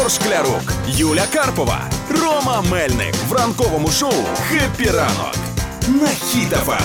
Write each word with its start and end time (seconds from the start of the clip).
Ігор 0.00 0.10
Шклярук, 0.10 0.72
Юля 0.88 1.24
Карпова, 1.32 1.80
Рома 2.10 2.62
Мельник 2.70 3.14
в 3.28 3.32
ранковому 3.32 3.88
шоу 3.88 4.12
«Хеппі 4.48 4.90
ранок» 4.90 5.34
на 5.88 6.06
Хіт-ФМ. 6.06 6.82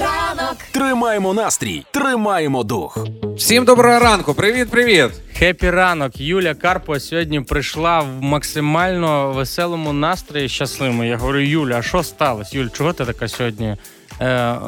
ранок. 0.00 0.56
Тримаємо 0.72 1.34
настрій, 1.34 1.86
тримаємо 1.90 2.64
дух. 2.64 2.98
Всім 3.36 3.64
доброго 3.64 3.98
ранку, 3.98 4.34
привіт, 4.34 4.70
привіт. 4.70 5.10
Хепі 5.38 5.70
ранок. 5.70 6.20
Юля 6.20 6.54
Карпова 6.54 7.00
сьогодні 7.00 7.40
прийшла 7.40 8.00
в 8.00 8.22
максимально 8.22 9.32
веселому 9.32 9.92
настрої 9.92 10.48
щасливому. 10.48 11.04
Я 11.04 11.16
говорю, 11.16 11.40
Юля, 11.40 11.78
а 11.78 11.82
що 11.82 12.02
сталося? 12.02 12.58
Юль, 12.58 12.68
чого 12.72 12.92
ти 12.92 13.04
така 13.04 13.28
сьогодні 13.28 13.76
е, 14.20 14.26
е, 14.26 14.58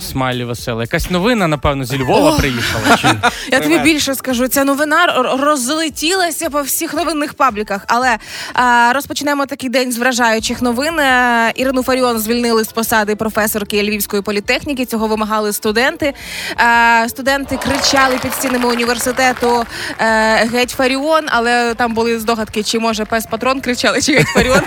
smiley 0.00 0.44
весела? 0.44 0.82
Якась 0.82 1.10
новина, 1.10 1.46
напевно, 1.46 1.84
зі 1.84 1.98
Львова 2.02 2.30
О! 2.30 2.36
приїхала. 2.38 2.96
Чи? 2.96 3.08
Я 3.52 3.60
тобі 3.60 3.78
більше 3.78 4.14
скажу. 4.14 4.48
Ця 4.48 4.64
новина 4.64 5.04
р- 5.04 5.40
розлетілася 5.40 6.50
по 6.50 6.62
всіх 6.62 6.94
новинних 6.94 7.34
пабліках. 7.34 7.84
Але 7.86 8.16
а, 8.54 8.92
розпочнемо 8.94 9.46
такий 9.46 9.68
день 9.70 9.92
з 9.92 9.98
вражаючих 9.98 10.62
новин. 10.62 10.98
Е, 11.00 11.52
Ірину 11.54 11.82
Фаріон 11.82 12.18
звільнили 12.18 12.64
з 12.64 12.72
посади 12.72 13.16
професорки 13.16 13.82
Львівської 13.82 14.22
політехніки. 14.22 14.84
Цього 14.86 15.06
вимагали 15.06 15.52
студенти. 15.52 16.14
Е, 17.04 17.08
студенти 17.08 17.56
кричали 17.56 18.18
під 18.22 18.34
стінами 18.34 18.68
університету 18.68 19.64
е, 19.98 20.04
геть 20.52 20.70
Фаріон, 20.70 21.24
але 21.28 21.74
там 21.74 21.94
були 21.94 22.18
здогадки, 22.18 22.62
чи 22.62 22.78
може 22.78 23.04
пес 23.04 23.26
патрон 23.26 23.60
кричали, 23.60 24.02
чи 24.02 24.12
геть 24.12 24.26
Фаріон. 24.26 24.60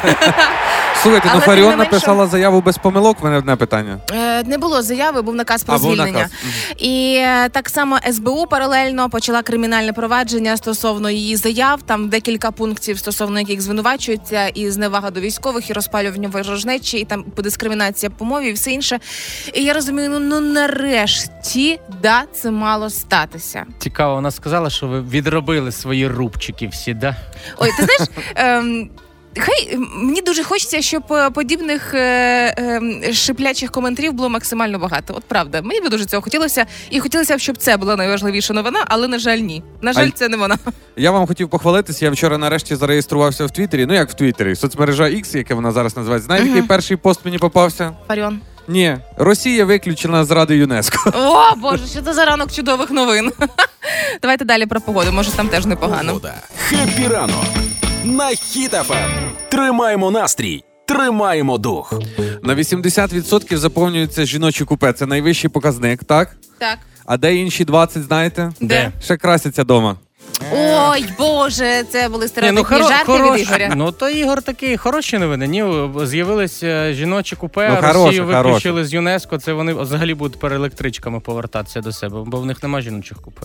Слухайте, 1.03 1.27
Але 1.31 1.39
ну 1.39 1.39
тим 1.39 1.39
не 1.39 1.45
Фаріон 1.45 1.69
менше- 1.71 1.77
написала 1.77 2.27
заяву 2.27 2.61
без 2.61 2.77
помилок. 2.77 3.19
в 3.21 3.23
Мене 3.23 3.37
одне 3.37 3.55
питання. 3.55 3.97
Е, 4.11 4.22
Не 4.45 4.57
було 4.57 4.81
заяви, 4.81 5.21
був 5.21 5.35
наказ 5.35 5.63
про 5.63 5.75
А, 5.75 5.77
звільнення. 5.77 6.11
наказ. 6.11 6.31
І 6.77 7.15
е, 7.19 7.49
так 7.49 7.69
само 7.69 7.99
СБУ 8.11 8.45
паралельно 8.47 9.09
почала 9.09 9.41
кримінальне 9.41 9.93
провадження 9.93 10.57
стосовно 10.57 11.09
її 11.09 11.35
заяв. 11.35 11.81
Там 11.81 12.09
декілька 12.09 12.51
пунктів, 12.51 12.99
стосовно 12.99 13.39
яких 13.39 13.61
звинувачуються, 13.61 14.47
і 14.47 14.71
зневага 14.71 15.11
до 15.11 15.19
військових, 15.19 15.69
і 15.69 15.73
розпалювання 15.73 16.27
ворожнечі, 16.27 16.97
і 16.97 17.05
там 17.05 17.25
дискримінація 17.37 18.09
по 18.09 18.25
мові, 18.25 18.47
і 18.49 18.53
все 18.53 18.71
інше. 18.71 18.99
І 19.53 19.63
я 19.63 19.73
розумію, 19.73 20.09
ну, 20.09 20.19
ну 20.19 20.39
нарешті 20.39 21.79
да, 22.01 22.23
це 22.33 22.51
мало 22.51 22.89
статися. 22.89 23.65
Цікаво, 23.79 24.15
вона 24.15 24.31
сказала, 24.31 24.69
що 24.69 24.87
ви 24.87 25.01
відробили 25.01 25.71
свої 25.71 26.07
рубчики 26.07 26.67
всі, 26.67 26.93
да? 26.93 27.15
Ой, 27.57 27.69
ти 27.79 27.85
знаєш. 27.85 28.01
Ем, 28.35 28.89
Хай 29.39 29.77
мені 29.95 30.21
дуже 30.21 30.43
хочеться, 30.43 30.81
щоб 30.81 31.03
е, 31.11 31.29
подібних 31.29 31.93
е, 31.93 32.53
ем, 32.57 33.13
шиплячих 33.13 33.71
коментарів 33.71 34.13
було 34.13 34.29
максимально 34.29 34.79
багато. 34.79 35.13
От 35.17 35.23
правда, 35.23 35.61
мені 35.61 35.81
би 35.81 35.89
дуже 35.89 36.05
цього 36.05 36.21
хотілося, 36.21 36.65
і 36.89 36.99
хотілося 36.99 37.37
б, 37.37 37.39
щоб 37.39 37.57
це 37.57 37.77
була 37.77 37.95
найважливіша 37.95 38.53
новина, 38.53 38.85
але 38.87 39.07
на 39.07 39.19
жаль, 39.19 39.37
ні. 39.37 39.63
На 39.81 39.93
жаль, 39.93 40.07
А- 40.07 40.17
це 40.17 40.29
не 40.29 40.37
вона. 40.37 40.57
Я 40.97 41.11
вам 41.11 41.27
хотів 41.27 41.49
похвалитися. 41.49 42.05
Я 42.05 42.11
вчора 42.11 42.37
нарешті 42.37 42.75
зареєструвався 42.75 43.45
в 43.45 43.51
Твіттері. 43.51 43.85
Ну 43.85 43.93
як 43.93 44.09
в 44.09 44.13
Твіттері, 44.13 44.55
соцмережа 44.55 45.03
X, 45.03 45.37
яке 45.37 45.53
вона 45.53 45.71
зараз 45.71 45.97
називається. 45.97 46.25
Знаєте, 46.25 46.47
який 46.47 46.61
перший 46.61 46.97
пост 46.97 47.19
мені 47.25 47.37
попався? 47.37 47.91
Фаріон. 48.07 48.39
Ні, 48.67 48.97
Росія 49.17 49.65
виключена 49.65 50.25
з 50.25 50.31
Ради 50.31 50.57
ЮНЕСКО. 50.57 51.11
О, 51.15 51.55
Боже, 51.55 51.87
що 51.87 52.01
це 52.01 52.13
за 52.13 52.25
ранок 52.25 52.51
чудових 52.51 52.91
новин. 52.91 53.31
Давайте 54.21 54.45
далі 54.45 54.65
про 54.65 54.81
погоду. 54.81 55.11
Може, 55.11 55.31
там 55.31 55.47
теж 55.47 55.65
непогано. 55.65 56.21
«Хеппі 56.69 57.07
ранок» 57.07 57.45
на 58.03 58.27
Хіт-ФМ. 58.29 59.09
Тримаємо 59.49 60.11
настрій, 60.11 60.63
тримаємо 60.87 61.57
дух. 61.57 61.93
На 62.43 62.55
80% 62.55 63.57
заповнюється 63.57 64.25
жіночі 64.25 64.65
купе. 64.65 64.93
Це 64.93 65.05
найвищий 65.05 65.49
показник, 65.49 66.03
так? 66.03 66.35
Так. 66.59 66.77
А 67.05 67.17
де 67.17 67.35
інші 67.35 67.65
20, 67.65 68.03
знаєте? 68.03 68.51
Де? 68.61 68.91
Ще 69.03 69.17
красяться 69.17 69.63
дома. 69.63 69.95
Ой, 70.53 71.05
Боже, 71.17 71.83
це 71.91 72.09
були 72.09 72.25
Ні, 72.25 72.27
стереотипні 72.29 72.63
хоро- 72.77 72.87
жарти 72.87 73.11
хорош- 73.11 73.35
від 73.39 73.41
Ігоря. 73.47 73.73
Ну 73.75 73.91
то 73.91 74.09
Ігор 74.09 74.41
такий 74.41 74.77
хороші 74.77 75.17
новини. 75.17 75.47
Ні, 75.47 75.63
з'явилися 76.05 76.93
жіночі 76.93 77.35
купе, 77.35 77.79
Ну, 77.81 77.93
Росію 78.05 78.25
виключили 78.25 78.85
з 78.85 78.93
ЮНЕСКО. 78.93 79.37
Це 79.37 79.53
вони 79.53 79.73
взагалі 79.73 80.13
будуть 80.13 80.39
переелектричками 80.39 81.19
повертатися 81.19 81.81
до 81.81 81.91
себе, 81.91 82.23
бо 82.25 82.37
в 82.39 82.45
них 82.45 82.63
немає 82.63 82.83
жіночих 82.83 83.21
купе. 83.21 83.41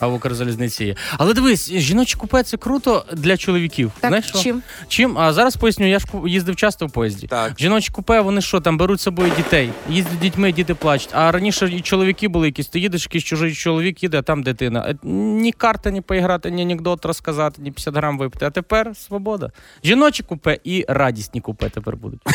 А 0.00 0.06
в 0.06 0.14
Укрзалізниці 0.14 0.84
є. 0.84 0.94
Але 1.18 1.34
дивись, 1.34 1.70
жіночі 1.72 2.16
купе 2.16 2.42
це 2.42 2.56
круто 2.56 3.04
для 3.12 3.36
чоловіків. 3.36 3.92
Так, 4.00 4.10
Знаєш 4.10 4.26
що? 4.26 4.38
чим? 4.38 4.62
Чим? 4.88 5.18
А 5.18 5.32
зараз 5.32 5.56
поясню, 5.56 5.88
я 5.88 5.98
ж 5.98 6.06
їздив 6.26 6.56
часто 6.56 6.86
в 6.86 6.90
поїзді. 6.90 7.26
Так. 7.26 7.52
Жіночі 7.58 7.92
купе, 7.92 8.20
вони 8.20 8.40
що, 8.40 8.60
там 8.60 8.78
беруть 8.78 9.00
з 9.00 9.02
собою 9.02 9.32
дітей, 9.36 9.70
їздять 9.90 10.18
дітьми, 10.18 10.52
діти 10.52 10.74
плачуть. 10.74 11.10
А 11.12 11.32
раніше 11.32 11.70
і 11.72 11.80
чоловіки 11.80 12.28
були 12.28 12.46
якісь, 12.46 12.66
ти 12.68 12.80
їдеш, 12.80 13.02
якийсь 13.02 13.24
чужий 13.24 13.54
чоловік 13.54 14.02
їде, 14.02 14.18
а 14.18 14.22
там 14.22 14.42
дитина. 14.42 14.86
Е, 14.88 14.96
Ні 15.06 15.52
карти, 15.52 15.90
ні 15.90 16.00
поіграти, 16.00 16.50
ні 16.50 16.62
анекдот 16.62 17.04
розказати, 17.04 17.62
ні 17.62 17.70
50 17.70 17.94
грам 17.94 18.18
випити. 18.18 18.46
А 18.46 18.50
тепер 18.50 18.96
свобода. 18.96 19.50
Жіночі 19.84 20.22
купе 20.22 20.58
і 20.64 20.84
радісні 20.88 21.40
купе 21.40 21.68
тепер 21.70 21.96
будуть. 21.96 22.20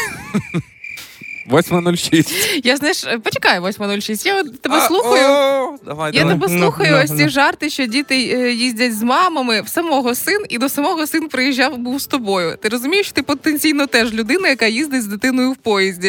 8.06. 1.51 2.61
Я 2.63 2.77
знаєш, 2.77 3.05
почекай, 3.23 3.59
8.06. 3.59 4.25
Я 4.27 4.43
тебе 4.43 4.75
А, 4.75 4.87
слухаю. 4.87 5.25
о, 5.27 5.77
Давай, 5.85 6.11
Я 6.15 6.19
давай. 6.19 6.35
тебе 6.39 6.47
Ну, 6.49 6.59
слухаю, 6.59 6.91
ну, 6.91 7.03
ось 7.03 7.17
ці 7.17 7.23
ну. 7.23 7.29
жарти, 7.29 7.69
що 7.69 7.85
діти 7.85 8.15
е, 8.15 8.51
їздять 8.51 8.97
з 8.97 9.03
мамами 9.03 9.61
в 9.61 9.67
самого 9.67 10.15
син, 10.15 10.45
і 10.49 10.57
до 10.57 10.69
самого 10.69 11.07
син 11.07 11.27
приїжджав 11.29 11.77
був 11.77 12.01
з 12.01 12.07
тобою. 12.07 12.57
Ти 12.61 12.69
розумієш, 12.69 13.11
ти 13.11 13.23
потенційно 13.23 13.87
теж 13.87 14.13
людина, 14.13 14.49
яка 14.49 14.65
їздить 14.65 15.03
з 15.03 15.07
дитиною 15.07 15.51
в 15.51 15.55
поїзді. 15.55 16.07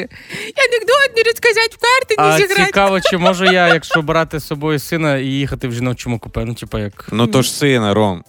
Я 0.57 0.65
анекдот 0.69 1.17
не 1.17 1.23
розказати 1.23 1.71
в 1.71 1.79
карти, 1.81 2.15
А 2.19 2.31
не 2.33 2.37
зіграти. 2.39 2.65
цікаво, 2.67 3.01
чи 3.01 3.19
можу 3.19 3.45
я, 3.45 3.75
якщо 3.75 4.03
брати 4.03 4.39
з 4.41 4.47
собою 4.47 4.79
сина 4.79 5.17
і 5.17 5.27
їхати 5.27 5.69
в 5.69 5.73
жіночому 5.75 6.19
купе? 6.19 6.45
Ну, 6.45 6.55
типа, 6.55 6.81
як. 6.81 7.09
Ну 7.13 7.27
то 7.27 7.43
ж 7.43 7.53
сина, 7.53 7.95
Ром. 7.95 8.25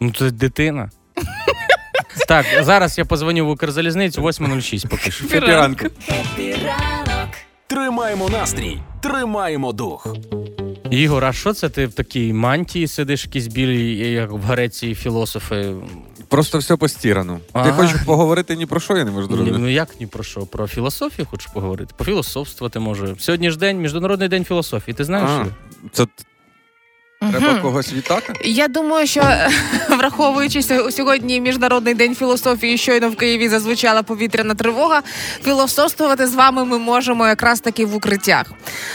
Ну, 0.00 0.12
це 0.18 0.30
дитина. 0.30 0.90
Так, 2.28 2.46
зараз 2.60 2.98
я 2.98 3.04
позвоню 3.04 3.46
в 3.46 3.50
Укрзалізницю 3.50 4.22
8.06 4.22 4.88
поки 4.88 5.10
що. 5.10 5.40
Ранок. 5.40 5.84
Тримаємо 7.66 8.28
настрій, 8.28 8.78
тримаємо 9.02 9.72
дух. 9.72 10.06
Ігор, 10.90 11.24
а 11.24 11.32
що 11.32 11.52
це 11.52 11.68
ти 11.68 11.86
в 11.86 11.92
такій 11.92 12.32
мантії 12.32 12.86
сидиш, 12.88 13.24
якісь 13.24 13.46
білі, 13.46 13.96
як 14.12 14.32
в 14.32 14.40
Греції 14.40 14.94
філософи? 14.94 15.74
Просто 16.28 16.58
все 16.58 16.76
постірано. 16.76 17.40
Ти 17.64 17.70
хочеш 17.70 17.96
поговорити 18.06 18.56
ні 18.56 18.66
про 18.66 18.80
що, 18.80 18.96
я 18.96 19.04
не 19.04 19.10
можу 19.10 19.26
Ні, 19.28 19.34
зрозуміти. 19.34 19.58
ну 19.58 19.68
як 19.68 20.00
ні 20.00 20.06
про 20.06 20.24
що? 20.24 20.40
Про 20.40 20.66
філософію 20.66 21.26
хочеш 21.30 21.46
поговорити? 21.46 21.94
Пофілософствувати 21.96 22.78
може. 22.78 23.14
Сьогодні 23.18 23.50
ж 23.50 23.58
день, 23.58 23.80
Міжнародний 23.80 24.28
день 24.28 24.44
філософії. 24.44 24.94
Ти 24.94 25.04
знаєш? 25.04 25.30
А, 25.30 25.44
що? 25.44 25.52
Це 25.92 26.06
треба 27.20 27.52
Мгм. 27.52 27.62
когось 27.62 27.92
вітати? 27.92 28.32
Я 28.44 28.68
думаю, 28.68 29.06
що 29.06 29.22
враховуючи 29.90 30.62
сьогодні 30.90 31.40
міжнародний 31.40 31.94
день 31.94 32.14
філософії, 32.14 32.78
щойно 32.78 33.10
в 33.10 33.16
Києві 33.16 33.48
зазвучала 33.48 34.02
повітряна 34.02 34.54
тривога. 34.54 35.02
Філософствувати 35.44 36.26
з 36.26 36.34
вами 36.34 36.64
ми 36.64 36.78
можемо 36.78 37.26
якраз 37.28 37.60
таки 37.60 37.86
в 37.86 37.94
укриттях. 37.94 38.46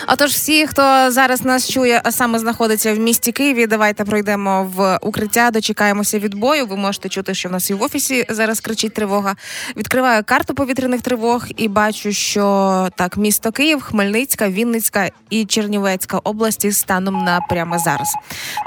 Отож, 0.08 0.32
всі, 0.32 0.68
хто 0.68 1.12
зараз 1.12 1.46
нас 1.46 1.70
чує, 1.72 2.02
а 2.04 2.12
саме 2.12 2.40
знаходиться 2.40 2.94
в 2.94 3.00
місті 3.00 3.32
Києві, 3.32 3.68
давайте 3.68 4.06
пройдемо 4.06 4.72
в 4.76 4.98
укриття, 5.02 5.52
дочекаємося 5.52 6.20
відбою. 6.20 6.66
Ви 6.66 6.76
можете 6.76 7.10
чути, 7.10 7.34
що 7.34 7.50
в 7.50 7.52
нас 7.52 7.70
і 7.70 7.74
в 7.74 7.84
офісі 7.84 8.26
зараз 8.30 8.60
кричить 8.60 8.94
тривога. 8.94 9.36
Відкриваю 9.78 10.24
карту 10.24 10.54
повітряних 10.54 11.02
тривог 11.02 11.46
і 11.58 11.68
бачу, 11.68 12.12
що 12.12 12.90
так, 12.98 13.18
місто 13.18 13.52
Київ, 13.52 13.82
Хмельницька, 13.82 14.50
Вінницька 14.50 15.10
і 15.30 15.46
Чернівецька 15.46 16.18
області 16.18 16.72
станом 16.72 17.24
на 17.24 17.40
прямо 17.50 17.80
зараз. 17.80 18.13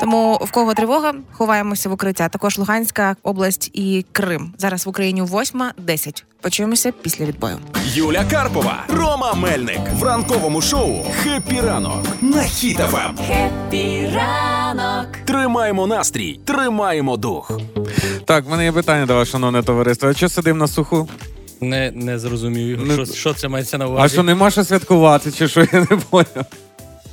Тому 0.01 0.39
в 0.43 0.51
кого 0.51 0.75
тривога, 0.75 1.13
ховаємося 1.33 1.89
в 1.89 1.93
укриття. 1.93 2.29
Також 2.29 2.59
Луганська 2.59 3.17
область 3.23 3.71
і 3.75 4.05
Крим. 4.13 4.55
Зараз 4.59 4.87
в 4.87 4.89
Україні 4.89 5.23
8-10. 5.23 6.23
Почуємося 6.41 6.93
після 7.03 7.25
відбою. 7.25 7.59
Юля 7.95 8.25
Карпова, 8.31 8.85
Рома 8.89 9.35
Мельник 9.35 9.81
в 9.93 10.03
ранковому 10.03 10.63
шоу 10.63 11.05
«Хеппі 11.23 11.61
ранок» 11.61 12.07
на 12.21 12.43
Хіт-ФМ. 12.43 13.17
Хеппі 13.27 14.11
ранок. 14.15 15.07
Тримаємо 15.25 15.87
настрій, 15.87 16.41
тримаємо 16.45 17.17
дух. 17.17 17.61
Так, 18.25 18.45
в 18.47 18.51
мене 18.51 18.65
є 18.65 18.73
питання 18.73 19.07
до 19.07 19.15
вас, 19.15 19.29
шановне 19.29 19.63
товариство. 19.63 20.09
А 20.09 20.15
що 20.15 20.29
сидимо 20.29 20.59
на 20.59 20.69
суху? 20.69 21.09
Не, 21.61 21.91
не 21.91 22.19
зрозумів. 22.19 22.87
Не- 22.87 22.95
Що, 22.95 23.07
що 23.15 23.35
це 23.35 23.49
мається 23.49 23.79
на 23.79 23.87
увазі? 23.87 24.03
А 24.05 24.09
що 24.09 24.23
нема 24.23 24.51
що 24.51 24.65
святкувати, 24.65 25.33
чи 25.33 25.49
що 25.49 25.61
я 25.61 25.69
не 25.73 25.97
поняв? 26.11 26.45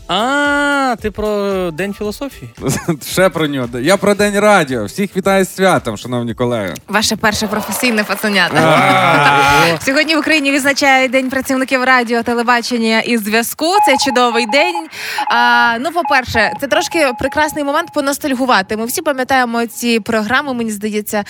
А, 0.07 0.95
ти 1.01 1.11
про 1.11 1.71
День 1.71 1.94
філософії? 1.94 2.51
Ще 3.05 3.29
про 3.29 3.47
нього. 3.47 3.79
Я 3.79 3.97
про 3.97 4.15
день 4.15 4.39
радіо. 4.39 4.85
Всіх 4.85 5.17
вітаю 5.17 5.45
з 5.45 5.55
святом, 5.55 5.97
шановні 5.97 6.33
колеги. 6.33 6.73
Ваше 6.88 7.15
перше 7.15 7.47
професійне 7.47 8.03
пацанята. 8.03 9.77
Сьогодні 9.85 10.15
в 10.15 10.19
Україні 10.19 10.51
відзначають 10.51 11.11
День 11.11 11.29
працівників 11.29 11.83
радіо, 11.83 12.23
телебачення 12.23 13.00
і 13.00 13.17
зв'язку. 13.17 13.65
Це 13.85 14.05
чудовий 14.05 14.45
день. 14.45 14.88
А, 15.27 15.77
ну, 15.79 15.91
по-перше, 15.91 16.53
це 16.61 16.67
трошки 16.67 17.11
прекрасний 17.19 17.63
момент 17.63 17.89
поностальгувати. 17.94 18.77
Ми 18.77 18.85
всі 18.85 19.01
пам'ятаємо 19.01 19.65
ці 19.65 20.00
програми, 20.00 20.53
мені 20.53 20.71
здається, 20.71 21.23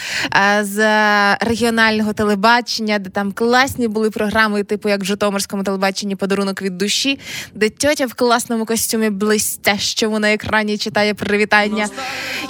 з 0.61 0.77
регіонального 1.35 2.13
телебачення, 2.13 2.99
де 2.99 3.09
там 3.09 3.31
класні 3.31 3.87
були 3.87 4.09
програми, 4.09 4.63
типу 4.63 4.89
як 4.89 5.01
в 5.01 5.05
Житомирському 5.05 5.63
телебаченні 5.63 6.15
подарунок 6.15 6.61
від 6.61 6.77
душі, 6.77 7.19
де 7.53 7.69
тьотя 7.69 8.05
в 8.05 8.13
класному 8.13 8.62
червоному 8.63 8.65
костюмі 8.65 9.09
блистящому 9.09 10.19
на 10.19 10.33
екрані 10.33 10.77
читає 10.77 11.13
привітання. 11.13 11.87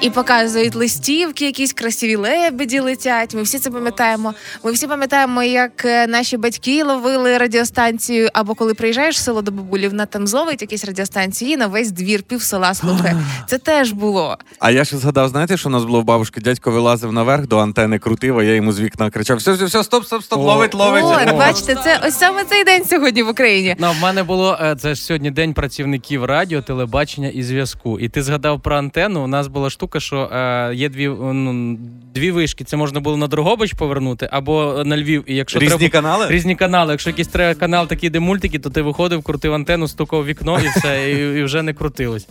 І 0.02 0.10
показують 0.10 0.76
листівки, 0.76 1.46
якісь 1.46 1.74
красиві 1.74 2.16
лебеді 2.16 2.80
летять. 2.80 3.36
Ми 3.36 3.42
всі 3.44 3.60
це 3.60 3.70
пам'ятаємо. 3.70 4.34
Ми 4.64 4.72
всі 4.72 4.88
пам'ятаємо, 4.88 5.44
як 5.44 5.86
е, 5.86 6.08
наші 6.08 6.38
батьки 6.38 6.84
ловили 6.84 7.38
радіостанцію, 7.38 8.30
або 8.34 8.56
коли 8.56 8.74
приїжджаєш 8.74 9.16
в 9.16 9.20
село 9.20 9.42
до 9.42 9.52
бабулі, 9.52 9.88
вона 9.88 10.06
там 10.06 10.28
зловить 10.28 10.62
якісь 10.62 10.86
радіостанції 10.86 11.54
і 11.54 11.58
на 11.58 11.68
весь 11.68 11.92
двір 11.92 12.24
пів 12.24 12.42
села 12.42 12.74
слухає. 12.74 13.18
Це 13.48 13.58
теж 13.58 13.92
було. 13.92 14.38
А 14.60 14.72
я 14.72 14.86
ще 14.86 14.98
згадав, 14.98 15.30
знаєте, 15.30 15.58
що 15.58 15.70
у 15.70 15.72
нас 15.72 15.84
було 15.84 16.02
в 16.02 16.04
бабушки? 16.04 16.42
Дядько 16.42 16.72
вилазив 16.72 17.14
наверх 17.14 17.48
до 17.48 17.58
антени 17.58 18.00
крутив, 18.00 18.40
а 18.40 18.44
я 18.44 18.56
йому 18.56 18.72
з 18.72 18.80
вікна 18.80 19.10
кричав: 19.10 19.38
все, 19.38 19.52
все, 19.52 19.66
все, 19.66 19.84
стоп, 19.84 20.06
стоп, 20.06 20.24
стоп, 20.24 20.40
ловить, 20.40 20.74
ловить. 20.74 21.04
О, 21.04 21.38
бачите, 21.38 21.76
це 21.76 22.00
ось 22.08 22.18
саме 22.18 22.44
цей 22.46 22.64
день 22.64 22.86
сьогодні 22.86 23.24
в 23.24 23.30
Україні. 23.30 23.76
Ну, 23.80 23.92
в 23.92 24.04
мене 24.04 24.24
було 24.24 24.58
е, 24.62 24.76
це 24.76 24.96
ж 24.96 25.02
сьогодні 25.02 25.32
день 25.32 25.54
працівників 25.54 26.03
радіо, 26.12 26.62
телебачення 26.62 27.28
і 27.28 27.44
зв'язку. 27.44 28.00
І 28.00 28.10
ти 28.10 28.24
згадав 28.24 28.62
про 28.62 28.76
антенну. 28.76 29.24
У 29.24 29.28
нас 29.28 29.48
була 29.48 29.70
штука, 29.70 30.00
що 30.00 30.30
е, 30.34 30.72
є 30.76 30.90
дві, 30.90 31.08
ну, 31.08 31.78
дві 32.14 32.32
вишки. 32.32 32.64
Це 32.64 32.78
можна 32.78 33.00
було 33.00 33.18
на 33.18 33.28
Дрогобич 33.28 33.74
повернути 33.74 34.30
або 34.32 34.84
на 34.86 34.98
Львів. 34.98 35.24
І 35.28 35.36
якщо 35.36 35.60
Різні 35.60 35.78
треба... 35.78 35.92
канали? 35.92 36.28
Різні 36.30 36.56
канали. 36.56 36.94
Якщо 36.94 37.10
якийсь 37.10 37.28
треба 37.28 37.60
канал 37.60 37.88
такий, 37.88 38.10
де 38.10 38.20
мультики, 38.20 38.60
то 38.60 38.70
ти 38.70 38.82
виходив, 38.82 39.24
крутив 39.24 39.54
антенну, 39.54 39.88
стукав 39.88 40.26
вікно 40.26 40.60
і 40.60 40.68
все, 40.68 41.12
і, 41.12 41.40
і 41.40 41.44
вже 41.44 41.62
не 41.64 41.74
крутилось. 41.74 42.28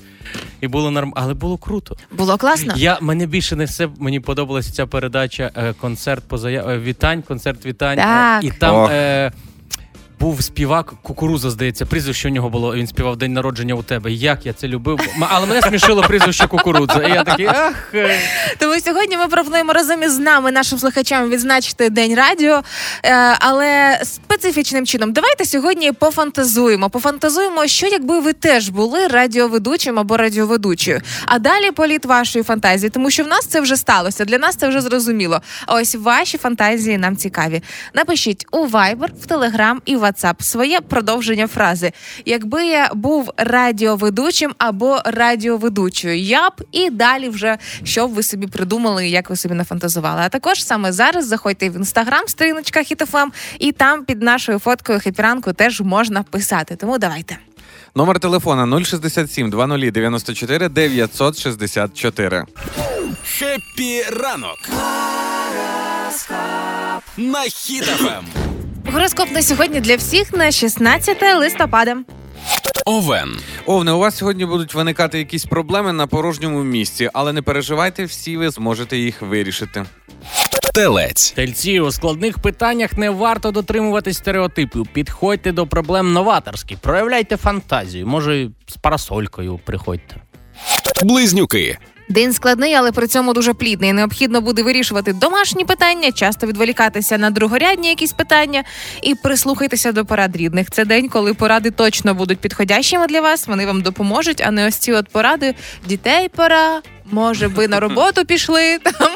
І 0.61 0.69
було 0.69 0.91
норм... 0.91 1.13
Але 1.17 1.35
було 1.35 1.57
круто. 1.57 1.97
Було 2.13 2.37
класно. 2.37 2.75
Я 2.77 2.99
мене 3.01 3.27
більше 3.27 3.57
не 3.57 3.65
все 3.65 3.89
мені 3.99 4.21
подобалася 4.21 4.73
ця 4.73 4.87
передача 4.87 5.51
е, 5.57 5.75
концерт 5.81 6.25
по 6.29 6.39
зая... 6.39 6.65
е, 6.69 6.79
вітань, 6.79 7.23
концерт 7.23 7.67
вітань. 7.67 7.99
Е, 7.99 8.03
Так. 8.03 8.45
І 8.45 8.51
там 8.51 8.75
Ох. 8.77 8.91
е, 8.93 9.33
був 10.23 10.43
співак 10.43 10.95
Кукуруза, 11.03 11.51
здається, 11.51 11.87
прізвище 11.87 12.29
у 12.29 12.31
нього 12.31 12.51
було. 12.51 12.75
Він 12.75 12.87
співав 12.87 13.17
день 13.17 13.33
народження 13.33 13.75
у 13.75 13.83
тебе. 13.83 14.13
Як 14.13 14.47
я 14.47 14.53
це 14.53 14.69
любив. 14.69 15.01
Але 15.31 15.47
мене 15.47 15.63
смішило 15.63 16.03
прізвище 16.03 16.47
Кукурудза. 16.47 17.03
І 17.03 17.13
я 17.13 17.25
такий, 17.25 17.47
ах. 17.47 17.95
е». 17.95 18.19
Тому 18.59 18.81
сьогодні 18.81 19.17
ми 19.17 19.27
пропонуємо 19.27 19.73
разом 19.73 20.03
із 20.03 20.19
нами, 20.19 20.53
нашим 20.53 20.79
слухачам, 20.79 21.31
відзначити 21.31 21.91
День 21.91 22.15
радіо, 22.15 22.63
е, 23.05 23.37
але 23.41 24.01
специфічним 24.05 24.87
чином. 24.87 25.13
Давайте 25.13 25.45
сьогодні 25.45 25.93
пофантазуємо. 25.93 26.91
Пофантазуємо, 26.91 27.67
що 27.67 27.87
якби 27.87 28.21
ви 28.21 28.33
теж 28.33 28.69
були 28.69 29.07
радіоведучим 29.07 29.99
або 29.99 30.17
радіоведучою. 30.17 31.01
А 31.27 31.39
далі 31.39 31.71
політ 31.71 32.05
вашої 32.05 32.43
фантазії, 32.43 32.91
тому 32.91 33.11
що 33.11 33.25
в 33.25 33.29
нас 33.29 33.47
це 33.47 33.61
вже 33.61 33.77
сталося. 33.77 34.25
Для 34.25 34.39
нас 34.39 34.57
це 34.57 34.69
вже 34.69 34.81
зрозуміло. 34.81 35.41
А 35.67 35.75
ось 35.75 35.95
ваші 35.95 36.39
фантазії 36.39 36.99
нам 36.99 37.17
цікаві. 37.17 37.63
Напишіть 37.95 38.47
у 38.53 38.67
Viber, 38.67 39.09
в 39.23 39.27
Telegram 39.27 39.77
і 39.85 39.97
WhatsApp 40.13 40.43
своє 40.43 40.81
продовження 40.81 41.47
фрази. 41.47 41.93
Якби 42.25 42.67
я 42.67 42.91
був 42.95 43.31
радіоведучим 43.37 44.55
або 44.59 44.99
радіоведучою, 45.05 46.19
я 46.19 46.51
б 46.51 46.53
і 46.73 46.91
далі 46.91 47.29
вже 47.29 47.59
що 47.85 48.09
б 48.09 48.13
ви 48.13 48.23
собі 48.23 48.47
придумали, 48.47 49.09
як 49.09 49.31
ви 49.31 49.37
собі 49.37 49.55
нафантазували. 49.55 50.21
А 50.25 50.29
також 50.29 50.65
саме 50.65 50.93
зараз 50.93 51.27
заходьте 51.27 51.71
в 51.71 51.77
інстаграм, 51.77 52.29
сторіночка 52.29 52.83
Хітофем, 52.83 53.33
і 53.59 53.73
там 53.73 54.05
під 54.05 54.23
нашою 54.23 54.59
фоткою 54.59 55.01
хепіранку 55.01 55.53
теж 55.53 55.81
можна 55.81 56.23
писати. 56.23 56.77
Тому 56.77 56.99
давайте. 56.99 57.39
Номер 57.95 58.21
телефона 58.21 58.85
067 58.85 59.51
20 59.51 59.93
94 59.93 60.69
964. 60.69 62.45
Хеппі 63.25 64.03
ранок. 64.21 64.59
На 67.17 67.45
Ем. 67.45 67.51
Хіт-ФМ. 67.51 68.42
Гороскоп 68.93 69.31
на 69.31 69.43
сьогодні 69.43 69.81
для 69.81 69.97
всіх 69.97 70.33
на 70.33 70.53
16 70.53 71.23
листопада. 71.23 71.97
Овен. 72.87 73.37
Овне, 73.67 73.93
у 73.93 73.99
вас 73.99 74.17
сьогодні 74.17 74.47
будуть 74.47 74.75
виникати 74.75 75.19
якісь 75.19 75.45
проблеми 75.45 75.93
на 75.93 76.07
порожньому 76.07 76.63
місці, 76.63 77.11
але 77.13 77.33
не 77.33 77.43
переживайте, 77.43 78.05
всі 78.05 78.37
ви 78.37 78.51
зможете 78.51 78.97
їх 78.97 79.23
вирішити. 79.23 79.85
Телець. 80.75 81.31
Тельці 81.31 81.81
у 81.81 81.93
складних 81.93 82.39
питаннях 82.39 82.93
не 82.93 83.11
варто 83.11 83.51
дотримуватись 83.51 84.17
стереотипів. 84.17 84.87
Підходьте 84.93 85.53
до 85.53 85.67
проблем 85.67 86.13
новаторськи, 86.13 86.77
проявляйте 86.81 87.37
фантазію. 87.37 88.07
Може, 88.07 88.49
з 88.69 88.77
парасолькою 88.77 89.61
приходьте. 89.65 90.17
Близнюки. 91.03 91.79
День 92.13 92.33
складний, 92.33 92.75
але 92.75 92.93
при 92.93 93.07
цьому 93.07 93.33
дуже 93.33 93.55
плідний. 93.55 93.93
Необхідно 93.93 94.41
буде 94.41 94.63
вирішувати 94.63 95.13
домашні 95.13 95.65
питання, 95.65 96.13
часто 96.13 96.47
відволікатися 96.47 97.19
на 97.19 97.31
другорядні 97.31 97.89
якісь 97.89 98.13
питання 98.13 98.65
і 99.03 99.15
прислухайтеся 99.15 99.93
до 99.93 100.05
порад 100.05 100.37
рідних. 100.37 100.71
Це 100.71 100.85
день, 100.85 101.09
коли 101.09 101.35
поради 101.35 101.71
точно 101.71 102.15
будуть 102.15 102.39
підходящими 102.39 103.07
для 103.07 103.21
вас. 103.21 103.47
Вони 103.47 103.67
вам 103.67 103.83
допоможуть, 103.83 104.43
а 104.47 104.51
не 104.51 104.67
ось 104.67 104.77
ці 104.77 104.93
от 104.93 105.09
поради 105.09 105.55
дітей 105.87 106.29
пора. 106.29 106.83
Може, 107.11 107.47
ви 107.47 107.69
на 107.69 107.81
роботу 107.87 108.25
пішли 108.25 108.79
там. 108.79 109.11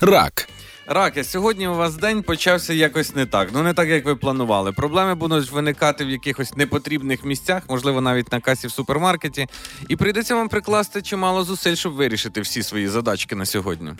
Рак. 0.00 0.48
Раки, 0.88 1.24
сьогодні 1.24 1.68
у 1.68 1.74
вас 1.74 1.96
день 1.96 2.22
почався 2.22 2.72
якось 2.72 3.14
не 3.14 3.26
так. 3.26 3.48
Ну 3.52 3.62
не 3.62 3.74
так, 3.74 3.88
як 3.88 4.04
ви 4.04 4.16
планували. 4.16 4.72
Проблеми 4.72 5.14
будуть 5.14 5.50
виникати 5.50 6.04
в 6.04 6.10
якихось 6.10 6.56
непотрібних 6.56 7.24
місцях, 7.24 7.62
можливо, 7.68 8.00
навіть 8.00 8.32
на 8.32 8.40
касі 8.40 8.66
в 8.66 8.70
супермаркеті. 8.70 9.46
І 9.88 9.96
прийдеться 9.96 10.34
вам 10.34 10.48
прикласти 10.48 11.02
чимало 11.02 11.44
зусиль, 11.44 11.74
щоб 11.74 11.92
вирішити 11.92 12.40
всі 12.40 12.62
свої 12.62 12.88
задачки 12.88 13.36
на 13.36 13.46
сьогодні. 13.46 13.90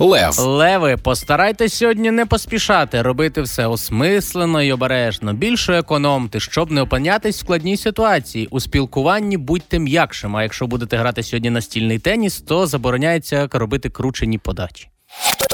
Лев. 0.00 0.38
Леви, 0.38 0.96
постарайтесь 0.96 1.74
сьогодні 1.74 2.10
не 2.10 2.26
поспішати, 2.26 3.02
робити 3.02 3.42
все 3.42 3.66
осмислено 3.66 4.62
і 4.62 4.72
обережно. 4.72 5.32
Більше 5.32 5.78
економте, 5.78 6.40
щоб 6.40 6.70
не 6.70 6.82
опинятись 6.82 7.36
в 7.36 7.38
складній 7.38 7.76
ситуації. 7.76 8.48
У 8.50 8.60
спілкуванні 8.60 9.36
будьте 9.36 9.78
м'якшим. 9.78 10.36
А 10.36 10.42
якщо 10.42 10.66
будете 10.66 10.96
грати 10.96 11.22
сьогодні 11.22 11.50
настільний 11.50 11.98
теніс, 11.98 12.40
то 12.40 12.66
забороняється 12.66 13.48
робити 13.52 13.90
кручені 13.90 14.38
подачі. 14.38 14.90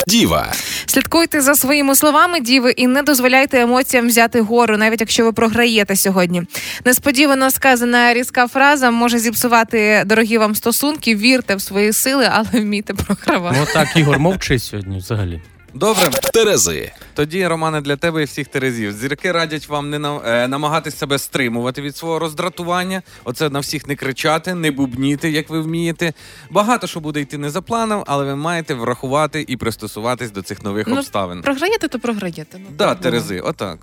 Діва. 0.07 0.53
Слідкуйте 0.87 1.41
за 1.41 1.55
своїми 1.55 1.97
словами, 1.97 2.41
діви, 2.41 2.71
і 2.71 2.87
не 2.87 3.03
дозволяйте 3.03 3.61
емоціям 3.61 4.07
взяти 4.07 4.41
гору, 4.41 4.77
навіть 4.77 5.01
якщо 5.01 5.25
ви 5.25 5.33
програєте 5.33 5.97
сьогодні. 5.97 6.43
Несподівано 6.85 7.51
сказана 7.51 8.15
різка 8.15 8.47
фраза 8.47 8.91
може 8.91 9.19
зіпсувати 9.19 10.03
дорогі 10.07 10.39
вам 10.39 10.55
стосунки. 10.55 11.17
Вірте 11.17 11.55
в 11.57 11.61
свої 11.61 11.93
сили, 11.93 12.29
але 12.33 12.47
вмійте 12.53 12.95
програвати. 12.95 13.57
Ну 13.61 13.67
так, 13.73 13.97
Ігор, 13.97 14.19
мовчи 14.19 14.59
сьогодні 14.59 14.99
взагалі. 14.99 15.43
Добре, 15.77 16.11
Терези. 16.33 16.93
тоді, 17.15 17.47
Романе, 17.47 17.81
для 17.81 17.97
тебе 17.97 18.23
і 18.23 18.25
всіх 18.25 18.49
терезів. 18.49 18.93
Зірки 18.93 19.33
радять 19.33 19.69
вам 19.69 19.91
не 19.91 19.99
на, 19.99 20.21
е, 20.27 20.49
намагатись 20.49 20.99
себе 20.99 21.19
стримувати 21.19 21.83
від 21.83 21.97
свого 21.97 22.19
роздратування. 22.19 23.03
Оце 23.25 23.51
на 23.51 23.59
всіх 23.59 23.87
не 23.87 23.97
кричати, 23.97 24.55
не 24.55 24.71
бубніти, 24.71 25.31
як 25.31 25.51
ви 25.51 25.61
вмієте. 25.61 26.13
Багато 26.51 26.87
що 26.87 27.01
буде 27.01 27.21
йти 27.21 27.39
не 27.39 27.51
за 27.51 27.63
планом, 27.63 28.05
але 28.07 28.25
ви 28.25 28.37
маєте 28.37 28.75
врахувати 28.75 29.45
і 29.49 29.57
пристосуватись 29.57 30.31
до 30.31 30.43
цих 30.43 30.63
нових 30.63 30.87
Ну, 30.87 30.97
обставин. 30.99 31.43
Програєте, 31.43 31.89
то 31.89 31.99
програєте. 31.99 32.59
Ну, 32.59 32.67
Да, 32.79 32.89
так 32.89 33.01
Терези, 33.01 33.41
отак. 33.41 33.79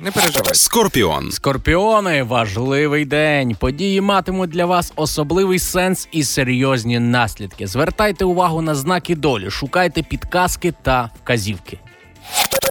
Не 0.00 0.10
переживайте. 0.10 0.54
Скорпіон. 0.54 1.32
Скорпіони, 1.32 2.22
важливий 2.22 3.04
день. 3.04 3.56
Події 3.60 4.00
матимуть 4.00 4.50
для 4.50 4.66
вас 4.66 4.92
особливий 4.96 5.58
сенс 5.58 6.08
і 6.12 6.24
серйозні 6.24 6.98
наслідки. 6.98 7.66
Звертайте 7.66 8.24
увагу 8.24 8.62
на 8.62 8.74
знаки 8.74 9.16
долі, 9.16 9.50
шукайте 9.50 10.02
підказки 10.02 10.74
та 10.82 11.10
вказівки. 11.22 11.78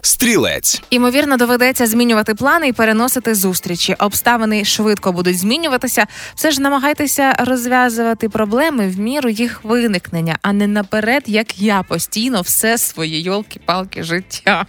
Стрілець. 0.02 0.82
Імовірно, 0.90 1.36
доведеться 1.36 1.86
змінювати 1.86 2.34
плани 2.34 2.68
і 2.68 2.72
переносити 2.72 3.34
зустрічі. 3.34 3.94
Обставини 3.98 4.64
швидко 4.64 5.12
будуть 5.12 5.38
змінюватися. 5.38 6.06
Все 6.34 6.50
ж 6.50 6.60
намагайтеся 6.60 7.32
розв'язувати 7.38 8.28
проблеми 8.28 8.88
в 8.88 8.98
міру 8.98 9.30
їх 9.30 9.64
виникнення, 9.64 10.38
а 10.42 10.52
не 10.52 10.66
наперед, 10.66 11.22
як 11.26 11.58
я 11.58 11.82
постійно 11.82 12.40
все 12.40 12.78
своє 12.78 13.20
йолки-палки 13.20 14.02
життя. 14.02 14.66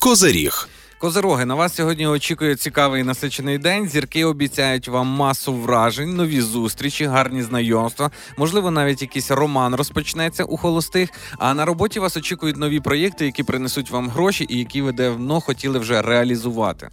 Козиріг. 0.00 0.68
Козероги, 1.04 1.44
на 1.44 1.54
вас 1.54 1.74
сьогодні 1.74 2.06
очікує 2.06 2.56
цікавий 2.56 3.02
насичений 3.02 3.58
день. 3.58 3.88
Зірки 3.88 4.24
обіцяють 4.24 4.88
вам 4.88 5.06
масу 5.06 5.54
вражень, 5.54 6.14
нові 6.14 6.40
зустрічі, 6.40 7.04
гарні 7.04 7.42
знайомства. 7.42 8.10
Можливо, 8.36 8.70
навіть 8.70 9.02
якийсь 9.02 9.30
роман 9.30 9.74
розпочнеться 9.74 10.44
у 10.44 10.56
холостих. 10.56 11.10
А 11.38 11.54
на 11.54 11.64
роботі 11.64 12.00
вас 12.00 12.16
очікують 12.16 12.56
нові 12.56 12.80
проєкти, 12.80 13.24
які 13.24 13.42
принесуть 13.42 13.90
вам 13.90 14.08
гроші 14.08 14.46
і 14.48 14.58
які 14.58 14.82
ви 14.82 14.92
давно 14.92 15.40
хотіли 15.40 15.78
вже 15.78 16.02
реалізувати. 16.02 16.88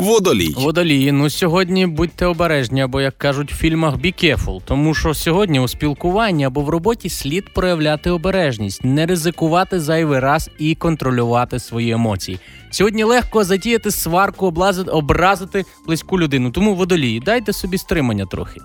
Водолій. 0.00 0.54
Водолії, 0.56 1.12
ну 1.12 1.30
сьогодні 1.30 1.86
будьте 1.86 2.26
обережні, 2.26 2.80
або 2.80 3.00
як 3.00 3.18
кажуть 3.18 3.52
в 3.52 3.56
фільмах 3.56 3.94
«Be 3.94 4.24
careful», 4.24 4.60
тому 4.64 4.94
що 4.94 5.14
сьогодні 5.14 5.60
у 5.60 5.68
спілкуванні 5.68 6.44
або 6.44 6.60
в 6.60 6.68
роботі 6.68 7.08
слід 7.08 7.54
проявляти 7.54 8.10
обережність, 8.10 8.84
не 8.84 9.06
ризикувати 9.06 9.80
зайвий 9.80 10.20
раз 10.20 10.50
і 10.58 10.74
контролювати 10.74 11.58
свої 11.58 11.90
емоції. 11.90 12.38
Сьогодні 12.70 13.04
легко 13.04 13.44
затіяти 13.44 13.90
сварку, 13.90 14.46
облазити, 14.46 14.90
образити 14.90 15.64
близьку 15.86 16.20
людину. 16.20 16.50
Тому 16.50 16.74
водолії, 16.74 17.20
дайте 17.20 17.52
собі 17.52 17.78
стримання 17.78 18.26
трохи. 18.26 18.60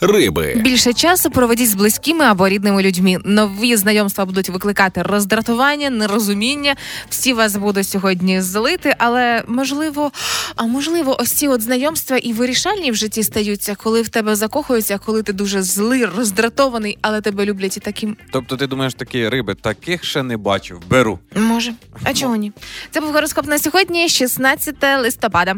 Риби, 0.00 0.54
Більше 0.56 0.92
часу 0.92 1.30
проведіть 1.30 1.70
з 1.70 1.74
близькими 1.74 2.24
або 2.24 2.48
рідними 2.48 2.82
людьми. 2.82 3.18
Нові 3.24 3.76
знайомства 3.76 4.24
будуть 4.24 4.48
викликати 4.48 5.02
роздратування, 5.02 5.90
нерозуміння. 5.90 6.76
Всі 7.10 7.32
вас 7.32 7.56
будуть 7.56 7.88
сьогодні 7.88 8.40
злити, 8.40 8.94
але 8.98 9.44
можливо, 9.46 10.12
а 10.56 10.66
можливо, 10.66 11.16
ось 11.20 11.32
ці 11.32 11.48
от 11.48 11.62
знайомства 11.62 12.16
і 12.16 12.32
вирішальні 12.32 12.90
в 12.90 12.94
житті 12.94 13.22
стаються, 13.22 13.74
коли 13.74 14.02
в 14.02 14.08
тебе 14.08 14.36
закохуються, 14.36 14.98
коли 14.98 15.22
ти 15.22 15.32
дуже 15.32 15.62
злий, 15.62 16.04
роздратований, 16.04 16.98
але 17.02 17.20
тебе 17.20 17.44
люблять 17.44 17.76
і 17.76 17.80
таким 17.80 18.16
Тобто 18.32 18.56
ти 18.56 18.66
думаєш, 18.66 18.94
такі 18.94 19.28
риби, 19.28 19.54
таких 19.54 20.04
ще 20.04 20.22
не 20.22 20.36
бачив. 20.36 20.80
Беру. 20.90 21.18
може. 21.34 21.72
А 22.04 22.14
чого 22.14 22.36
ні? 22.36 22.52
Це 22.90 23.00
був 23.00 23.12
гороскоп 23.12 23.46
на 23.46 23.58
сьогодні, 23.58 24.08
16 24.08 24.74
листопада. 25.02 25.54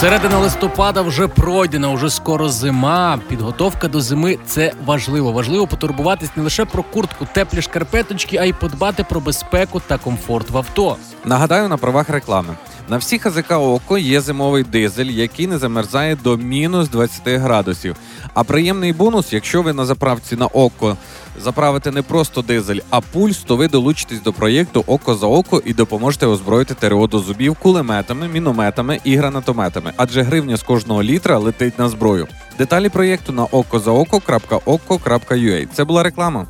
Середина 0.00 0.38
листопада 0.38 1.02
вже 1.02 1.28
пройдена, 1.28 1.92
вже 1.92 2.10
скоро 2.10 2.48
зима. 2.48 3.18
Підготовка 3.28 3.88
до 3.88 4.00
зими 4.00 4.38
це 4.46 4.72
важливо. 4.84 5.32
Важливо 5.32 5.66
потурбуватись 5.66 6.36
не 6.36 6.42
лише 6.42 6.64
про 6.64 6.82
куртку, 6.82 7.26
теплі 7.34 7.62
шкарпеточки, 7.62 8.36
а 8.36 8.44
й 8.44 8.52
подбати 8.52 9.04
про 9.04 9.20
безпеку 9.20 9.80
та 9.86 9.98
комфорт 9.98 10.50
в 10.50 10.56
авто. 10.56 10.96
Нагадаю 11.24 11.68
на 11.68 11.76
правах 11.76 12.08
реклами. 12.10 12.54
На 12.90 12.96
всі 12.96 13.18
ХЗК 13.18 13.50
ОКО 13.50 13.98
є 13.98 14.20
зимовий 14.20 14.64
дизель, 14.64 15.06
який 15.06 15.46
не 15.46 15.58
замерзає 15.58 16.16
до 16.24 16.36
мінус 16.36 16.88
20 16.88 17.28
градусів. 17.28 17.96
А 18.34 18.44
приємний 18.44 18.92
бонус, 18.92 19.32
якщо 19.32 19.62
ви 19.62 19.72
на 19.72 19.84
заправці 19.84 20.36
на 20.36 20.46
ОКО 20.46 20.96
заправите 21.38 21.90
не 21.90 22.02
просто 22.02 22.42
дизель, 22.42 22.78
а 22.90 23.00
пульс, 23.00 23.38
то 23.38 23.56
ви 23.56 23.68
долучитесь 23.68 24.22
до 24.22 24.32
проєкту 24.32 24.84
Око 24.86 25.14
за 25.14 25.26
око 25.26 25.62
і 25.64 25.74
допоможете 25.74 26.26
озброїти 26.26 26.74
ТРО 26.74 27.06
до 27.06 27.18
зубів 27.18 27.56
кулеметами, 27.56 28.28
мінометами 28.28 29.00
і 29.04 29.16
гранатометами, 29.16 29.92
адже 29.96 30.22
гривня 30.22 30.56
з 30.56 30.62
кожного 30.62 31.02
літра 31.02 31.38
летить 31.38 31.78
на 31.78 31.88
зброю. 31.88 32.28
Деталі 32.58 32.88
проєкту 32.88 33.32
на 33.32 33.44
okozaoko.oko.ua. 33.44 35.68
Це 35.74 35.84
була 35.84 36.02
реклама. 36.02 36.46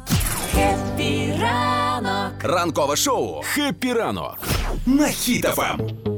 Ранок. 1.40 2.32
ранкове 2.42 2.97
шоу 2.97 3.42
«Хеппі 3.42 3.92
ранок» 3.92 4.38
на. 4.87 5.06
Хіт-ФМ. 5.06 6.10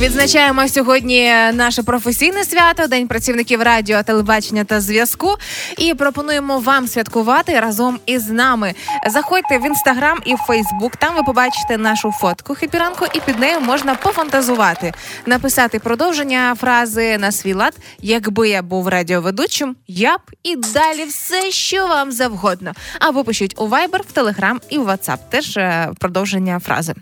Відзначаємо 0.00 0.68
сьогодні 0.68 1.32
наше 1.52 1.82
професійне 1.82 2.44
свято, 2.44 2.86
День 2.86 3.08
працівників 3.08 3.62
радіо, 3.62 4.02
телебачення 4.02 4.64
та 4.64 4.80
зв'язку. 4.80 5.36
І 5.78 5.94
пропонуємо 5.94 6.58
вам 6.58 6.88
святкувати 6.88 7.60
разом 7.60 7.98
із 8.06 8.30
нами. 8.30 8.74
Заходьте 9.06 9.58
в 9.58 9.66
інстаграм 9.66 10.18
і 10.24 10.34
в 10.34 10.38
Фейсбук. 10.38 10.96
Там 10.96 11.16
ви 11.16 11.22
побачите 11.22 11.76
нашу 11.78 12.12
фотку 12.12 12.54
Хеппі 12.54 12.80
ранку, 12.80 13.06
і 13.14 13.20
під 13.20 13.38
нею 13.38 13.60
можна 13.60 13.94
пофантазувати, 13.94 14.92
написати 15.26 15.78
продовження 15.78 16.56
фрази 16.60 17.18
на 17.18 17.32
свій 17.32 17.52
лад. 17.52 17.74
Якби 18.00 18.48
я 18.48 18.62
був 18.62 18.88
радіоведучим, 18.88 19.76
я 19.88 20.16
б 20.16 20.20
і 20.42 20.56
далі 20.56 21.04
все, 21.04 21.50
що 21.50 21.86
вам 21.86 22.12
завгодно. 22.12 22.72
Або 22.98 23.24
пишіть 23.24 23.54
у 23.58 23.68
Viber, 23.68 24.00
в 24.14 24.18
Telegram 24.18 24.56
і 24.68 24.78
в 24.78 24.88
WhatsApp. 24.88 25.18
Теж 25.30 25.56
е, 25.56 25.90
продовження 25.98 26.60
фрази. 26.60 26.94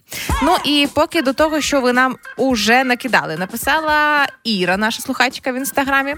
Ну 0.43 0.57
і 0.65 0.89
поки 0.95 1.23
до 1.23 1.33
того, 1.33 1.61
що 1.61 1.81
ви 1.81 1.93
нам 1.93 2.17
уже 2.37 2.86
накидали, 2.87 3.37
написала 3.37 4.27
Іра, 4.45 4.77
наша 4.77 5.03
слухачка 5.03 5.53
в 5.53 5.57
інстаграмі. 5.57 6.15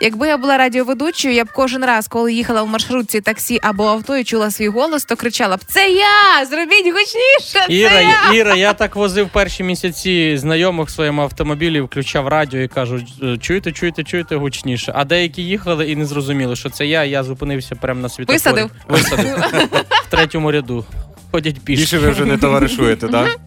Якби 0.00 0.28
я 0.28 0.36
була 0.36 0.56
радіоведучою, 0.58 1.34
я 1.34 1.44
б 1.44 1.48
кожен 1.52 1.84
раз, 1.84 2.08
коли 2.08 2.32
їхала 2.32 2.62
в 2.62 2.66
маршрутці 2.68 3.20
таксі 3.20 3.58
або 3.62 3.86
авто 3.86 4.16
і 4.16 4.24
чула 4.24 4.50
свій 4.50 4.68
голос, 4.68 5.04
то 5.04 5.16
кричала 5.16 5.56
б: 5.56 5.60
Це 5.66 5.90
я! 5.90 6.46
Зробіть 6.46 6.86
гучніше! 6.86 7.66
Це 7.66 7.74
Іра, 7.74 8.00
я! 8.00 8.32
Іра, 8.34 8.54
я 8.54 8.72
так 8.72 8.96
возив 8.96 9.28
перші 9.28 9.62
місяці 9.62 10.36
знайомих 10.36 10.88
в 10.88 10.90
своєму 10.90 11.22
автомобілі, 11.22 11.80
включав 11.80 12.28
радіо 12.28 12.60
і 12.60 12.68
кажу: 12.68 13.00
чуєте, 13.40 13.72
чуєте, 13.72 14.04
чуєте 14.04 14.36
гучніше. 14.36 14.92
А 14.96 15.04
деякі 15.04 15.42
їхали 15.42 15.90
і 15.90 15.96
не 15.96 16.06
зрозуміли, 16.06 16.56
що 16.56 16.70
це 16.70 16.86
я. 16.86 17.04
Я 17.04 17.22
зупинився 17.24 17.74
прямо 17.74 18.00
на 18.00 18.08
світофорі. 18.08 18.36
Висадив? 18.36 18.70
Висадив. 18.88 19.36
В 20.06 20.10
третьому 20.10 20.52
ряду. 20.52 20.84
Ходять 21.32 21.60
пішки. 21.60 21.82
Більше 21.82 21.98
ви 21.98 22.10
вже 22.10 22.24
не 22.24 22.38
товаришуєте, 22.38 23.08
так? 23.08 23.38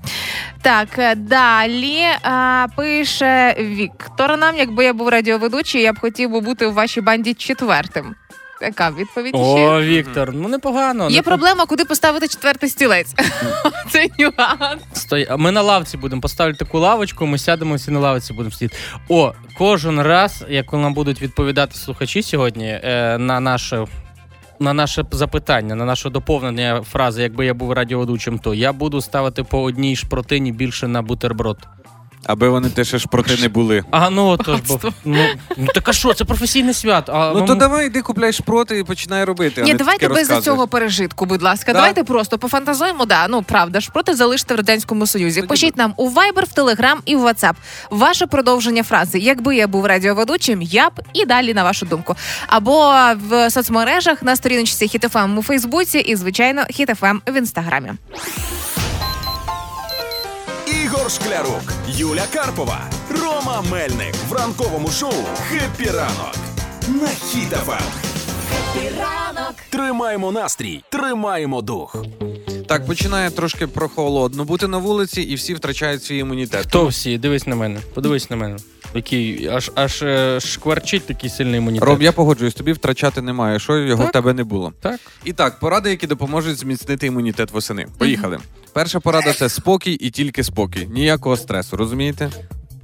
Так, 0.62 0.88
е, 0.98 1.16
далі 1.16 2.02
а, 2.24 2.68
пише 2.76 3.56
Віктор 3.60 4.38
нам, 4.38 4.56
якби 4.58 4.86
я 4.86 4.94
був 4.94 5.10
радіоведучий, 5.10 5.82
я 5.82 5.94
б 5.94 6.00
хотів 6.00 6.32
би 6.32 6.40
бути 6.40 6.66
у 6.66 6.74
вашій 6.74 7.02
банді 7.02 7.34
четвертим. 7.34 8.16
Така 8.60 8.92
відповідь 8.92 9.36
ще. 9.36 9.40
О, 9.40 9.82
Віктор, 9.82 10.34
ну 10.34 10.48
непогано. 10.48 11.10
Є 11.10 11.16
не 11.16 11.22
проблема, 11.22 11.66
куди 11.66 11.86
поставити 11.86 12.28
четвертий 12.28 12.70
стілець. 12.70 13.14
Це 13.90 14.08
нюанс. 14.20 14.82
Стой, 14.94 15.28
а 15.30 15.38
ми 15.38 15.52
на 15.52 15.62
лавці 15.62 15.98
будемо 15.98 16.22
поставити 16.22 16.60
таку 16.60 16.80
лавочку, 16.80 17.26
ми 17.26 17.38
сядемо 17.38 17.76
всі 17.76 17.92
на 17.92 18.00
лавці 18.00 18.34
будемо 18.34 18.52
сидіти. 18.56 18.78
О, 19.10 19.34
кожен 19.58 20.02
раз, 20.02 20.46
як 20.50 20.74
нам 20.74 20.94
будуть 20.94 21.22
відповідати 21.22 21.76
слухачі 21.76 22.24
сьогодні 22.24 22.68
е, 22.84 23.18
на 23.18 23.40
наше. 23.40 23.86
На 24.60 24.74
наше 24.74 25.06
запитання, 25.12 25.76
на 25.76 25.86
наше 25.86 26.10
доповнення 26.10 26.82
фрази, 26.82 27.22
якби 27.22 27.46
я 27.46 27.54
був 27.54 27.72
радіоведучим, 27.72 28.40
то 28.40 28.54
я 28.54 28.74
буду 28.74 29.02
ставити 29.02 29.44
по 29.44 29.62
одній 29.62 29.96
шпротині 29.96 30.52
більше 30.52 30.88
на 30.88 31.02
бутерброд. 31.02 31.58
Аби 32.26 32.50
вони 32.50 32.70
теж 32.70 32.88
ж 32.88 33.08
проти 33.08 33.38
не 33.42 33.48
були. 33.48 33.84
А 33.92 34.10
ну 34.10 34.28
отож, 34.28 34.60
бо 34.68 34.80
ну, 35.06 35.26
ну 35.58 35.68
так 35.74 35.90
а 35.90 35.94
що, 35.94 36.14
це 36.14 36.26
професійне 36.26 36.74
свято. 36.74 37.12
А 37.12 37.28
Ну 37.34 37.40
вам- 37.40 37.48
то 37.48 37.56
давай 37.56 37.86
йди 37.88 38.02
купляй 38.02 38.34
шпроти 38.34 38.80
і 38.80 38.84
починай 38.84 39.24
робити. 39.24 39.62
Ні, 39.62 39.74
давайте 39.74 40.08
без 40.10 40.44
цього 40.44 40.68
пережитку, 40.68 41.26
будь 41.26 41.42
ласка. 41.42 41.74
Да? 41.74 41.80
Давайте 41.80 42.04
просто 42.04 42.38
пофантазуємо. 42.38 43.06
Да, 43.06 43.28
ну 43.28 43.44
правда 43.44 43.80
ж, 43.80 43.90
проти 43.94 44.16
залиште 44.16 44.54
в 44.54 44.58
радянському 44.58 45.08
союзі. 45.08 45.42
Пишіть 45.42 45.78
нам 45.78 45.94
у 45.98 46.10
Viber, 46.10 46.44
в 46.46 46.60
Telegram 46.60 46.96
і 47.06 47.16
в 47.16 47.26
WhatsApp. 47.26 47.54
Ваше 47.90 48.28
продовження 48.28 48.84
фрази. 48.84 49.20
Якби 49.20 49.56
я 49.56 49.68
був 49.68 49.86
радіоведучим, 49.86 50.62
я 50.62 50.90
б 50.90 50.94
і 51.14 51.26
далі 51.26 51.54
на 51.54 51.64
вашу 51.64 51.86
думку. 51.86 52.16
Або 52.48 52.94
в 53.30 53.50
соцмережах 53.50 54.24
на 54.24 54.36
сторіночці 54.36 54.86
HitFM 54.86 55.38
у 55.38 55.44
Фейсбуці 55.44 56.00
і 56.00 56.16
звичайно 56.16 56.62
HitFM 56.62 57.20
в 57.28 57.38
інстаграмі. 57.38 57.92
Ігор 60.96 61.12
Шклярук, 61.12 61.74
Юля 61.88 62.24
Карпова, 62.34 62.90
Рома 63.10 63.64
Мельник 63.72 64.16
в 64.30 64.34
ранковому 64.34 64.90
шоу 64.90 65.14
«Хеппі 65.50 65.90
ранок» 65.90 66.36
на 66.88 67.08
Ем. 67.08 67.68
Хеппі 68.50 68.90
ранок. 69.00 69.56
Тримаємо 69.70 70.32
настрій, 70.32 70.84
тримаємо 70.90 71.62
дух. 71.62 71.96
Так, 72.68 72.86
починає 72.86 73.32
трошки 73.32 73.68
прохолодно 73.68 74.46
бути 74.46 74.68
на 74.68 74.78
вулиці, 74.78 75.22
і 75.22 75.36
всі 75.36 75.54
втрачають 75.54 76.04
свій 76.04 76.18
імунітет. 76.18 76.66
Хто 76.68 76.88
всі? 76.88 77.18
Дивись 77.18 77.48
на 77.48 77.56
мене. 77.56 77.80
Подивись 77.94 78.30
на 78.30 78.36
мене. 78.36 78.58
Який 78.96 79.48
аж 79.48 79.72
аж 79.76 80.02
е, 80.02 80.40
шкварчить 80.40 81.06
такий 81.08 81.30
сильний 81.30 81.58
імунітет. 81.58 81.88
Ром, 81.88 82.02
я 82.02 82.12
погоджуюсь, 82.12 82.54
тобі 82.54 82.74
втрачати 82.74 83.22
немає, 83.22 83.60
що 83.60 83.78
його 83.78 84.04
Так. 84.04 84.10
в 84.10 84.14
тебе 84.14 84.34
не 84.34 84.44
було. 84.44 84.74
Так. 84.82 85.00
І 85.26 85.34
так, 85.34 85.60
поради, 85.60 85.90
які 85.90 86.08
допоможуть 86.08 86.58
зміцнити 86.58 87.08
імунітет 87.08 87.52
восени. 87.52 87.88
Поїхали. 87.98 88.40
Перша 88.74 89.00
порада 89.00 89.34
це 89.34 89.50
спокій 89.50 89.94
і 89.94 90.10
тільки 90.10 90.44
спокій. 90.44 90.88
Ніякого 90.92 91.38
стресу, 91.38 91.78
розумієте? 91.78 92.30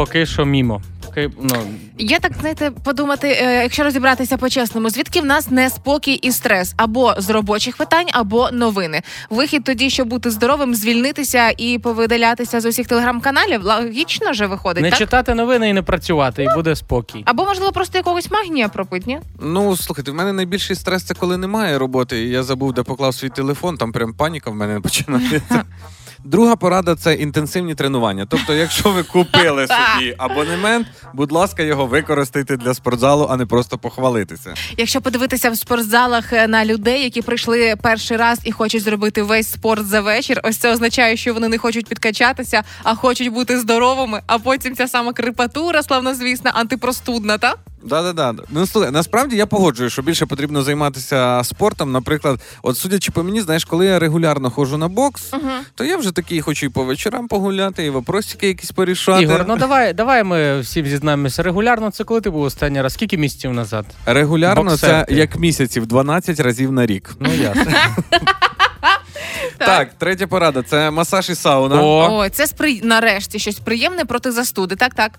Поки 0.05 0.25
що 0.25 0.45
мімо. 0.45 0.81
Поки, 1.05 1.29
ну, 1.41 1.55
Я 1.97 2.19
так 2.19 2.31
знаєте, 2.39 2.71
подумати, 2.83 3.27
е, 3.27 3.61
якщо 3.63 3.83
розібратися 3.83 4.37
по-чесному, 4.37 4.89
звідки 4.89 5.21
в 5.21 5.25
нас 5.25 5.51
неспокій 5.51 6.13
і 6.13 6.31
стрес 6.31 6.73
або 6.77 7.15
з 7.17 7.29
робочих 7.29 7.77
питань, 7.77 8.07
або 8.11 8.51
новини. 8.51 9.01
Вихід 9.29 9.63
тоді, 9.63 9.89
щоб 9.89 10.07
бути 10.07 10.31
здоровим, 10.31 10.75
звільнитися 10.75 11.53
і 11.57 11.79
повидалятися 11.79 12.61
з 12.61 12.65
усіх 12.65 12.87
телеграм-каналів. 12.87 13.63
Логічно 13.63 14.33
же 14.33 14.45
виходить, 14.45 14.83
не 14.83 14.89
так? 14.89 14.99
читати 14.99 15.33
новини 15.33 15.69
і 15.69 15.73
не 15.73 15.81
працювати, 15.81 16.43
і 16.43 16.47
буде 16.55 16.75
спокій. 16.75 17.23
Або 17.25 17.45
можливо 17.45 17.71
просто 17.71 17.97
якогось 17.97 18.31
магнія 18.31 18.69
пропить, 18.69 19.07
ні? 19.07 19.19
Ну, 19.41 19.77
слухайте, 19.77 20.11
в 20.11 20.15
мене 20.15 20.33
найбільший 20.33 20.75
стрес 20.75 21.03
це 21.03 21.13
коли 21.13 21.37
немає 21.37 21.77
роботи, 21.77 22.23
і 22.23 22.29
я 22.29 22.43
забув, 22.43 22.73
де 22.73 22.83
поклав 22.83 23.13
свій 23.13 23.29
телефон, 23.29 23.77
там 23.77 23.91
прям 23.91 24.13
паніка 24.13 24.49
в 24.49 24.55
мене 24.55 24.79
починається. 24.79 25.63
Друга 26.23 26.55
порада 26.55 26.95
це 26.95 27.13
інтенсивні 27.13 27.75
тренування. 27.75 28.25
Тобто, 28.29 28.53
якщо 28.53 28.91
ви 28.91 29.03
купили 29.03 29.67
собі 29.67 30.15
абонемент, 30.17 30.87
будь 31.13 31.31
ласка, 31.31 31.63
його 31.63 31.85
використайте 31.85 32.57
для 32.57 32.73
спортзалу, 32.73 33.27
а 33.29 33.37
не 33.37 33.45
просто 33.45 33.77
похвалитися. 33.77 34.53
Якщо 34.77 35.01
подивитися 35.01 35.49
в 35.49 35.57
спортзалах 35.57 36.33
е, 36.33 36.47
на 36.47 36.65
людей, 36.65 37.03
які 37.03 37.21
прийшли 37.21 37.75
перший 37.81 38.17
раз 38.17 38.39
і 38.43 38.51
хочуть 38.51 38.83
зробити 38.83 39.23
весь 39.23 39.51
спорт 39.51 39.85
за 39.85 40.01
вечір, 40.01 40.41
ось 40.43 40.57
це 40.57 40.71
означає, 40.71 41.17
що 41.17 41.33
вони 41.33 41.47
не 41.47 41.57
хочуть 41.57 41.87
підкачатися, 41.87 42.63
а 42.83 42.95
хочуть 42.95 43.29
бути 43.33 43.59
здоровими. 43.59 44.21
А 44.27 44.39
потім 44.39 44.75
ця 44.75 44.87
сама 44.87 45.13
крипатура, 45.13 45.83
славнозвісна, 45.83 46.51
антипростудна, 46.53 47.37
та? 47.37 47.55
Да-да-да. 47.83 48.43
Ну 48.49 48.67
слухай, 48.67 48.91
насправді 48.91 49.35
я 49.35 49.45
погоджую, 49.45 49.89
що 49.89 50.01
більше 50.01 50.25
потрібно 50.25 50.63
займатися 50.63 51.41
спортом. 51.43 51.91
Наприклад, 51.91 52.39
от 52.63 52.77
судячи 52.77 53.11
по 53.11 53.23
мені, 53.23 53.41
знаєш, 53.41 53.65
коли 53.65 53.85
я 53.85 53.99
регулярно 53.99 54.49
ходжу 54.49 54.77
на 54.77 54.87
бокс, 54.87 55.33
то 55.75 55.83
я 55.83 55.97
вже 55.97 56.11
такий 56.11 56.41
хочу 56.41 56.65
і 56.65 56.69
по 56.69 56.83
вечорам 56.83 57.27
погуляти, 57.27 57.85
і 57.85 57.89
вопросики 57.89 58.47
якісь 58.47 58.71
порішати. 58.71 59.23
Ігор, 59.23 59.45
ну 59.47 59.57
давай, 59.57 59.93
давай 59.93 60.23
ми 60.23 60.59
всім 60.59 60.85
зізнаємося. 60.85 61.43
Регулярно 61.43 61.91
це 61.91 62.03
коли 62.03 62.21
ти 62.21 62.29
був 62.29 62.41
останній 62.41 62.81
раз? 62.81 62.93
Скільки 62.93 63.17
місяців 63.17 63.53
назад? 63.53 63.85
Регулярно 64.05 64.77
це 64.77 65.05
як 65.09 65.35
місяців 65.35 65.87
12 65.87 66.39
разів 66.39 66.71
на 66.71 66.85
рік. 66.85 67.15
Ну 67.19 67.29
ясно. 67.33 67.65
Так, 69.57 69.89
третя 69.97 70.27
порада 70.27 70.63
це 70.63 70.91
масаж 70.91 71.29
і 71.29 71.35
сауна. 71.35 71.81
О, 71.81 72.07
Ой, 72.11 72.29
це 72.29 72.47
спри... 72.47 72.79
нарешті 72.83 73.39
щось 73.39 73.59
приємне 73.59 74.05
проти 74.05 74.31
застуди. 74.31 74.75
Так, 74.75 74.93
так. 74.93 75.11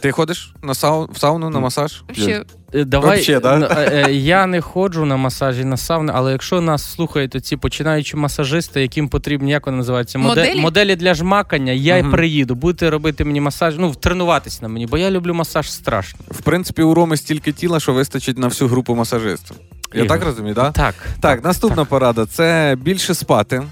Ти 0.00 0.12
ходиш 0.12 0.54
на 0.62 0.74
сау... 0.74 1.08
в 1.12 1.18
сауну 1.18 1.50
на 1.50 1.60
масаж? 1.60 2.02
Вообще, 2.08 2.44
Е, 2.74 2.84
Давай, 2.84 3.10
Вообще, 3.10 3.40
да? 3.40 3.58
е, 3.78 4.04
е, 4.08 4.12
я 4.14 4.46
не 4.46 4.60
ходжу 4.60 5.04
на 5.04 5.16
масажі 5.16 5.64
на 5.64 5.76
сауну, 5.76 6.12
але 6.14 6.32
якщо 6.32 6.60
нас 6.60 6.92
слухають 6.92 7.44
ці 7.46 7.56
починаючі 7.56 8.16
масажисти, 8.16 8.82
яким 8.82 9.08
потрібні, 9.08 9.50
як 9.50 9.66
вони 9.66 9.78
називаються, 9.78 10.18
модель- 10.18 10.28
Моделі? 10.28 10.60
моделі 10.60 10.96
для 10.96 11.14
жмакання, 11.14 11.72
я 11.72 11.96
й 11.98 12.02
приїду. 12.02 12.54
Будете 12.54 12.90
робити 12.90 13.24
мені 13.24 13.40
масаж, 13.40 13.74
ну 13.78 13.94
тренуватись 13.94 14.62
на 14.62 14.68
мені, 14.68 14.86
бо 14.86 14.98
я 14.98 15.10
люблю 15.10 15.34
масаж 15.34 15.70
страшно. 15.72 16.20
В 16.30 16.40
принципі, 16.42 16.82
у 16.82 16.94
Роми 16.94 17.16
стільки 17.16 17.52
тіла, 17.52 17.80
що 17.80 17.92
вистачить 17.92 18.38
на 18.38 18.46
всю 18.48 18.68
групу 18.68 18.94
масажистів. 18.94 19.56
Я 19.96 20.04
Ігор. 20.04 20.18
так 20.18 20.26
розумію, 20.26 20.54
так? 20.54 20.72
Так. 20.72 20.94
Так, 21.20 21.44
наступна 21.44 21.84
порада 21.84 22.26
це 22.26 22.76
більше 22.80 23.14
спати. 23.14 23.62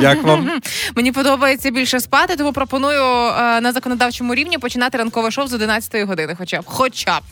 Як 0.00 0.22
вам? 0.22 0.50
Мені 0.96 1.12
подобається 1.12 1.70
більше 1.70 2.00
спати, 2.00 2.36
тому 2.36 2.52
пропоную 2.52 3.02
е, 3.02 3.60
на 3.60 3.72
законодавчому 3.72 4.34
рівні 4.34 4.58
починати 4.58 4.98
ранкове 4.98 5.30
шоу 5.30 5.46
з 5.46 5.52
11 5.52 6.08
години. 6.08 6.34
Хоча 6.38 6.60
б 6.60 6.64
хоча 6.66 7.18
б. 7.18 7.22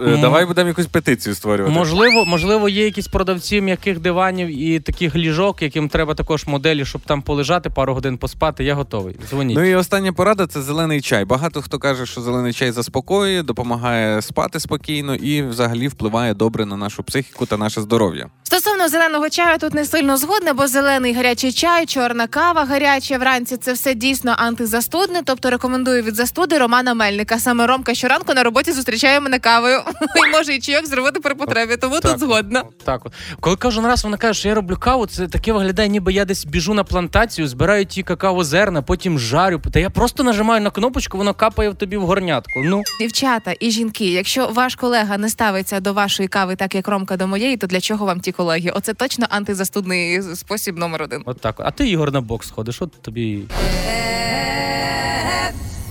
Е, 0.00 0.16
Давай 0.16 0.46
будемо 0.46 0.68
якусь 0.68 0.86
петицію 0.86 1.34
створювати. 1.34 1.74
Можливо, 1.74 2.24
можливо, 2.24 2.68
є 2.68 2.84
якісь 2.84 3.08
продавці 3.08 3.60
м'яких 3.60 3.98
диванів 3.98 4.62
і 4.62 4.80
таких 4.80 5.16
ліжок, 5.16 5.62
яким 5.62 5.88
треба 5.88 6.14
також 6.14 6.46
моделі, 6.46 6.84
щоб 6.84 7.00
там 7.00 7.22
полежати, 7.22 7.70
пару 7.70 7.94
годин 7.94 8.18
поспати. 8.18 8.64
Я 8.64 8.74
готовий. 8.74 9.16
Дзвоніть. 9.30 9.56
Ну 9.56 9.64
і 9.64 9.74
остання 9.74 10.12
порада 10.12 10.46
це 10.46 10.62
зелений 10.62 11.00
чай. 11.00 11.24
Багато 11.24 11.62
хто 11.62 11.78
каже, 11.78 12.06
що 12.06 12.20
зелений 12.20 12.52
чай 12.52 12.70
заспокоює, 12.70 13.42
допомагає 13.42 14.22
спати 14.22 14.60
спокійно 14.60 15.14
і 15.14 15.42
взагалі 15.42 15.88
впливає 15.88 16.34
добре 16.34 16.66
на 16.66 16.76
нашу 16.76 17.02
психіку 17.02 17.46
та 17.46 17.56
наше 17.56 17.80
здоров'я. 17.80 18.28
Стосовно 18.42 18.88
зеленого 18.88 19.28
чаю, 19.28 19.58
тут 19.58 19.74
не 19.74 19.84
сильно 19.84 20.16
згодна, 20.16 20.54
бо 20.54 20.66
зелений 20.66 21.14
гарячий 21.14 21.52
чай, 21.52 21.86
чорна 21.86 22.26
кава 22.26 22.64
гаряча 22.64 23.18
вранці 23.18 23.56
це 23.56 23.72
все 23.72 23.94
дійсно 23.94 24.34
антизастудне. 24.38 25.20
Тобто 25.24 25.50
рекомендую 25.50 26.02
від 26.02 26.14
застуди 26.14 26.58
Романа 26.58 26.94
Мельника. 26.94 27.38
Саме 27.38 27.66
Ромка 27.66 27.94
щоранку 27.94 28.34
на 28.34 28.42
роботі 28.42 28.72
зустрічає 28.72 29.20
мене 29.20 29.38
кавою 29.38 29.75
і 30.28 30.30
може 30.32 30.54
і 30.54 30.60
чайок 30.60 30.86
зробити 30.86 31.20
при 31.20 31.34
потребі. 31.34 31.76
Тому 31.76 32.00
тут 32.00 32.18
згодна. 32.18 32.62
Так, 32.84 33.06
от. 33.06 33.12
коли 33.40 33.56
кожен 33.56 33.86
раз 33.86 34.04
вона 34.04 34.16
каже, 34.16 34.40
що 34.40 34.48
я 34.48 34.54
роблю 34.54 34.76
каву, 34.76 35.06
це 35.06 35.28
таке 35.28 35.52
виглядає, 35.52 35.88
ніби 35.88 36.12
я 36.12 36.24
десь 36.24 36.44
біжу 36.44 36.74
на 36.74 36.84
плантацію, 36.84 37.48
збираю 37.48 37.86
ті 37.86 38.02
какао 38.02 38.44
зерна, 38.44 38.82
потім 38.82 39.18
жарю. 39.18 39.60
Та 39.72 39.80
я 39.80 39.90
просто 39.90 40.22
нажимаю 40.22 40.60
на 40.60 40.70
кнопочку, 40.70 41.18
воно 41.18 41.34
капає 41.34 41.70
в 41.70 41.74
тобі 41.74 41.96
в 41.96 42.02
горнятку. 42.06 42.60
Ну 42.64 42.82
Дівчата 43.00 43.54
і 43.60 43.70
жінки, 43.70 44.04
якщо 44.12 44.46
ваш 44.46 44.74
колега 44.74 45.18
не 45.18 45.28
ставиться 45.28 45.80
до 45.80 45.92
вашої 45.92 46.28
кави, 46.28 46.56
так 46.56 46.74
як 46.74 46.88
Ромка 46.88 47.16
до 47.16 47.26
моєї, 47.26 47.56
то 47.56 47.66
для 47.66 47.80
чого 47.80 48.06
вам 48.06 48.20
ті 48.20 48.32
колеги? 48.32 48.70
Оце 48.74 48.94
точно 48.94 49.26
антизастудний 49.30 50.22
спосіб 50.22 50.78
номер 50.78 51.02
один. 51.02 51.22
от 51.24 51.40
так. 51.40 51.56
А 51.58 51.70
ти 51.70 51.88
Ігор 51.88 52.12
на 52.12 52.20
бокс 52.20 52.50
ходиш, 52.50 52.82
от 52.82 53.02
тобі. 53.02 53.42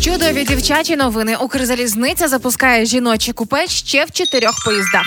Чудові 0.00 0.44
дівчачі 0.44 0.96
новини. 0.96 1.36
Укрзалізниця 1.36 2.28
запускає 2.28 2.86
жіночі 2.86 3.32
купе 3.32 3.66
ще 3.66 4.04
в 4.04 4.10
чотирьох 4.10 4.64
поїздах. 4.64 5.06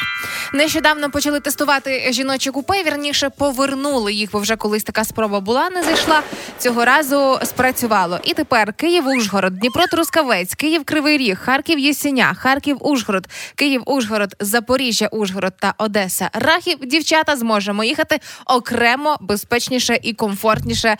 Нещодавно 0.54 1.10
почали 1.12 1.40
тестувати 1.40 2.12
жіночі 2.14 2.52
купе. 2.52 2.84
Вірніше 2.84 3.30
повернули 3.30 4.14
їх, 4.14 4.30
бо 4.32 4.40
вже 4.40 4.56
колись 4.56 4.84
така 4.84 5.04
спроба 5.04 5.40
була, 5.40 5.70
не 5.70 5.84
зайшла. 5.84 6.22
Цього 6.58 6.86
разу 6.86 7.40
спрацювало. 7.44 8.20
І 8.24 8.34
тепер 8.34 8.74
Київ, 8.74 9.08
Ужгород, 9.08 9.60
Дніпро, 9.60 9.84
Трускавець, 9.92 10.56
Київ, 10.56 10.84
Кривий 10.86 11.18
Ріг, 11.18 11.40
Харків, 11.40 11.80
Єсеня, 11.80 12.34
Харків, 12.34 12.78
Ужгород, 12.80 13.28
Київ, 13.56 13.82
Ужгород, 13.86 14.36
Запоріжжя, 14.40 15.08
Ужгород 15.08 15.54
та 15.60 15.74
Одеса. 15.78 16.30
Рахів 16.34 16.78
дівчата 16.86 17.36
зможемо 17.36 17.84
їхати 17.84 18.20
окремо, 18.46 19.18
безпечніше 19.22 20.00
і 20.04 20.14
комфортніше 20.14 20.98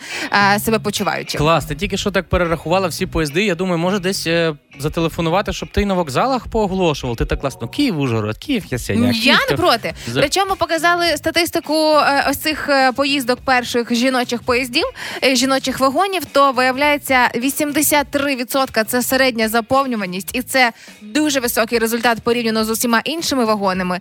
е, 0.54 0.58
себе 0.58 0.78
почуваючи. 0.78 1.38
Клас, 1.38 1.64
ти 1.64 1.74
тільки 1.74 1.96
що 1.96 2.10
так 2.10 2.28
перерахувала 2.28 2.88
всі 2.88 3.06
поїзди. 3.06 3.44
Я 3.44 3.54
думаю, 3.54 3.78
може 3.80 3.98
десь 3.98 4.26
е, 4.26 4.54
зателефонувати, 4.78 5.52
щоб 5.52 5.68
ти 5.72 5.84
на 5.86 5.94
вокзалах 5.94 6.46
пооголошував. 6.46 7.16
Ти 7.16 7.24
так 7.24 7.40
класно. 7.40 7.68
Київ, 7.68 7.98
Ужгород, 8.00 8.38
Київ, 8.38 8.64
Ясеня. 8.70 9.06
Я 9.06 9.12
Київ, 9.12 9.38
не 9.50 9.56
проти. 9.56 9.94
За- 10.12 10.20
Причому 10.20 10.56
показали 10.56 11.16
статистику 11.16 11.74
е, 11.96 12.26
ось 12.30 12.36
цих 12.36 12.68
е, 12.68 12.92
поїздок 12.92 13.40
перших 13.44 13.94
жіночих 13.94 14.42
поїздів, 14.42 14.84
жіночих 15.32 15.80
вагонів. 15.80 16.24
То 16.24 16.52
виявляється 16.52 17.28
83% 17.34 18.84
це 18.84 19.02
середня 19.02 19.48
заповнюваність, 19.48 20.30
і 20.32 20.42
це 20.42 20.72
дуже 21.02 21.40
високий 21.40 21.78
результат 21.78 22.18
порівняно 22.22 22.64
з 22.64 22.70
усіма 22.70 23.00
іншими 23.04 23.44
вагонами. 23.44 24.00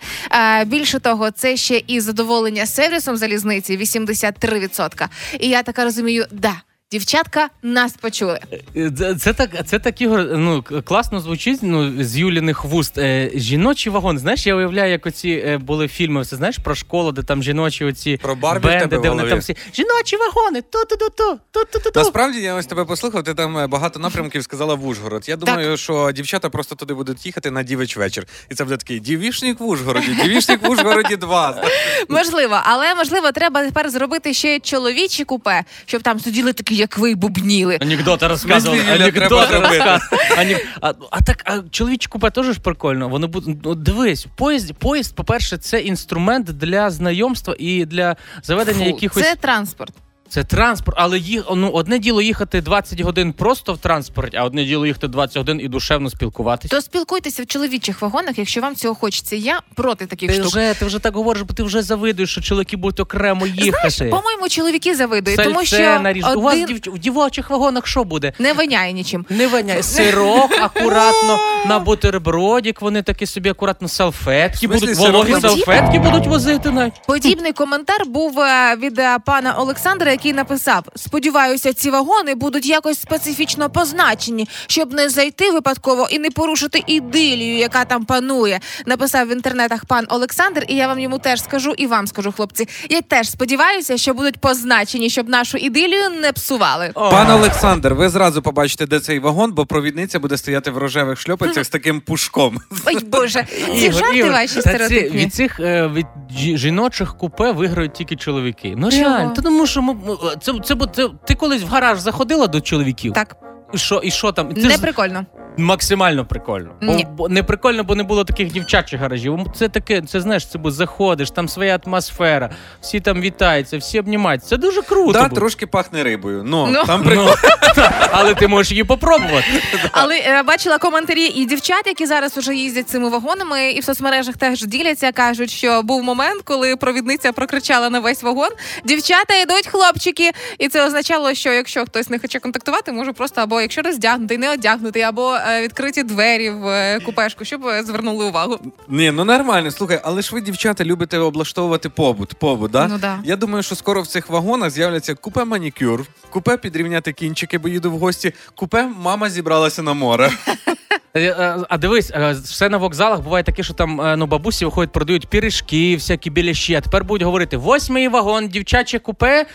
Більше 0.66 1.00
того, 1.00 1.32
це 1.32 1.58
ще 1.58 1.82
і 1.88 2.00
задоволення 2.00 2.65
сервісом 2.65 3.18
залізниці 3.18 3.78
83%. 3.78 5.08
І 5.39 5.48
я 5.50 5.63
така 5.63 5.84
розумію, 5.84 6.26
да. 6.32 6.54
Дівчатка 6.91 7.49
нас 7.62 7.93
почули. 7.93 8.39
Е, 8.75 8.91
Це, 8.97 9.15
це 9.15 9.34
так, 9.34 9.67
це 9.67 9.80
так 9.80 10.02
Ігор, 10.02 10.19
ну 10.38 10.63
класно 10.86 11.19
звучить. 11.19 11.60
Ну 11.62 12.04
з 12.04 12.17
Юліних 12.17 12.65
вуст. 12.65 12.97
Е, 12.97 13.32
жіночий 13.36 13.91
вагон. 13.91 14.19
Знаєш, 14.19 14.47
я 14.47 14.56
уявляю, 14.56 14.91
як 14.91 15.06
оці 15.06 15.30
е, 15.30 15.58
були 15.58 15.88
фільми. 15.88 16.21
Все 16.21 16.36
знаєш 16.36 16.58
про 16.58 16.75
школу, 16.75 17.12
де 17.12 17.23
там 17.23 17.43
жіночі 17.43 17.86
оці 17.86 18.17
Про 18.17 18.36
Барбі 18.36 18.67
в 18.67 18.69
бенди, 18.69 18.80
тебе 18.80 18.97
в 18.97 19.02
де 19.02 19.10
вони 19.10 19.30
там 19.30 19.39
всі 19.39 19.56
жіночі 19.73 20.17
вагони. 20.17 20.62
Ту 20.62 20.86
ту 20.86 20.95
ту 20.97 21.10
ту 21.10 21.39
ту 21.52 21.65
ту 21.65 21.80
ту 21.80 21.91
ту 21.91 21.99
Насправді 21.99 22.39
я 22.39 22.56
ось 22.56 22.65
тебе 22.65 22.86
послухав. 22.86 23.23
Ти 23.23 23.34
там 23.34 23.58
е, 23.58 23.67
багато 23.67 23.99
напрямків 23.99 24.43
сказала 24.43 24.75
в 24.75 24.88
Ужгород. 24.88 25.30
Я 25.30 25.36
думаю, 25.36 25.78
що 25.78 26.12
дівчата 26.12 26.49
просто 26.49 26.75
туди 26.75 26.93
будуть 26.93 27.25
їхати 27.25 27.52
на 27.52 27.63
дівич 27.63 27.97
вечір. 27.97 28.28
І 28.52 28.56
це 28.56 28.63
буде 28.63 28.78
такий 28.78 28.99
дівішник 28.99 29.60
в 29.60 29.63
Ужгороді, 29.63 30.17
дівішник 30.23 30.62
в 30.63 30.69
Ужгороді 30.69 31.15
2. 31.15 31.63
Можливо, 32.10 32.60
але 32.63 32.95
можливо, 32.95 33.32
треба 33.32 33.65
тепер 33.65 33.89
зробити 33.89 34.34
ще 34.34 34.60
чоловічі 34.60 35.23
купе, 35.23 35.63
щоб 35.86 36.02
там 36.02 36.19
сиділи 36.19 36.54
такі, 36.54 36.79
як 36.80 36.98
ви, 36.98 37.15
бубніли. 37.15 37.78
Анекдоти 37.82 38.28
розказували. 38.28 38.78
Юля, 38.82 38.88
треба 38.98 39.04
Анекдоти 39.04 39.60
розказували. 39.60 40.00
Анек- 40.38 40.65
А, 40.82 40.94
а 41.12 41.22
так, 41.22 41.42
а 41.46 41.60
чоловічі 41.72 42.08
купе 42.08 42.30
теж 42.30 42.46
ж 42.46 42.60
прикольно. 42.60 43.10
Воно 43.10 43.28
буде. 43.28 43.56
Ну, 43.63 43.76
дивись, 43.76 44.28
поїзд, 44.36 44.74
поїзд, 44.74 45.15
по-перше, 45.15 45.58
це 45.58 45.80
інструмент 45.80 46.46
для 46.48 46.89
знайомства 46.89 47.56
і 47.60 47.86
для 47.86 48.15
заведення 48.44 48.80
Фу, 48.80 48.86
якихось. 48.86 49.24
Це 49.24 49.36
транспорт. 49.36 49.94
Це 50.30 50.44
транспорт, 50.44 50.98
але 51.02 51.20
їх 51.20 51.44
ну 51.56 51.70
одне 51.70 52.00
діло 52.00 52.22
їхати 52.22 52.62
20 52.62 53.02
годин 53.02 53.34
просто 53.34 53.74
в 53.74 53.78
транспорті, 53.78 54.38
а 54.38 54.44
одне 54.44 54.63
діло 54.65 54.86
їхати 54.86 55.08
20 55.08 55.38
годин 55.38 55.60
і 55.62 55.68
душевно 55.68 56.10
спілкуватися. 56.10 56.76
То 56.76 56.82
спілкуйтеся 56.82 57.44
в 57.44 57.46
чоловічих 57.46 58.02
вагонах, 58.02 58.38
якщо 58.38 58.62
вам 58.62 58.76
цього 58.76 58.96
хочеться. 58.96 59.36
Я 59.36 59.62
проти 59.76 60.06
таких 60.06 60.30
Ти 60.30 60.36
штук. 60.36 60.48
вже, 60.48 60.74
ти 60.80 60.86
вже 60.86 61.00
так 61.00 61.15
говориш, 61.15 61.42
бо 61.44 61.54
ти 61.54 61.63
вже 61.63 61.82
завидуєш, 61.82 62.32
що 62.32 62.42
чоловіки 62.42 62.78
будуть 62.78 63.00
окремо 63.00 63.48
їхати. 63.48 63.89
Знаєш, 63.89 64.13
по-моєму, 64.15 64.50
чоловіки 64.50 64.96
завидують, 64.96 65.39
тому 65.44 65.65
що 65.65 65.78
наріж- 65.78 66.38
У 66.38 66.42
вас 66.42 66.54
один 66.54 66.65
дів... 66.65 66.94
в 66.94 66.98
дівочих 67.00 67.50
вагонах 67.50 67.88
що 67.88 68.04
буде? 68.04 68.34
не 68.39 68.54
виняє 68.54 68.94
нічим. 68.94 69.26
Не 69.30 69.48
виняє 69.48 69.84
сирок 69.84 70.52
акуратно 70.62 71.38
на 71.68 71.80
бутербродік. 71.80 72.82
Вони 72.82 73.02
такі 73.02 73.26
собі 73.26 73.50
акуратно 73.50 73.88
салфетки 73.88 74.68
будуть 74.68 74.96
вологі 74.96 75.42
салфетки 75.42 76.00
будуть 76.00 76.28
возити 76.28 76.72
навіть. 76.72 76.94
Подібний 77.08 77.54
коментар 77.54 78.06
був 78.06 78.39
е, 78.39 78.76
від 78.76 79.00
е, 79.00 79.18
пана 79.26 79.54
Олександра, 79.54 80.12
який 80.19 80.34
написав: 80.34 80.84
Сподіваюся, 80.95 81.73
ці 81.73 81.89
вагони 81.89 82.36
будуть 82.36 82.65
якось 82.65 83.01
специфічно 83.01 83.69
позначені, 83.69 84.47
щоб 84.67 84.93
не 84.93 85.10
зайти 85.10 85.51
випадково 85.51 86.08
і 86.12 86.19
не 86.19 86.29
порушити 86.32 86.84
ідилію, 86.88 87.58
яка 87.58 87.86
там 87.86 88.05
панує. 88.05 88.60
Написав 88.86 89.27
в 89.27 89.32
інтернетах 89.32 89.86
пан 89.86 90.05
Олександр, 90.10 90.65
і 90.67 90.75
я 90.75 90.88
вам 90.88 90.99
йому 90.99 91.19
теж 91.19 91.43
скажу, 91.43 91.71
і 91.77 91.88
вам 91.88 92.08
скажу, 92.08 92.32
хлопці. 92.32 92.67
Я 92.89 93.01
теж 93.01 93.29
сподіваюся, 93.29 93.97
що 93.97 94.13
будуть 94.13 94.38
позначені, 94.38 95.10
щоб 95.10 95.29
нашу 95.29 95.58
ідилію 95.58 96.10
не 96.10 96.32
псували. 96.34 96.91
Пане 96.95 97.34
Олександр, 97.34 97.93
ви 97.93 98.10
зразу 98.10 98.41
побачите, 98.41 98.86
де 98.88 98.99
цей 98.99 99.19
вагон, 99.19 99.51
бо 99.51 99.65
провідниця 99.65 100.19
буде 100.19 100.38
стояти 100.38 100.71
в 100.71 100.77
рожевих 100.77 101.19
шльопицях 101.19 101.63
з 101.65 101.69
таким 101.69 102.01
пушком. 102.01 102.60
Ой, 102.86 102.97
Боже, 103.03 103.45
ці 103.65 103.71
Ігор, 103.86 103.93
жарти 103.99 104.17
Ігор, 104.17 104.32
ваші 104.32 104.55
та 104.55 104.62
ці- 104.62 104.69
стереотипні. 104.69 105.19
від 105.19 105.34
цих 105.34 105.60
е, 105.60 105.88
від 105.88 106.05
жі- 106.39 106.58
жіночих 106.58 107.17
купе 107.17 107.51
виграють 107.51 107.93
тільки 107.93 108.15
чоловіки. 108.15 108.73
Ну 108.77 108.91
Чого? 108.91 109.03
реально, 109.03 109.34
та 109.36 109.41
тому 109.41 109.67
що 109.67 109.82
ми- 109.82 110.09
ми- 110.10 110.36
це, 110.41 110.54
це, 110.63 110.76
бо 110.76 110.86
це, 110.86 111.10
ти 111.26 111.36
колись 111.36 111.63
в 111.63 111.67
гараж 111.67 112.00
заходила 112.00 112.48
до 112.48 112.62
чоловіків? 112.62 113.13
Так, 113.13 113.36
І 113.74 113.78
що, 113.78 113.95
і 114.04 114.12
що 114.12 114.32
там? 114.32 114.56
Це 114.56 114.62
не 114.67 114.69
ж 114.69 114.82
прикольно. 114.82 115.26
Максимально 115.60 116.26
прикольно. 116.26 116.69
Бо, 116.82 116.93
Ні. 116.93 117.08
бо 117.17 117.30
не 117.30 117.43
прикольно, 117.43 117.84
бо 117.84 117.95
не 117.95 118.04
було 118.04 118.24
таких 118.24 118.52
дівчачих 118.52 119.00
гаражів. 119.00 119.39
Це 119.56 119.69
таке, 119.69 120.02
це 120.02 120.22
знаєш, 120.22 120.48
це 120.48 120.58
бо 120.58 120.72
заходиш, 120.72 121.32
там 121.32 121.50
своя 121.50 121.80
атмосфера, 121.86 122.50
всі 122.82 123.00
там 123.00 123.22
вітаються, 123.22 123.78
всі 123.78 124.00
обнімаються. 124.00 124.48
Це 124.50 124.58
дуже 124.58 124.82
круто. 124.82 125.12
Да, 125.13 125.24
було. 125.28 125.36
трошки 125.36 125.67
пахне 125.67 126.04
рибою. 126.04 126.43
Ну, 126.45 126.67
Ну. 126.67 126.84
там 126.86 127.00
Ну, 127.00 127.06
прикольно. 127.06 127.36
але 128.12 128.34
ти 128.36 128.48
можеш 128.48 128.72
її 128.72 128.84
попробувати. 128.84 129.48
Але 129.91 130.17
е, 130.19 130.43
бачила 130.43 130.78
коментарі 130.78 131.26
і 131.26 131.45
дівчат, 131.45 131.82
які 131.88 132.06
зараз 132.06 132.38
уже 132.38 132.56
їздять 132.56 132.89
цими 132.89 133.10
вагонами, 133.10 133.72
і 133.72 133.80
в 133.80 133.84
соцмережах 133.84 134.38
теж 134.38 134.65
діляться. 134.65 135.12
кажуть, 135.12 135.50
що 135.52 135.82
був 135.82 136.04
момент, 136.04 136.41
коли 136.43 136.76
провідниця 136.76 137.32
прокричала 137.32 137.89
на 137.89 138.00
весь 138.00 138.24
вагон: 138.24 138.50
дівчата 138.86 139.36
йдуть, 139.36 139.67
хлопчики. 139.67 140.32
І 140.58 140.67
це 140.67 140.86
означало, 140.86 141.34
що 141.34 141.54
якщо 141.54 141.86
хтось 141.86 142.10
не 142.10 142.19
хоче 142.19 142.39
контактувати, 142.39 142.91
може 142.91 143.13
просто 143.13 143.41
або 143.41 143.62
якщо 143.62 143.82
роздягнутий, 143.82 144.38
не 144.38 144.52
одягнутий, 144.52 145.02
або 145.02 145.36
е, 145.36 145.49
відкриті 145.62 146.04
двері 146.04 146.50
в 146.50 146.68
е, 146.68 147.00
купешку, 147.00 147.46
щоб 147.46 147.66
е, 147.68 147.84
звернули 147.84 148.26
увагу. 148.26 148.60
Ні, 148.88 149.12
ну 149.12 149.26
нормально. 149.26 149.72
Слухай, 149.72 150.02
але 150.04 150.22
ж 150.22 150.30
ви, 150.34 150.42
дівчата, 150.42 150.86
любите 150.86 151.18
облаштовувати 151.18 151.90
побут. 151.90 152.34
побут 152.34 152.72
да? 152.72 152.88
Ну 152.88 152.98
да. 152.98 153.20
Я 153.24 153.36
думаю, 153.36 153.64
що 153.64 153.76
скоро 153.76 154.02
в 154.02 154.08
цих 154.08 154.30
вагонах 154.30 154.70
з'являться 154.70 155.16
купе 155.16 155.46
манікюр, 155.46 156.06
купе 156.30 156.58
підрівняти 156.58 157.14
кінчики, 157.14 157.58
бо 157.58 157.68
їду 157.68 157.92
в 157.92 157.98
гості, 157.98 158.34
купе 158.56 158.88
мама 159.00 159.30
зібралася 159.30 159.82
на 159.84 159.94
море. 159.94 160.32
Е, 161.13 161.22
е, 161.22 161.58
А 161.69 161.78
дивись, 161.78 162.12
е, 162.12 162.36
все 162.43 162.69
на 162.69 162.78
вокзалах 162.78 163.22
буває 163.22 163.43
таке, 163.43 163.63
що 163.63 163.74
там 163.74 164.15
ну, 164.17 164.26
бабусі 164.26 164.65
виходять, 164.65 164.91
продають 164.91 165.28
пиріжки, 165.28 165.95
всякі 165.95 166.30
біляші. 166.30 166.76
А 166.76 166.82
тепер 166.82 167.04
будуть 167.04 167.22
говорити: 167.26 167.58
восьмий 167.58 168.08
вагон, 168.08 168.48
дівчаче 168.48 169.00
купе 169.00 169.45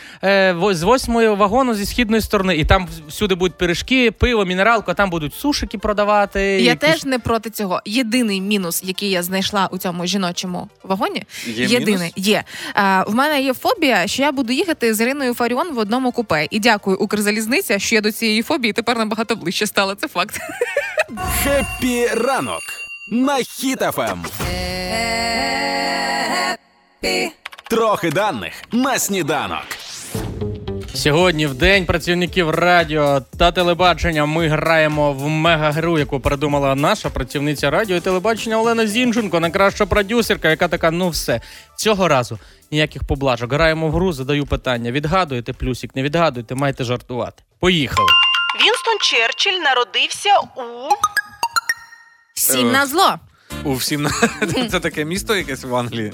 во- 0.55 0.75
з 0.75 0.83
восьмого 0.83 1.35
вагону 1.35 1.75
зі 1.75 1.87
східної 1.87 2.23
сторони. 2.23 2.57
І 2.57 2.64
там 2.64 2.88
всюди 3.09 3.35
будуть 3.35 3.59
пиріжки, 3.59 4.11
пиво, 4.11 4.45
мінералку, 4.45 4.90
а 4.90 4.95
там 4.95 5.11
будуть 5.11 5.35
сушики 5.35 5.79
продавати. 5.79 6.40
Я 6.40 6.59
якісь- 6.59 6.90
теж 6.90 7.05
не 7.05 7.19
проти 7.19 7.51
цього. 7.51 7.81
Єдиний 7.85 8.40
мінус, 8.40 8.83
який 8.85 9.11
я 9.11 9.23
знайшла 9.23 9.69
у 9.73 9.79
цьому 9.79 10.07
жіночому 10.07 10.69
вагоні, 10.83 11.23
Є 11.47 11.64
єдиний 11.64 11.95
мінус? 11.95 12.12
є. 12.17 12.45
А, 12.75 13.05
в 13.09 13.14
мене 13.14 13.43
є 13.43 13.55
фобія, 13.55 14.07
що 14.07 14.23
я 14.23 14.33
буду 14.33 14.53
їхати 14.53 14.95
з 14.95 15.01
Іриною 15.01 15.35
Фаріон 15.35 15.75
в 15.75 15.79
одному 15.79 16.12
купе. 16.12 16.47
І 16.51 16.61
дякую 16.61 16.97
Укрзалізниця, 16.99 17.79
що 17.79 17.95
я 17.95 18.01
до 18.01 18.12
цієї 18.12 18.43
фобії 18.43 18.73
тепер 18.73 18.99
набагато 18.99 19.37
ближче 19.37 19.67
стала. 19.67 19.95
Це 19.95 20.09
факт. 20.09 20.38
Хеппі 21.45 22.07
ранок 22.07 22.63
на 23.09 23.37
Ем. 23.37 23.43
Хіт-ФМ. 23.43 24.19
Трохи 27.71 28.11
даних 28.11 28.53
на 28.73 28.99
сніданок. 28.99 29.63
Сьогодні, 30.95 31.47
в 31.47 31.55
день 31.55 31.87
працівників 31.87 32.51
радіо 32.51 33.21
та 33.39 33.53
телебачення, 33.53 34.27
ми 34.27 34.49
граємо 34.49 35.13
в 35.13 35.29
мега-гру, 35.29 35.99
яку 35.99 36.21
придумала 36.21 36.75
наша 36.75 37.11
працівниця 37.11 37.71
радіо 37.71 37.97
і 37.97 38.01
телебачення 38.01 38.61
Олена 38.61 38.87
Зінченко, 38.87 39.41
найкраща 39.41 39.87
продюсерка, 39.87 40.51
яка 40.51 40.69
така, 40.69 40.91
ну 40.91 41.09
все. 41.09 41.41
Цього 41.77 42.09
разу 42.09 42.39
ніяких 42.71 43.05
поблажок. 43.05 43.53
Граємо 43.53 43.89
в 43.89 43.93
гру, 43.93 44.13
задаю 44.13 44.47
питання. 44.47 44.91
Відгадуєте 44.91 45.53
плюсик, 45.53 45.97
не 45.97 46.03
відгадуєте, 46.03 46.55
маєте 46.55 46.85
жартувати. 46.85 47.43
Поїхали. 47.61 48.09
Вінстон 48.61 48.99
Черчилль 49.01 49.61
народився 49.61 50.39
у 50.39 50.89
Всім 52.35 52.68
Е. 52.68 52.73
на 52.73 52.87
зло. 52.87 53.14
У 53.64 53.73
всім 53.75 54.09
це 54.70 54.81
таке 54.81 55.05
місто 55.05 55.37
якесь 55.37 55.64
в 55.64 55.75
Англії. 55.77 56.12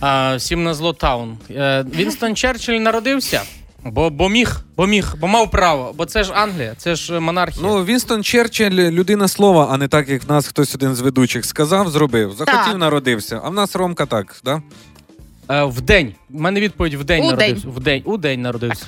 А, 0.00 0.36
всім 0.36 0.64
на 0.64 0.74
зло 0.74 0.92
таун. 0.92 1.38
Е, 1.50 1.84
Вінстон 1.94 2.36
Черчилль 2.36 2.78
народився. 2.78 3.42
Бо, 3.84 4.10
бо 4.10 4.28
міг, 4.28 4.60
бо 4.76 4.86
міг, 4.86 5.14
бо 5.18 5.26
мав 5.28 5.50
право, 5.50 5.92
бо 5.96 6.04
це 6.06 6.24
ж 6.24 6.32
Англія, 6.34 6.74
це 6.78 6.94
ж 6.96 7.20
монархія. 7.20 7.66
Ну, 7.68 7.84
Вінстон 7.84 8.24
Черчилль 8.24 8.70
людина 8.90 9.28
слова, 9.28 9.68
а 9.70 9.76
не 9.76 9.88
так, 9.88 10.08
як 10.08 10.24
в 10.24 10.28
нас 10.28 10.46
хтось 10.46 10.74
один 10.74 10.94
з 10.94 11.00
ведучих 11.00 11.44
сказав, 11.44 11.90
зробив. 11.90 12.32
Захотів, 12.32 12.64
Так. 12.64 12.78
народився. 12.78 13.40
А 13.44 13.48
в 13.48 13.54
нас 13.54 13.76
Ромка 13.76 14.06
так, 14.06 14.40
да? 14.44 14.62
Е, 15.50 15.64
в 15.64 15.80
день. 15.80 16.14
У 16.30 16.38
мене 16.40 16.60
відповідь 16.60 16.94
в 16.94 17.04
день 17.04 17.22
У 17.24 17.26
народився. 17.26 17.68
В 17.68 17.80
день. 17.80 18.02
У 18.04 18.16
день 18.16 18.42
народився. 18.42 18.86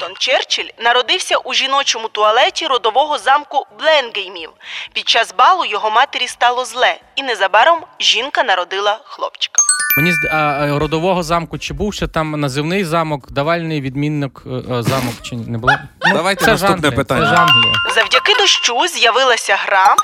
Вінстон 0.00 0.16
Черчилль 0.18 0.68
народився 0.78 1.36
у 1.36 1.54
жіночому 1.54 2.08
туалеті 2.08 2.66
родового 2.66 3.18
замку 3.18 3.66
Бленгеймів. 3.78 4.50
Під 4.92 5.08
час 5.08 5.34
балу 5.38 5.64
його 5.64 5.90
матері 5.90 6.28
стало 6.28 6.64
зле, 6.64 7.00
і 7.16 7.22
незабаром 7.22 7.86
жінка 8.00 8.42
народила 8.42 9.00
хлопчика. 9.04 9.62
Мені 9.96 10.10
зд- 10.12 10.34
а, 10.36 10.78
родового 10.78 11.22
замку 11.22 11.58
чи 11.58 11.74
був 11.74 11.94
ще 11.94 12.06
там 12.06 12.40
називний 12.40 12.84
замок, 12.84 13.32
давальний 13.32 13.80
відмінник 13.80 14.42
е, 14.46 14.50
е, 14.50 14.82
замок 14.82 15.14
чи 15.22 15.36
не 15.36 15.58
було? 15.58 15.72
Ну, 16.06 16.14
Давайте 16.14 16.44
це 16.44 16.50
наступне 16.50 16.74
Англія, 16.74 16.92
питання. 16.92 17.20
Це 17.20 17.26
ж 17.36 17.42
Англія. 17.42 17.74
Завдяки 17.94 18.32
дощу 18.40 18.86
з'явилася 18.98 19.56
гра 19.66 19.96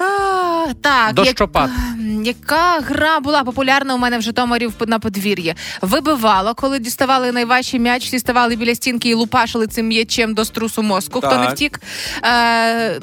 А, 0.00 0.66
так, 0.82 1.14
Дощопад. 1.14 1.70
Як, 2.00 2.26
яка 2.36 2.80
гра 2.80 3.20
була 3.20 3.44
популярна 3.44 3.94
у 3.94 3.98
мене 3.98 4.18
в 4.18 4.22
Житомирі 4.22 4.66
в- 4.66 4.72
на 4.86 4.98
подвір'ї? 4.98 5.54
Вибивало, 5.82 6.54
коли 6.54 6.78
діставали 6.78 7.32
найважчий 7.32 7.80
м'яч, 7.80 8.04
всі 8.06 8.18
ставали 8.18 8.56
біля 8.56 8.74
стінки 8.74 9.08
і 9.08 9.14
лупашили 9.14 9.66
цим 9.66 9.86
м'ячем 9.86 10.34
до 10.34 10.44
струсу 10.44 10.82
мозку, 10.82 11.18
хто 11.20 11.38
не 11.38 11.44
Так. 11.46 11.54
втік. 11.54 11.80
Е, 12.24 13.00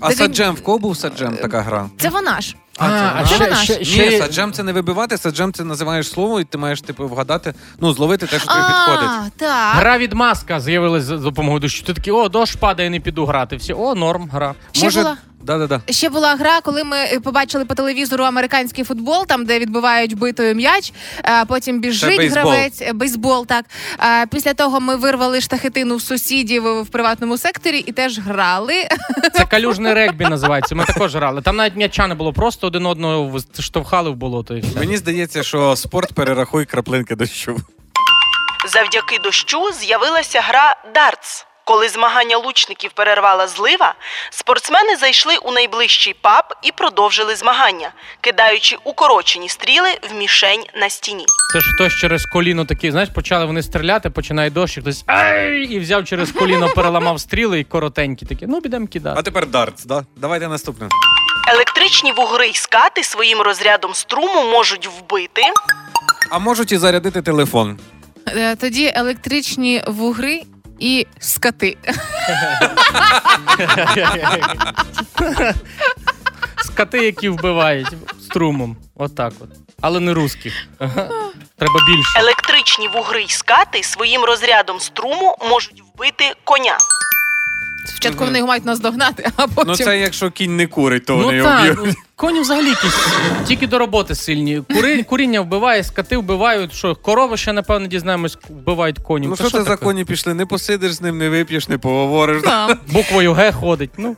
А 0.00 0.10
саджем 0.12 0.54
в 0.54 0.62
кого 0.62 0.78
був 0.78 0.96
саджем 0.96 1.36
така 1.36 1.60
гра? 1.60 1.90
Це 1.98 2.08
вона 2.08 2.40
ж. 2.40 2.56
А, 2.78 2.86
а 2.86 3.12
а 3.22 3.26
ще, 3.26 3.54
ще, 3.54 3.84
ще, 3.84 4.10
Ні, 4.10 4.18
саджем 4.18 4.52
це 4.52 4.62
не 4.62 4.72
вибивати, 4.72 5.18
саджем 5.18 5.52
це 5.52 5.64
називаєш 5.64 6.08
слово, 6.08 6.40
і 6.40 6.44
ти 6.44 6.58
маєш 6.58 6.80
типу 6.80 7.08
вгадати, 7.08 7.54
ну, 7.80 7.92
зловити 7.92 8.26
те, 8.26 8.38
що 8.38 8.48
тобі 8.48 8.60
підходить. 8.60 9.32
Так. 9.36 9.76
Гра 9.76 9.98
від 9.98 10.12
маска 10.12 10.60
з'явилась 10.60 11.04
за 11.04 11.16
допомогою 11.16 11.60
дощу. 11.60 11.84
Ти 11.84 11.94
такий, 11.94 12.12
о, 12.12 12.28
дощ 12.28 12.54
падає, 12.56 12.90
не 12.90 13.00
піду 13.00 13.26
грати. 13.26 13.56
Всі, 13.56 13.72
о, 13.72 13.94
норм, 13.94 14.28
гра. 14.32 14.54
Ще 14.72 14.84
Може, 14.84 15.00
була- 15.00 15.16
Да-да-да. 15.44 15.80
Ще 15.92 16.08
була 16.08 16.36
гра, 16.36 16.60
коли 16.60 16.84
ми 16.84 16.96
е, 16.96 17.20
побачили 17.20 17.64
по 17.64 17.74
телевізору 17.74 18.24
американський 18.24 18.84
футбол, 18.84 19.26
там 19.26 19.44
де 19.44 19.58
відбивають 19.58 20.18
битою 20.18 20.54
м'яч. 20.54 20.92
а 21.22 21.44
Потім 21.44 21.80
біжить 21.80 22.16
бейсбол. 22.16 22.42
гравець, 22.42 22.82
е, 22.82 22.92
бейсбол. 22.92 23.46
Так 23.46 23.64
А 23.98 24.24
після 24.30 24.54
того 24.54 24.80
ми 24.80 24.96
вирвали 24.96 25.40
штахетину 25.40 25.96
в 25.96 26.02
сусідів 26.02 26.82
в 26.82 26.86
приватному 26.88 27.38
секторі 27.38 27.78
і 27.78 27.92
теж 27.92 28.18
грали. 28.18 28.74
Це 29.34 29.44
калюжне 29.44 29.94
регбі 29.94 30.24
називається. 30.24 30.74
Ми 30.74 30.84
також 30.84 31.14
грали. 31.14 31.42
Там 31.42 31.56
навіть 31.56 31.76
м'яча 31.76 32.06
не 32.06 32.14
було, 32.14 32.32
просто 32.32 32.66
один 32.66 32.86
одного 32.86 33.40
штовхали 33.60 34.10
в 34.10 34.14
болото. 34.14 34.56
І 34.56 34.60
все. 34.60 34.78
Мені 34.78 34.96
здається, 34.96 35.42
що 35.42 35.76
спорт 35.76 36.12
перерахуй 36.12 36.64
краплинки 36.64 37.16
дощу. 37.16 37.56
Завдяки 38.72 39.18
дощу 39.24 39.72
з'явилася 39.80 40.40
гра 40.40 40.76
дартс. 40.94 41.46
Коли 41.66 41.88
змагання 41.88 42.36
лучників 42.36 42.90
перервала 42.92 43.46
злива, 43.48 43.94
спортсмени 44.30 44.96
зайшли 44.96 45.36
у 45.36 45.52
найближчий 45.52 46.14
паб 46.20 46.44
і 46.62 46.72
продовжили 46.72 47.36
змагання, 47.36 47.92
кидаючи 48.20 48.76
укорочені 48.84 49.48
стріли 49.48 49.88
в 50.10 50.14
мішень 50.14 50.64
на 50.74 50.90
стіні. 50.90 51.26
Це 51.52 51.60
ж 51.60 51.70
хтось 51.74 51.92
через 52.00 52.26
коліно 52.26 52.64
такий, 52.64 52.90
знаєш, 52.90 53.08
почали 53.14 53.44
вони 53.44 53.62
стріляти, 53.62 54.10
починає 54.10 54.50
дощ, 54.50 54.76
і 54.76 54.80
хтось 54.80 55.04
ай! 55.06 55.62
і 55.62 55.78
взяв 55.78 56.04
через 56.04 56.32
коліно, 56.32 56.68
переламав 56.68 57.20
стріли 57.20 57.60
і 57.60 57.64
коротенькі 57.64 58.26
такі. 58.26 58.46
Ну, 58.48 58.60
підемо 58.60 58.86
кидати. 58.86 59.16
А 59.20 59.22
тепер 59.22 59.46
дартс, 59.46 59.84
да? 59.84 60.04
Давайте 60.16 60.48
наступне. 60.48 60.88
Електричні 61.48 62.12
вугри 62.12 62.46
й 62.46 62.54
скати 62.54 63.04
своїм 63.04 63.38
розрядом 63.40 63.94
струму 63.94 64.50
можуть 64.50 64.88
вбити 64.98 65.42
А 66.30 66.38
можуть 66.38 66.72
і 66.72 66.76
зарядити 66.78 67.22
телефон. 67.22 67.78
Е, 68.28 68.56
Тоді 68.56 68.92
електричні 68.94 69.82
вугри 69.86 70.42
і 70.78 71.06
скати. 71.18 71.76
Скати, 76.64 77.04
які 77.04 77.28
вбивають 77.28 77.88
струмом. 78.20 78.76
Отак 78.94 79.32
от. 79.40 79.48
Але 79.80 80.00
не 80.00 80.14
русських. 80.14 80.66
Треба 81.58 81.80
більше. 81.86 82.18
електричні 82.18 82.88
вугри 82.88 83.22
й 83.22 83.28
скати 83.28 83.82
своїм 83.82 84.24
розрядом 84.24 84.80
струму 84.80 85.36
можуть 85.50 85.82
вбити 85.94 86.32
коня. 86.44 86.78
Спочатку 88.04 88.24
вони 88.24 88.38
його 88.38 88.48
мають 88.48 88.64
наздогнати, 88.64 89.30
а 89.36 89.46
потім 89.46 89.64
Ну 89.66 89.76
це 89.76 89.98
якщо 89.98 90.30
кінь 90.30 90.56
не 90.56 90.66
курить, 90.66 91.06
то 91.06 91.16
Ну 91.16 91.24
вони 91.24 91.42
так, 91.42 91.60
об'ють. 91.60 91.78
ну, 91.86 92.02
коні 92.16 92.40
взагалі 92.40 92.68
якісь 92.68 93.06
тільки 93.46 93.66
до 93.66 93.78
роботи 93.78 94.14
сильні. 94.14 94.62
Кури, 94.74 95.02
куріння 95.08 95.40
вбиває, 95.40 95.84
скати 95.84 96.16
вбивають. 96.16 96.72
Що 96.72 96.94
корови 96.94 97.36
ще, 97.36 97.52
напевно, 97.52 97.86
дізнаємось, 97.86 98.38
вбивають 98.48 98.98
коні. 98.98 99.26
Ну 99.26 99.36
що 99.36 99.50
це 99.50 99.62
за 99.62 99.76
коні 99.76 100.04
пішли? 100.04 100.34
Не 100.34 100.46
посидиш 100.46 100.92
з 100.92 101.00
ним, 101.02 101.18
не 101.18 101.28
вип'єш, 101.28 101.68
не 101.68 101.78
поговориш. 101.78 102.42
Буквою 102.88 103.32
Г 103.32 103.52
ходить. 103.52 103.90
Ну, 103.98 104.16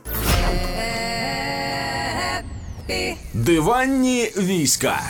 Диванні 3.33 4.31
війська. 4.37 5.01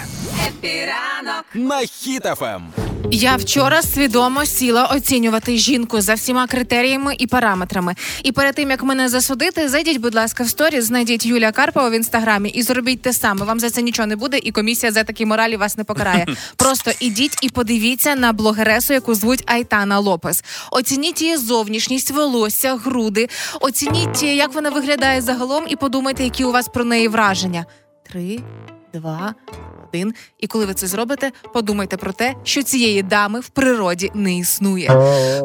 На 1.54 1.82
Ем. 2.42 2.87
Я 3.12 3.36
вчора 3.36 3.82
свідомо 3.82 4.46
сіла 4.46 4.86
оцінювати 4.86 5.58
жінку 5.58 6.02
за 6.02 6.14
всіма 6.14 6.48
критеріями 6.48 7.16
і 7.20 7.28
параметрами. 7.28 7.96
І 8.24 8.32
перед 8.32 8.56
тим 8.56 8.70
як 8.70 8.84
мене 8.84 9.10
засудити, 9.10 9.70
зайдіть, 9.70 9.98
будь 9.98 10.16
ласка, 10.16 10.44
в 10.44 10.50
сторіс, 10.50 10.86
знайдіть 10.86 11.26
Юлія 11.26 11.52
Карпова 11.52 11.90
в 11.90 11.94
інстаграмі 11.94 12.50
і 12.50 12.62
зробіть 12.62 13.02
те 13.02 13.14
саме. 13.14 13.46
Вам 13.46 13.60
за 13.60 13.70
це 13.70 13.82
нічого 13.82 14.08
не 14.08 14.16
буде, 14.16 14.40
і 14.44 14.52
комісія 14.52 14.92
за 14.92 15.04
такі 15.04 15.26
моралі 15.26 15.56
вас 15.56 15.78
не 15.78 15.84
покарає. 15.84 16.26
Просто 16.56 16.92
ідіть 17.00 17.38
і 17.42 17.50
подивіться 17.50 18.16
на 18.16 18.34
блогересу, 18.34 18.94
яку 18.94 19.16
звуть 19.16 19.44
Айтана 19.46 20.00
Лопес. 20.00 20.44
Оцініть 20.72 21.22
її 21.22 21.38
зовнішність, 21.38 22.12
волосся, 22.12 22.76
груди. 22.76 23.30
Оцініть, 23.62 24.24
як 24.24 24.54
вона 24.54 24.70
виглядає 24.70 25.22
загалом, 25.22 25.66
і 25.68 25.76
подумайте, 25.76 26.24
які 26.24 26.44
у 26.44 26.52
вас 26.52 26.68
про 26.68 26.86
неї 26.86 27.08
враження. 27.08 27.66
Три, 28.10 28.40
два, 28.94 29.36
один. 29.94 30.14
І 30.40 30.48
коли 30.48 30.66
ви 30.66 30.74
це 30.74 30.88
зробите, 30.88 31.32
подумайте 31.54 31.98
про 31.98 32.14
те, 32.14 32.34
що 32.44 32.64
цієї 32.64 33.04
дами 33.04 33.40
в 33.40 33.50
природі 33.50 34.12
не 34.14 34.38
існує. 34.38 34.90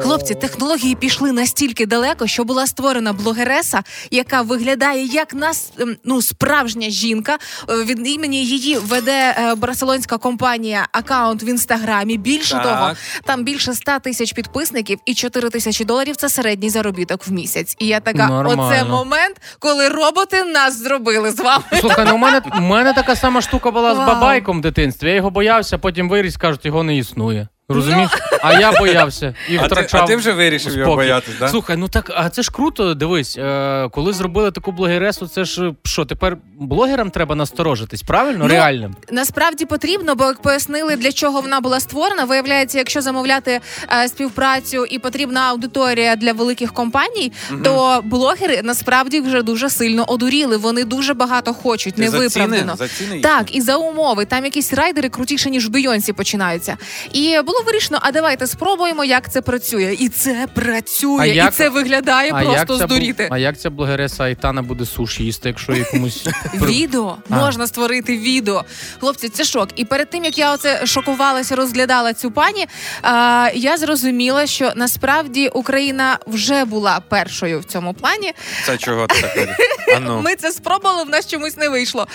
Хлопці, 0.01 0.35
технології 0.35 0.95
пішли 0.95 1.31
настільки 1.31 1.85
далеко, 1.85 2.27
що 2.27 2.43
була 2.43 2.67
створена 2.67 3.13
блогереса, 3.13 3.83
яка 4.11 4.41
виглядає 4.41 5.05
як 5.05 5.33
нас 5.33 5.71
ем, 5.79 5.95
ну 6.03 6.21
справжня 6.21 6.89
жінка. 6.89 7.37
Е, 7.69 7.83
Від 7.83 8.07
імені 8.07 8.45
її 8.45 8.77
веде 8.77 9.35
е, 9.37 9.55
барселонська 9.55 10.17
компанія 10.17 10.87
акаунт 10.91 11.43
в 11.43 11.47
інстаграмі. 11.49 12.17
Більше 12.17 12.53
Так. 12.53 12.63
того, 12.63 12.91
там 13.25 13.43
більше 13.43 13.73
100 13.73 13.99
тисяч 13.99 14.33
підписників 14.33 14.99
і 15.05 15.13
4 15.13 15.49
тисячі 15.49 15.85
доларів 15.85 16.15
це 16.15 16.29
середній 16.29 16.69
заробіток 16.69 17.27
в 17.27 17.31
місяць. 17.31 17.75
І 17.79 17.87
я 17.87 17.99
така, 17.99 18.27
Нормально. 18.27 18.67
оце 18.67 18.83
момент, 18.83 19.41
коли 19.59 19.89
роботи 19.89 20.43
нас 20.43 20.77
зробили 20.83 21.31
з 21.31 21.39
вами. 21.39 21.63
Слухай, 21.79 22.05
ну 22.09 22.15
у 22.15 22.17
мене, 22.17 22.41
у 22.57 22.61
мене 22.61 22.93
така 22.93 23.15
сама 23.15 23.41
штука 23.41 23.71
була 23.71 23.95
з 23.95 23.97
Вау. 23.97 24.07
Бабайком 24.33 24.57
в 24.57 24.61
дитинстві. 24.61 25.07
Я 25.07 25.15
його 25.15 25.29
боявся, 25.29 25.77
потім 25.77 26.09
виріс, 26.09 26.37
кажуть, 26.37 26.65
його 26.65 26.83
не 26.83 26.97
існує. 26.97 27.47
Розумієш? 27.69 28.11
А 28.41 28.53
я 28.59 28.71
боявся 28.79 29.35
і 29.49 29.57
А 29.57 29.59
ти, 29.61 29.65
втрачав. 29.67 30.01
а 30.03 30.07
ти 30.07 30.15
вже 30.15 30.31
вирішив 30.31 30.71
його 30.73 30.83
спокій. 30.91 30.95
боятись, 30.95 31.33
да? 31.39 31.47
Слухай, 31.49 31.77
ну 31.77 31.87
так, 31.87 32.11
а 32.15 32.29
це 32.29 32.41
ж 32.41 32.51
круто. 32.51 32.93
Дивись, 32.93 33.37
е, 33.37 33.89
коли 33.91 34.13
зробили 34.13 34.51
таку 34.51 34.71
блогересу, 34.71 35.27
це 35.27 35.45
ж 35.45 35.65
е, 35.67 35.73
що, 35.83 36.05
тепер 36.05 36.37
блогерам 36.59 37.09
треба 37.11 37.35
насторожитись, 37.35 38.01
правильно? 38.03 38.39
Ну, 38.43 38.47
Реальним. 38.47 38.95
Насправді 39.11 39.65
потрібно, 39.65 40.15
бо 40.15 40.23
як 40.23 40.41
пояснили, 40.41 40.95
для 40.95 41.11
чого 41.11 41.41
вона 41.41 41.59
була 41.59 41.79
створена. 41.79 42.23
Виявляється, 42.25 42.77
якщо 42.77 43.01
замовляти 43.01 43.61
е, 44.03 44.07
співпрацю 44.07 44.85
і 44.85 44.99
потрібна 44.99 45.41
аудиторія 45.41 46.15
для 46.15 46.33
великих 46.33 46.73
компаній, 46.73 47.31
то 47.63 48.01
блогери 48.03 48.61
насправді 48.63 49.21
вже 49.21 49.41
дуже 49.41 49.69
сильно 49.69 50.05
одуріли. 50.07 50.57
Вони 50.57 50.83
дуже 50.83 51.13
багато 51.13 51.53
хочуть, 51.53 51.95
Ти 51.95 52.01
не 52.01 52.09
за 52.09 52.29
ціни, 52.29 52.45
виправдано. 52.45 52.75
за 52.75 52.87
ціни 52.87 53.13
їх? 53.15 53.23
Так, 53.23 53.55
і 53.55 53.61
за 53.61 53.75
умови. 53.77 54.25
Там 54.25 54.45
якісь 54.45 54.73
райдери 54.73 55.09
крутіше, 55.09 55.49
ніж 55.49 55.67
в 55.67 55.69
Бейонсі 55.69 56.13
починаються. 56.13 56.77
І 57.13 57.37
було 57.53 57.63
вирішено, 57.65 57.99
а 58.01 58.11
давайте 58.11 58.47
спробуємо, 58.47 59.03
як 59.05 59.31
це 59.31 59.41
працює. 59.41 59.95
І 59.99 60.09
це 60.09 60.47
працює, 60.53 61.21
А 61.21 61.25
і 61.25 61.35
як- 61.35 61.53
це 61.53 61.69
виглядає 61.69 62.31
просто 62.31 62.77
ця 62.77 62.87
бу- 62.87 62.93
здуріти. 62.93 63.27
а 63.31 63.37
як 63.37 63.59
ця 63.59 63.69
блогереса 63.69 64.23
Айтана 64.23 64.61
буде 64.61 64.85
суші 64.85 65.23
їсти, 65.23 65.49
якщо 65.49 65.73
їй 65.73 65.85
комусь 65.91 66.27
Відео 66.53 67.17
А. 67.29 67.35
можна 67.35 67.67
створити 67.67 68.17
відео. 68.17 68.63
Хлопці, 68.99 69.29
це 69.29 69.43
шок. 69.43 69.69
І 69.75 69.85
перед 69.85 70.09
тим 70.09 70.25
як 70.25 70.37
я 70.37 70.53
оце 70.53 70.85
шокувалася, 70.85 71.55
розглядала 71.55 72.13
цю 72.13 72.31
пані, 72.31 72.67
а, 73.01 73.49
я 73.55 73.77
зрозуміла, 73.77 74.47
що 74.47 74.71
насправді 74.75 75.47
Україна 75.47 76.17
вже 76.27 76.65
була 76.65 76.99
першою 77.09 77.59
в 77.59 77.63
цьому 77.63 77.93
плані. 77.93 78.33
Це 78.65 78.77
чого 78.77 79.07
ти 79.07 79.21
так 79.21 79.31
говориш? 79.31 79.57
Ну. 80.01 80.21
Ми 80.21 80.35
це 80.35 80.51
спробували, 80.51 81.03
в 81.03 81.09
нас 81.09 81.27
чомусь 81.27 81.57
не 81.57 81.69
вийшло. 81.69 82.07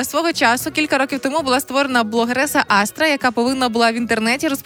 Е, 0.00 0.04
свого 0.04 0.32
часу, 0.32 0.70
кілька 0.70 0.98
років 0.98 1.18
тому, 1.20 1.40
була 1.40 1.60
створена 1.60 2.04
блогереса 2.04 2.64
Астра, 2.68 3.06
яка 3.08 3.30
повинна 3.30 3.68
була 3.68 3.92
в 3.92 3.94
інтернеті 3.94 4.48
розповідати 4.48 4.59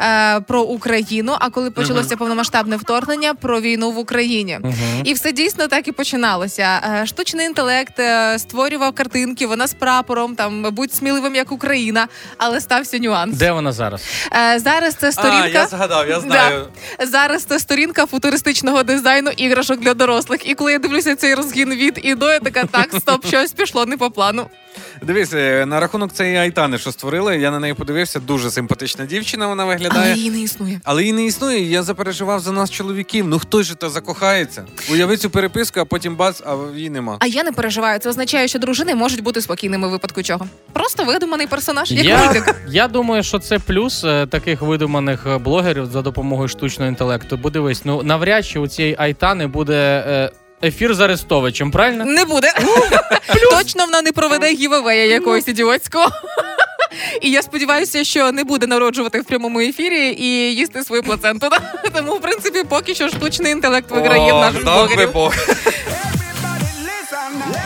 е, 0.00 0.40
про 0.40 0.62
Україну. 0.62 1.36
А 1.40 1.50
коли 1.50 1.70
почалося 1.70 2.16
повномасштабне 2.16 2.76
вторгнення, 2.76 3.34
про 3.34 3.60
війну 3.60 3.90
в 3.90 3.98
Україні. 3.98 4.58
І 5.04 5.12
все 5.12 5.32
дійсно 5.32 5.68
так 5.68 5.88
і 5.88 5.92
починалося. 5.92 6.80
Е, 7.02 7.06
Штучний 7.06 7.46
інтелект 7.46 7.98
е, 7.98 8.38
створював 8.38 8.92
картинки, 8.92 9.46
вона 9.46 9.66
з 9.66 9.74
прапором, 9.74 10.34
там 10.34 10.62
будь 10.62 10.94
сміливим 10.94 11.34
як 11.34 11.52
Україна, 11.52 12.08
але 12.38 12.60
стався 12.60 12.98
нюанс. 12.98 13.36
Де 13.36 13.52
вона 13.52 13.72
зараз? 13.72 14.02
Е, 14.32 14.58
Зараз 14.58 14.94
це 14.94 15.12
А, 15.16 15.46
я 15.48 15.66
згадав, 15.66 16.08
я 16.08 16.20
знаю. 16.20 16.66
Да. 16.98 17.06
Зараз 17.06 17.44
це 17.44 17.58
сторінка 17.58 18.06
футуристичного 18.06 18.82
дизайну 18.82 19.30
іграшок 19.30 19.80
для 19.80 19.94
дорослих. 19.94 20.48
І 20.48 20.54
коли 20.54 20.72
я 20.72 20.78
дивлюся 20.78 21.16
цей 21.16 21.34
розгін 21.34 21.74
від 21.74 22.00
і 22.02 22.14
до, 22.14 22.30
я 22.32 22.40
така 22.40 22.64
так, 22.64 22.94
стоп, 23.00 23.26
щось 23.26 23.52
пішло 23.52 23.86
не 23.86 23.96
по 23.96 24.10
плану. 24.10 24.46
Дивись, 25.02 25.32
е, 25.32 25.66
на 25.66 25.80
рахунок 25.80 26.12
цієї 26.12 26.36
Айтани, 26.36 26.78
що 26.78 26.92
створили, 26.92 27.38
я 27.38 27.50
на 27.50 27.58
неї 27.58 27.74
подивився. 27.74 28.20
Дуже 28.20 28.50
симпатична 28.50 29.04
дівчина, 29.06 29.46
вона 29.46 29.62
Але 29.62 29.74
виглядає. 29.74 30.14
її 30.16 30.30
не 30.30 30.40
існує. 30.40 30.80
Але 30.84 31.02
її 31.02 31.12
не 31.12 31.24
існує. 31.24 31.70
Я 31.70 31.82
запереживав 31.82 32.40
за 32.40 32.52
нас, 32.52 32.70
чоловіків. 32.70 33.28
Ну 33.28 33.38
хто 33.38 33.62
ж 33.62 33.74
та 33.74 33.90
закохається? 33.90 34.64
Уяви 34.90 35.16
цю 35.16 35.30
переписку, 35.30 35.80
а 35.80 35.84
потім 35.84 36.16
бац, 36.16 36.42
а 36.46 36.56
її 36.74 36.90
нема. 36.90 37.16
А 37.20 37.26
я 37.26 37.44
не 37.44 37.52
переживаю. 37.52 37.98
Це 37.98 38.08
означає, 38.08 38.48
що 38.48 38.58
дружини 38.58 38.94
можуть 38.94 39.22
бути 39.22 39.40
спокійними 39.40 39.88
у 39.88 39.90
випадку 39.90 40.22
чого. 40.22 40.46
Просто 40.72 41.04
видуманий 41.04 41.46
персонаж, 41.46 41.90
як 41.92 42.04
Я, 42.04 42.44
я 42.68 42.88
думаю, 42.88 43.22
що 43.22 43.38
це 43.38 43.58
плюс 43.58 44.04
е, 44.04 44.26
таких 44.26 44.62
видуманих 44.62 45.26
е, 45.26 45.38
блогерів 45.38 45.86
за 45.86 46.02
допомогою 46.02 46.48
штучного 46.48 46.88
інтелекту. 46.88 47.36
Бо 47.36 47.50
дивись, 47.50 47.84
ну 47.84 48.02
навряд 48.02 48.46
чи 48.46 48.58
у 48.58 48.68
цієї 48.68 48.96
Айтани 48.98 49.46
буде 49.46 50.04
е, 50.06 50.30
ефір 50.62 50.94
з 50.94 51.00
Арестовичем, 51.00 51.70
правильно? 51.70 52.04
Не 52.04 52.24
буде. 52.24 52.52
Точно 53.50 53.84
вона 53.84 54.02
не 54.02 54.12
проведе 54.12 54.54
гівавея 54.54 55.04
якогось 55.04 55.48
ідіотського. 55.48 56.06
І 57.20 57.30
я 57.30 57.42
сподіваюся, 57.42 58.04
що 58.04 58.32
не 58.32 58.44
буде 58.44 58.66
народжувати 58.66 59.20
в 59.20 59.24
прямому 59.24 59.60
ефірі 59.60 60.16
і 60.18 60.54
їсти 60.54 60.84
свою 60.84 61.02
плаценту. 61.02 61.48
Тому, 61.94 62.14
в 62.14 62.20
принципі, 62.20 62.62
поки 62.68 62.94
що 62.94 63.08
штучний 63.08 63.52
інтелект 63.52 63.90
виграє 63.90 64.32
в 64.32 64.62
блогерів. 64.64 65.12
Бог. 65.12 65.34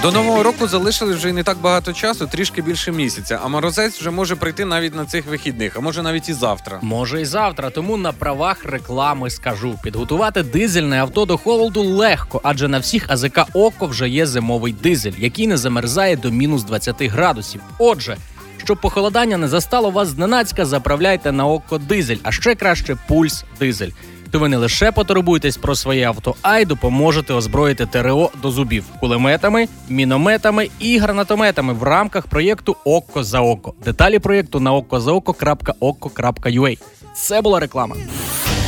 До 0.02 0.12
нового 0.12 0.42
року 0.42 0.68
залишилось 0.68 1.16
вже 1.16 1.32
не 1.32 1.42
так 1.42 1.58
багато 1.58 1.92
часу, 1.92 2.26
трішки 2.26 2.62
більше 2.62 2.92
місяця. 2.92 3.40
А 3.44 3.48
морозець 3.48 4.00
вже 4.00 4.10
може 4.10 4.36
прийти 4.36 4.64
навіть 4.64 4.94
на 4.94 5.04
цих 5.04 5.26
вихідних, 5.26 5.72
а 5.76 5.80
може 5.80 6.02
навіть 6.02 6.28
і 6.28 6.32
завтра. 6.32 6.78
Може 6.82 7.20
і 7.22 7.24
завтра, 7.24 7.70
тому 7.70 7.96
на 7.96 8.12
правах 8.12 8.64
реклами 8.64 9.30
скажу: 9.30 9.78
підготувати 9.82 10.42
дизельне 10.42 11.00
авто 11.00 11.24
до 11.24 11.36
холоду 11.36 11.82
легко, 11.82 12.40
адже 12.44 12.68
на 12.68 12.78
всіх 12.78 13.10
АЗК 13.10 13.40
Око 13.52 13.86
вже 13.86 14.08
є 14.08 14.26
зимовий 14.26 14.72
дизель, 14.72 15.12
який 15.18 15.46
не 15.46 15.56
замерзає 15.56 16.16
до 16.16 16.30
мінус 16.30 16.62
20 16.62 17.02
градусів. 17.02 17.60
Отже. 17.78 18.16
Щоб 18.64 18.80
похолодання 18.80 19.36
не 19.36 19.48
застало 19.48 19.90
вас 19.90 20.08
зненацька, 20.08 20.64
заправляйте 20.64 21.32
на 21.32 21.46
око 21.46 21.78
дизель, 21.78 22.16
а 22.22 22.32
ще 22.32 22.54
краще 22.54 22.96
пульс 23.08 23.44
дизель. 23.60 23.90
То 24.30 24.38
ви 24.38 24.48
не 24.48 24.56
лише 24.56 24.92
потурбуєтесь 24.92 25.56
про 25.56 25.74
своє 25.74 26.08
авто, 26.08 26.34
а 26.42 26.58
й 26.58 26.64
допоможете 26.64 27.34
озброїти 27.34 27.86
ТРО 27.86 28.30
до 28.42 28.50
зубів 28.50 28.84
кулеметами, 29.00 29.68
мінометами 29.88 30.68
і 30.78 30.98
гранатометами 30.98 31.72
в 31.72 31.82
рамках 31.82 32.26
проєкту 32.26 32.76
Око 32.84 33.24
за 33.24 33.40
око. 33.40 33.74
Деталі 33.84 34.18
проєкту 34.18 34.60
на 34.60 34.74
окозаоко.око.ua. 34.74 36.78
Це 37.14 37.42
була 37.42 37.60
реклама. 37.60 37.96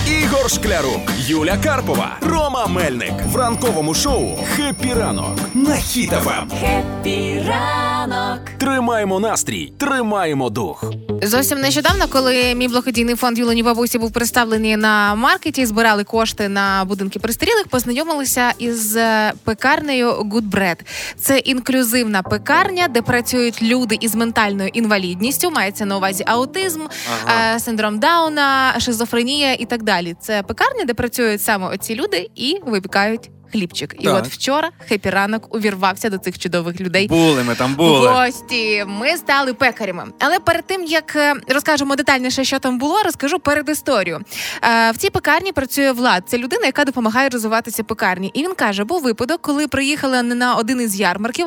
Ігор 0.09 0.51
Шклярук, 0.51 1.01
Юля 1.19 1.57
Карпова, 1.65 2.17
Рома 2.21 2.67
Мельник 2.67 3.13
в 3.27 3.37
ранковому 3.37 3.95
шоу 3.95 4.39
«Хеппі 4.57 4.95
ранок» 4.95 5.39
на 5.55 5.75
Ем. 5.75 5.81
Хіт-ФМ. 5.81 6.51
Хеппі 6.61 7.43
ранок. 7.49 8.41
Тримаємо 8.59 9.21
настрій, 9.21 9.73
тримаємо 9.79 10.51
дух. 10.51 10.85
Зовсім 11.23 11.61
нещодавно, 11.61 12.05
коли 12.09 12.55
мій 12.55 12.69
благодійний 12.69 13.15
фонд 13.15 13.39
Юлені 13.39 13.63
Бабусі 13.63 13.99
був 13.99 14.13
представлений 14.13 14.77
на 14.77 15.15
маркеті, 15.15 15.67
збирали 15.67 16.05
кошти 16.05 16.49
на 16.49 16.85
будинки 16.85 17.19
престарілих, 17.19 17.69
познайомилися 17.69 18.53
із 18.59 18.97
е, 18.97 19.33
пекарнею 19.45 20.11
Good 20.11 20.51
Bread. 20.51 20.77
Це 21.21 21.39
інклюзивна 21.39 22.23
пекарня, 22.23 22.89
де 22.89 23.03
працюють 23.03 23.63
люди 23.63 23.97
із 24.01 24.15
ментальною 24.15 24.69
інвалідністю, 24.73 25.51
мається 25.51 25.87
на 25.87 25.97
увазі 25.97 26.25
аутизм, 26.27 26.81
Ага. 27.27 27.55
е, 27.57 27.61
синдром 27.61 27.99
Дауна, 27.99 28.75
шизофренія 28.81 29.53
і 29.55 29.65
так 29.65 29.83
далі. 29.83 29.98
Це 30.21 30.43
пекарня, 30.43 30.85
де 30.85 30.95
працюють 30.95 31.43
саме 31.43 31.67
оці 31.69 31.95
люди 31.95 32.31
і 32.35 32.61
випікають 32.67 33.31
хлібчик. 33.53 33.95
І 33.99 34.09
от 34.09 34.27
вчора 34.27 34.71
хепі 34.89 35.11
ранок 35.11 35.55
увірвався 35.55 36.11
до 36.11 36.19
цих 36.19 36.39
чудових 36.39 36.81
людей. 36.81 37.09
Були 37.09 37.45
ми 37.45 37.55
там 37.55 37.75
були. 37.75 38.09
Гості, 38.09 38.85
ми 38.87 39.17
стали 39.17 39.55
пекарями. 39.55 40.05
Але 40.19 40.39
перед 40.39 40.67
тим 40.67 40.85
як 40.85 41.17
е, 41.17 41.35
розкажемо 41.49 41.97
детальніше, 41.97 42.45
що 42.45 42.59
там 42.59 42.79
було, 42.79 43.03
розкажу 43.03 43.39
перед 43.39 43.69
історію. 43.69 44.21
Е, 44.63 44.91
В 44.91 44.97
цій 44.97 45.11
пекарні 45.11 45.53
працює 45.53 45.93
влад. 45.93 46.23
Це 46.29 46.39
людина, 46.39 46.67
яка 46.67 46.85
допомагає 46.85 47.29
розвиватися 47.29 47.85
пекарні. 47.85 48.31
І 48.35 48.43
він 48.43 48.55
каже: 48.55 48.85
був 48.85 49.03
випадок, 49.03 49.43
коли 49.43 49.69
приїхали 49.69 50.23
на 50.23 50.55
один 50.55 50.81
із 50.81 51.01
ярмарків, 51.01 51.47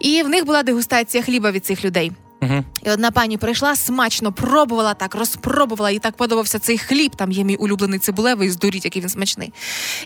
і 0.00 0.22
в 0.22 0.28
них 0.28 0.46
була 0.46 0.62
дегустація 0.62 1.22
хліба 1.22 1.50
від 1.50 1.66
цих 1.66 1.84
людей. 1.84 2.12
Угу. 2.42 2.64
І 2.82 2.90
одна 2.90 3.10
пані 3.10 3.36
прийшла, 3.36 3.76
смачно 3.76 4.32
пробувала 4.32 4.94
так, 4.94 5.14
розпробувала, 5.14 5.90
їй 5.90 5.98
так 5.98 6.16
подобався 6.16 6.58
цей 6.58 6.78
хліб. 6.78 7.16
Там 7.16 7.32
є 7.32 7.44
мій 7.44 7.56
улюблений 7.56 7.98
цибулевий, 7.98 8.50
здуріть, 8.50 8.84
який 8.84 9.02
він 9.02 9.08
смачний. 9.08 9.52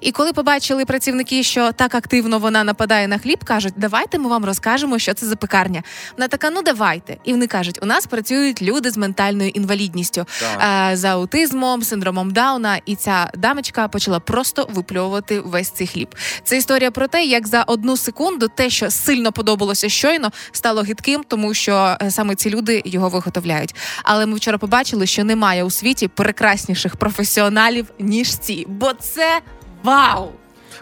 І 0.00 0.12
коли 0.12 0.32
побачили 0.32 0.84
працівники, 0.84 1.42
що 1.42 1.72
так 1.72 1.94
активно 1.94 2.38
вона 2.38 2.64
нападає 2.64 3.08
на 3.08 3.18
хліб, 3.18 3.44
кажуть, 3.44 3.74
давайте 3.76 4.18
ми 4.18 4.28
вам 4.28 4.44
розкажемо, 4.44 4.98
що 4.98 5.14
це 5.14 5.26
за 5.26 5.36
пекарня. 5.36 5.82
Вона 6.16 6.28
така, 6.28 6.50
ну 6.50 6.62
давайте. 6.62 7.16
І 7.24 7.32
вони 7.32 7.46
кажуть, 7.46 7.78
у 7.82 7.86
нас 7.86 8.06
працюють 8.06 8.62
люди 8.62 8.90
з 8.90 8.96
ментальною 8.96 9.50
інвалідністю, 9.50 10.26
е, 10.42 10.90
за 10.96 11.08
аутизмом, 11.08 11.82
синдромом 11.82 12.30
Дауна. 12.30 12.80
І 12.86 12.96
ця 12.96 13.30
дамочка 13.34 13.88
почала 13.88 14.20
просто 14.20 14.68
випльовувати 14.70 15.40
весь 15.40 15.70
цей 15.70 15.86
хліб. 15.86 16.14
Це 16.44 16.56
історія 16.56 16.90
про 16.90 17.08
те, 17.08 17.24
як 17.24 17.46
за 17.46 17.62
одну 17.62 17.96
секунду 17.96 18.48
те, 18.48 18.70
що 18.70 18.90
сильно 18.90 19.32
подобалося 19.32 19.88
щойно, 19.88 20.30
стало 20.52 20.82
гидким, 20.82 21.24
тому 21.28 21.54
що 21.54 21.96
е, 22.02 22.10
саме 22.24 22.34
ці 22.34 22.50
люди 22.50 22.82
його 22.84 23.08
виготовляють. 23.08 23.74
Але 24.02 24.26
ми 24.26 24.36
вчора 24.36 24.58
побачили, 24.58 25.06
що 25.06 25.24
немає 25.24 25.64
у 25.64 25.70
світі 25.70 26.08
прекрасніших 26.08 26.96
професіоналів 26.96 27.86
ніж 27.98 28.36
ці, 28.38 28.66
бо 28.68 28.92
це 28.92 29.40
вау! 29.82 30.24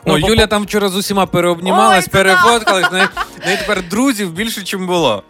О, 0.05 0.19
Ну, 0.19 0.19
Юля 0.19 0.47
там 0.47 0.63
вчора 0.63 0.89
з 0.89 0.97
усіма 0.97 1.27
переобнімалась, 1.27 1.97
Ой, 1.97 2.03
це 2.03 2.11
да. 2.11 2.19
перефоткалась. 2.19 2.91
В 2.91 3.47
неї 3.47 3.59
тепер 3.59 3.89
друзів 3.89 4.33
більше, 4.33 4.61
ніж 4.61 4.75
було. 4.75 5.23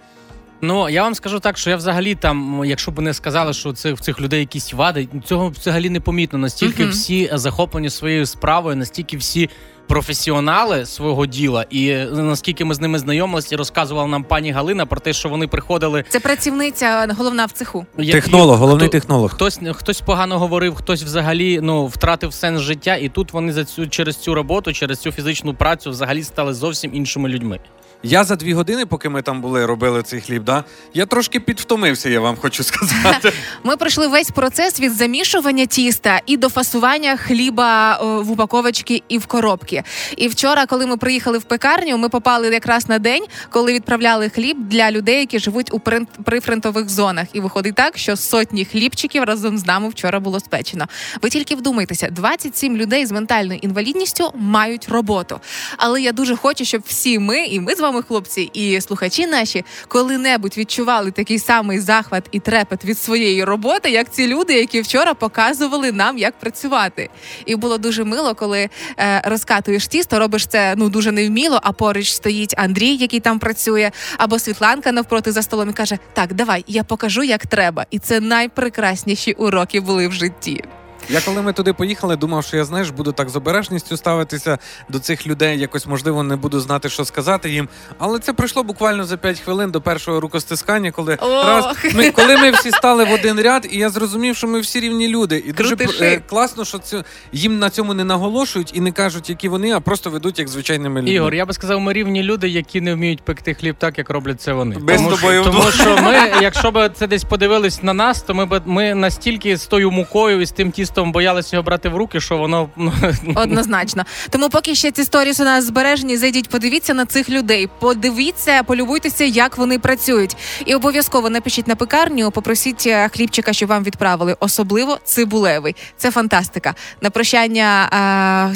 Ну 0.60 0.88
я 0.88 1.02
вам 1.02 1.14
скажу 1.14 1.40
так, 1.40 1.58
що 1.58 1.70
я 1.70 1.76
взагалі 1.76 2.14
там, 2.14 2.62
якщо 2.64 2.90
б 2.90 2.98
не 3.00 3.14
сказали, 3.14 3.52
що 3.52 3.72
це 3.72 3.92
в 3.92 4.00
цих 4.00 4.20
людей 4.20 4.40
якісь 4.40 4.72
вади, 4.72 5.08
цього 5.24 5.48
взагалі 5.48 5.90
не 5.90 6.00
помітно. 6.00 6.38
Настільки 6.38 6.82
Мгм. 6.82 6.92
всі 6.92 7.30
захоплені 7.34 7.90
своєю 7.90 8.26
справою, 8.26 8.76
настільки 8.76 9.16
всі. 9.16 9.50
Професіонали 9.92 10.86
свого 10.86 11.26
діла, 11.26 11.66
і 11.70 11.88
е, 11.88 12.08
наскільки 12.12 12.64
ми 12.64 12.74
з 12.74 12.80
ними 12.80 12.98
знайомилися, 12.98 13.56
розказувала 13.56 14.06
нам 14.08 14.24
пані 14.24 14.52
Галина 14.52 14.86
про 14.86 15.00
те, 15.00 15.12
що 15.12 15.28
вони 15.28 15.46
приходили. 15.46 16.04
Це 16.08 16.20
працівниця 16.20 17.14
головна 17.18 17.46
в 17.46 17.52
цеху. 17.52 17.86
як- 17.98 18.12
Технолог, 18.14 18.58
головний 18.58 18.88
хто- 18.88 18.92
технолог. 18.98 19.30
Хтось 19.30 19.60
хтось 19.72 20.00
погано 20.00 20.38
говорив, 20.38 20.74
хтось 20.74 21.02
взагалі 21.02 21.60
ну 21.62 21.86
втратив 21.86 22.32
сенс 22.32 22.60
життя, 22.60 22.96
і 22.96 23.08
тут 23.08 23.32
вони 23.32 23.52
за 23.52 23.64
цю 23.64 23.86
через 23.86 24.16
цю 24.16 24.34
роботу, 24.34 24.72
через 24.72 24.98
цю 24.98 25.12
фізичну 25.12 25.54
працю 25.54 25.90
взагалі 25.90 26.22
стали 26.22 26.54
зовсім 26.54 26.94
іншими 26.94 27.28
людьми. 27.28 27.58
Я 28.04 28.24
за 28.24 28.36
дві 28.36 28.54
години, 28.54 28.86
поки 28.86 29.08
ми 29.08 29.22
там 29.22 29.40
були, 29.40 29.66
робили 29.66 30.02
цей 30.02 30.20
хліб, 30.20 30.44
да, 30.44 30.64
я 30.94 31.06
трошки 31.06 31.40
підвтомився, 31.40 32.08
я 32.08 32.20
вам 32.20 32.36
хочу 32.36 32.64
сказати. 32.64 33.32
Ми 33.64 33.76
пройшли 33.76 34.06
весь 34.06 34.30
процес 34.30 34.80
від 34.80 34.92
замішування 34.92 35.66
тіста 35.66 36.20
і 36.26 36.36
до 36.36 36.48
фасування 36.48 37.16
хліба 37.16 37.98
в 38.02 38.30
упаковочки 38.30 39.02
і 39.08 39.18
в 39.18 39.26
коробки. 39.26 39.82
І 40.16 40.28
вчора, 40.28 40.66
коли 40.66 40.86
ми 40.86 40.96
приїхали 40.96 41.38
в 41.38 41.42
пекарню, 41.42 41.98
ми 41.98 42.08
попали 42.08 42.48
якраз 42.48 42.88
на 42.88 42.98
день, 42.98 43.24
коли 43.50 43.72
відправляли 43.72 44.28
хліб 44.28 44.56
для 44.60 44.90
людей, 44.90 45.18
які 45.18 45.38
живуть 45.38 45.74
у 45.74 45.80
прифронтових 46.24 46.88
зонах. 46.88 47.26
І 47.32 47.40
виходить 47.40 47.74
так, 47.74 47.98
що 47.98 48.16
сотні 48.16 48.64
хлібчиків 48.64 49.24
разом 49.24 49.58
з 49.58 49.66
нами 49.66 49.88
вчора 49.88 50.20
було 50.20 50.40
спечено. 50.40 50.86
Ви 51.22 51.30
тільки 51.30 51.54
вдумайтеся, 51.54 52.08
27 52.10 52.76
людей 52.76 53.06
з 53.06 53.12
ментальною 53.12 53.58
інвалідністю 53.62 54.32
мають 54.34 54.88
роботу. 54.88 55.40
Але 55.76 56.02
я 56.02 56.12
дуже 56.12 56.36
хочу, 56.36 56.64
щоб 56.64 56.82
всі 56.86 57.18
ми, 57.18 57.44
і 57.44 57.60
ми 57.60 57.74
з 57.74 57.80
вами, 57.80 57.91
хлопці, 58.00 58.50
і 58.52 58.80
слухачі 58.80 59.26
наші, 59.26 59.64
коли-небудь 59.88 60.58
відчували 60.58 61.10
такий 61.10 61.38
самий 61.38 61.80
захват 61.80 62.24
і 62.32 62.40
трепет 62.40 62.84
від 62.84 62.98
своєї 62.98 63.44
роботи, 63.44 63.90
як 63.90 64.12
ці 64.12 64.26
люди, 64.26 64.54
які 64.54 64.80
вчора 64.80 65.14
показували 65.14 65.92
нам, 65.92 66.18
як 66.18 66.38
працювати. 66.38 67.10
І 67.46 67.56
було 67.56 67.78
дуже 67.78 68.04
мило, 68.04 68.34
коли 68.34 68.68
е, 68.98 69.22
розкатуєш 69.24 69.86
тісто, 69.86 70.18
робиш 70.18 70.46
це 70.46 70.74
ну 70.76 70.88
дуже 70.88 71.12
невміло, 71.12 71.60
а 71.62 71.72
поруч 71.72 72.10
стоїть 72.10 72.54
Андрій, 72.58 72.96
який 72.96 73.20
там 73.20 73.38
працює, 73.38 73.90
або 74.18 74.38
Світланка 74.38 74.92
навпроти 74.92 75.32
за 75.32 75.42
столом 75.42 75.70
і 75.70 75.72
каже: 75.72 75.98
Так, 76.12 76.34
давай, 76.34 76.64
я 76.66 76.84
покажу, 76.84 77.22
як 77.22 77.46
треба. 77.46 77.86
І 77.90 77.98
це 77.98 78.20
найпрекрасніші 78.20 79.32
уроки 79.32 79.80
були 79.80 80.08
в 80.08 80.12
житті. 80.12 80.64
Я 81.08 81.20
коли 81.20 81.42
ми 81.42 81.52
туди 81.52 81.72
поїхали, 81.72 82.16
думав, 82.16 82.44
що 82.44 82.56
я 82.56 82.64
знаєш, 82.64 82.90
буду 82.90 83.12
так 83.12 83.28
з 83.28 83.36
обережністю 83.36 83.96
ставитися 83.96 84.58
до 84.88 84.98
цих 84.98 85.26
людей. 85.26 85.58
Якось 85.58 85.86
можливо 85.86 86.22
не 86.22 86.36
буду 86.36 86.60
знати, 86.60 86.88
що 86.88 87.04
сказати 87.04 87.50
їм. 87.50 87.68
Але 87.98 88.18
це 88.18 88.32
пройшло 88.32 88.62
буквально 88.62 89.04
за 89.04 89.16
5 89.16 89.40
хвилин 89.40 89.70
до 89.70 89.80
першого 89.80 90.20
рукостискання, 90.20 90.90
коли 90.90 91.18
Ох. 91.20 91.46
раз 91.46 91.76
ми 91.94 92.10
коли 92.10 92.36
ми 92.36 92.50
всі 92.50 92.70
стали 92.70 93.04
в 93.04 93.12
один 93.12 93.40
ряд, 93.40 93.68
і 93.70 93.78
я 93.78 93.90
зрозумів, 93.90 94.36
що 94.36 94.46
ми 94.46 94.60
всі 94.60 94.80
рівні 94.80 95.08
люди. 95.08 95.44
І 95.46 95.52
дуже 95.52 95.76
е, 96.00 96.22
класно, 96.28 96.64
що 96.64 96.78
це 96.78 97.04
їм 97.32 97.58
на 97.58 97.70
цьому 97.70 97.94
не 97.94 98.04
наголошують 98.04 98.70
і 98.74 98.80
не 98.80 98.92
кажуть, 98.92 99.30
які 99.30 99.48
вони, 99.48 99.72
а 99.72 99.80
просто 99.80 100.10
ведуть 100.10 100.38
як 100.38 100.48
звичайними 100.48 101.00
людьми. 101.00 101.14
Ігор, 101.14 101.34
я 101.34 101.46
би 101.46 101.52
сказав, 101.52 101.80
ми 101.80 101.92
рівні 101.92 102.22
люди, 102.22 102.48
які 102.48 102.80
не 102.80 102.94
вміють 102.94 103.22
пекти 103.22 103.54
хліб 103.54 103.76
так, 103.78 103.98
як 103.98 104.10
роблять 104.10 104.40
це 104.40 104.52
вони. 104.52 104.76
Без 104.78 104.96
тому, 104.96 105.10
тобою 105.10 105.42
що, 105.42 105.52
тому 105.52 105.70
що 105.70 106.02
ми, 106.02 106.18
якщо 106.42 106.70
б 106.70 106.90
це 106.94 107.06
десь 107.06 107.24
подивились 107.24 107.82
на 107.82 107.92
нас, 107.92 108.22
то 108.22 108.34
ми 108.34 108.46
б 108.46 108.62
ми 108.66 108.94
настільки 108.94 109.56
з 109.56 109.66
тою 109.66 109.90
мукою 109.90 110.40
і 110.40 110.46
з 110.46 110.52
тим 110.52 110.70
тістом 110.70 110.91
боялися 110.96 111.56
його 111.56 111.62
брати 111.62 111.88
в 111.88 111.96
руки, 111.96 112.20
що 112.20 112.38
воно 112.38 112.68
ну, 112.76 112.92
Однозначно. 113.34 114.04
Тому 114.30 114.48
поки 114.48 114.74
ще 114.74 114.90
ці 114.90 115.04
сторіс 115.04 115.40
у 115.40 115.44
нас 115.44 115.64
збережені, 115.64 116.16
зайдіть, 116.16 116.48
подивіться 116.48 116.94
на 116.94 117.06
цих 117.06 117.30
людей. 117.30 117.68
Подивіться, 117.78 118.62
полюбуйтеся, 118.62 119.24
як 119.24 119.58
вони 119.58 119.78
працюють. 119.78 120.36
І 120.66 120.74
обов'язково 120.74 121.30
напишіть 121.30 121.68
на 121.68 121.74
пекарню, 121.74 122.30
попросіть 122.30 122.86
е, 122.86 123.08
хлібчика, 123.08 123.52
щоб 123.52 123.68
вам 123.68 123.84
відправили, 123.84 124.36
особливо 124.40 124.98
цибулевий. 125.04 125.76
Це 125.96 126.10
фантастика. 126.10 126.74
На 127.00 127.10
прощання 127.10 127.88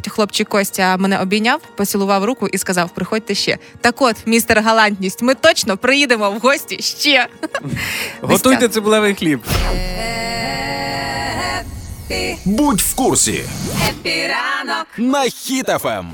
е, 0.06 0.10
хлопчик 0.10 0.48
Костя 0.48 0.96
мене 0.96 1.18
обійняв, 1.18 1.60
поцілував 1.76 2.24
руку 2.24 2.48
і 2.48 2.58
сказав: 2.58 2.90
Приходьте 2.90 3.34
ще. 3.34 3.58
Так 3.80 4.02
от, 4.02 4.16
містер 4.26 4.62
галантність, 4.62 5.22
ми 5.22 5.34
точно 5.34 5.76
приїдемо 5.76 6.30
в 6.30 6.38
гості 6.38 6.82
ще. 6.82 7.26
Готуйте 8.20 8.68
цибулевий 8.68 9.14
хліб. 9.14 9.40
Будь 12.44 12.80
в 12.80 12.94
курсі 12.94 13.44
Хеппі 13.88 14.37
ранок. 14.37 14.86
на 14.98 15.22
Хіт-ФМ. 15.22 16.10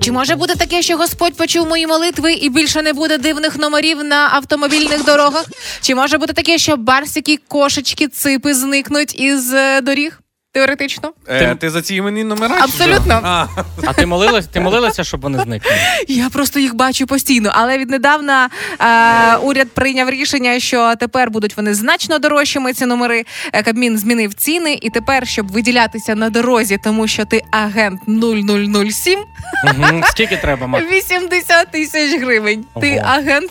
Чи 0.00 0.12
може 0.12 0.36
бути 0.36 0.54
таке, 0.54 0.82
що 0.82 0.96
Господь 0.96 1.34
почув 1.34 1.68
мої 1.68 1.86
молитви 1.86 2.32
і 2.32 2.48
більше 2.48 2.82
не 2.82 2.92
буде 2.92 3.18
дивних 3.18 3.56
номерів 3.58 4.04
на 4.04 4.28
автомобільних 4.32 5.04
дорогах? 5.04 5.46
Чи 5.80 5.94
може 5.94 6.18
бути 6.18 6.32
таке, 6.32 6.58
що 6.58 6.76
барсики, 6.76 7.38
кошечки, 7.48 8.08
ципи 8.08 8.54
зникнуть 8.54 9.20
із 9.20 9.52
е, 9.54 9.80
доріг? 9.80 10.20
Теоретично, 10.54 11.12
Е, 11.28 11.54
ти 11.54 11.70
за 11.70 11.82
ці 11.82 11.94
іменні 11.94 12.24
номера? 12.24 12.56
Абсолютно. 12.60 13.20
А, 13.22 13.46
а 13.84 13.92
ти 13.92 14.06
молилась, 14.06 14.46
ти 14.46 14.60
молилася, 14.60 15.04
щоб 15.04 15.20
вони 15.20 15.38
зникли? 15.42 15.70
я 16.08 16.28
просто 16.30 16.60
їх 16.60 16.74
бачу 16.74 17.06
постійно. 17.06 17.50
Але 17.54 17.78
віднедавна 17.78 18.48
е, 18.80 19.36
уряд 19.36 19.68
прийняв 19.68 20.10
рішення, 20.10 20.60
що 20.60 20.94
тепер 21.00 21.30
будуть 21.30 21.56
вони 21.56 21.74
значно 21.74 22.18
дорожчими. 22.18 22.72
Ці 22.72 22.86
номери 22.86 23.24
Е, 23.52 23.62
Кабмін 23.62 23.98
змінив 23.98 24.34
ціни, 24.34 24.78
і 24.82 24.90
тепер, 24.90 25.28
щоб 25.28 25.52
виділятися 25.52 26.14
на 26.14 26.30
дорозі, 26.30 26.78
тому 26.84 27.08
що 27.08 27.24
ти 27.24 27.42
агент 27.50 28.00
0007, 28.08 29.18
Угу. 29.64 30.00
Скільки 30.10 30.36
треба 30.36 30.66
мати? 30.66 30.86
80 30.92 31.70
тисяч 31.70 32.20
гривень. 32.20 32.64
Ти 32.80 32.90
Ого. 32.90 33.00
агент 33.14 33.50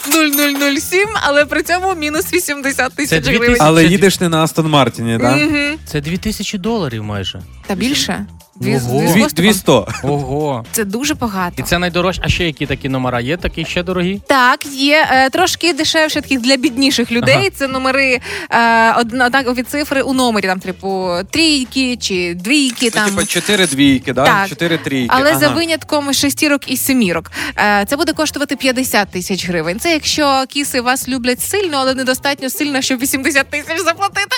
0007, 0.80 1.08
але 1.24 1.46
при 1.46 1.64
цьому 1.64 1.96
мінус 1.96 2.34
80 2.34 2.96
тисяч 2.96 3.28
гривень. 3.28 3.58
але 3.60 3.86
їдеш 3.86 4.20
не 4.20 4.30
на 4.30 4.44
Астон 4.44 4.70
Мартіні, 4.70 5.18
так? 5.20 5.38
Мгм. 5.38 5.78
Це 5.86 6.02
дві 6.02 6.18
тисячі 6.18 6.58
доларів 6.94 7.04
майже. 7.04 7.42
Та 7.68 7.76
більше. 7.76 8.26
Дві, 8.56 8.76
Ого. 8.76 9.14
дві 9.14 9.28
Дві, 9.34 9.54
сто. 9.54 9.88
Ого. 10.04 10.66
Це 10.72 10.86
дуже 10.86 11.14
багато. 11.14 11.56
І 11.58 11.64
це 11.64 11.80
найдорожче. 11.80 12.22
А 12.26 12.30
ще 12.30 12.46
які 12.46 12.66
такі 12.66 12.90
номера? 12.90 13.22
Є 13.22 13.38
такі 13.38 13.66
ще 13.66 13.84
дорогі? 13.84 14.22
Так, 14.28 14.66
є 14.66 15.08
е, 15.12 15.30
трошки 15.30 15.74
дешевше 15.74 16.22
таких 16.22 16.42
для 16.42 16.58
бідніших 16.58 17.12
людей. 17.12 17.36
Ага. 17.36 17.50
Це 17.56 17.68
номери 17.68 18.20
е, 18.50 18.94
одна- 18.94 19.26
однакові 19.26 19.64
цифри 19.64 20.02
у 20.02 20.14
номері, 20.14 20.48
там, 20.48 20.60
типу, 20.60 21.10
трійки 21.32 21.98
чи 21.98 22.34
двійки. 22.34 22.90
Це 22.90 23.00
Там. 23.00 23.10
типа 23.10 23.26
чотири 23.26 23.68
двійки, 23.68 24.14
да? 24.14 24.26
Так. 24.26 24.50
чотири 24.50 24.78
трійки. 24.78 25.10
Але 25.10 25.30
ага. 25.30 25.40
за 25.40 25.50
винятком 25.50 26.14
шестірок 26.14 26.72
і 26.72 26.78
семірок. 26.78 27.32
Е, 27.58 27.86
Це 27.90 27.98
буде 27.98 28.14
коштувати 28.14 28.56
50 28.56 29.12
тисяч 29.12 29.48
гривень. 29.48 29.80
Це 29.80 29.92
якщо 29.94 30.44
кіси 30.50 30.82
вас 30.82 31.08
люблять 31.10 31.42
сильно, 31.42 31.78
але 31.78 31.94
недостатньо 31.94 32.50
сильно, 32.50 32.82
щоб 32.82 33.00
80 33.00 33.50
тисяч 33.50 33.80
заплатити. 33.80 34.38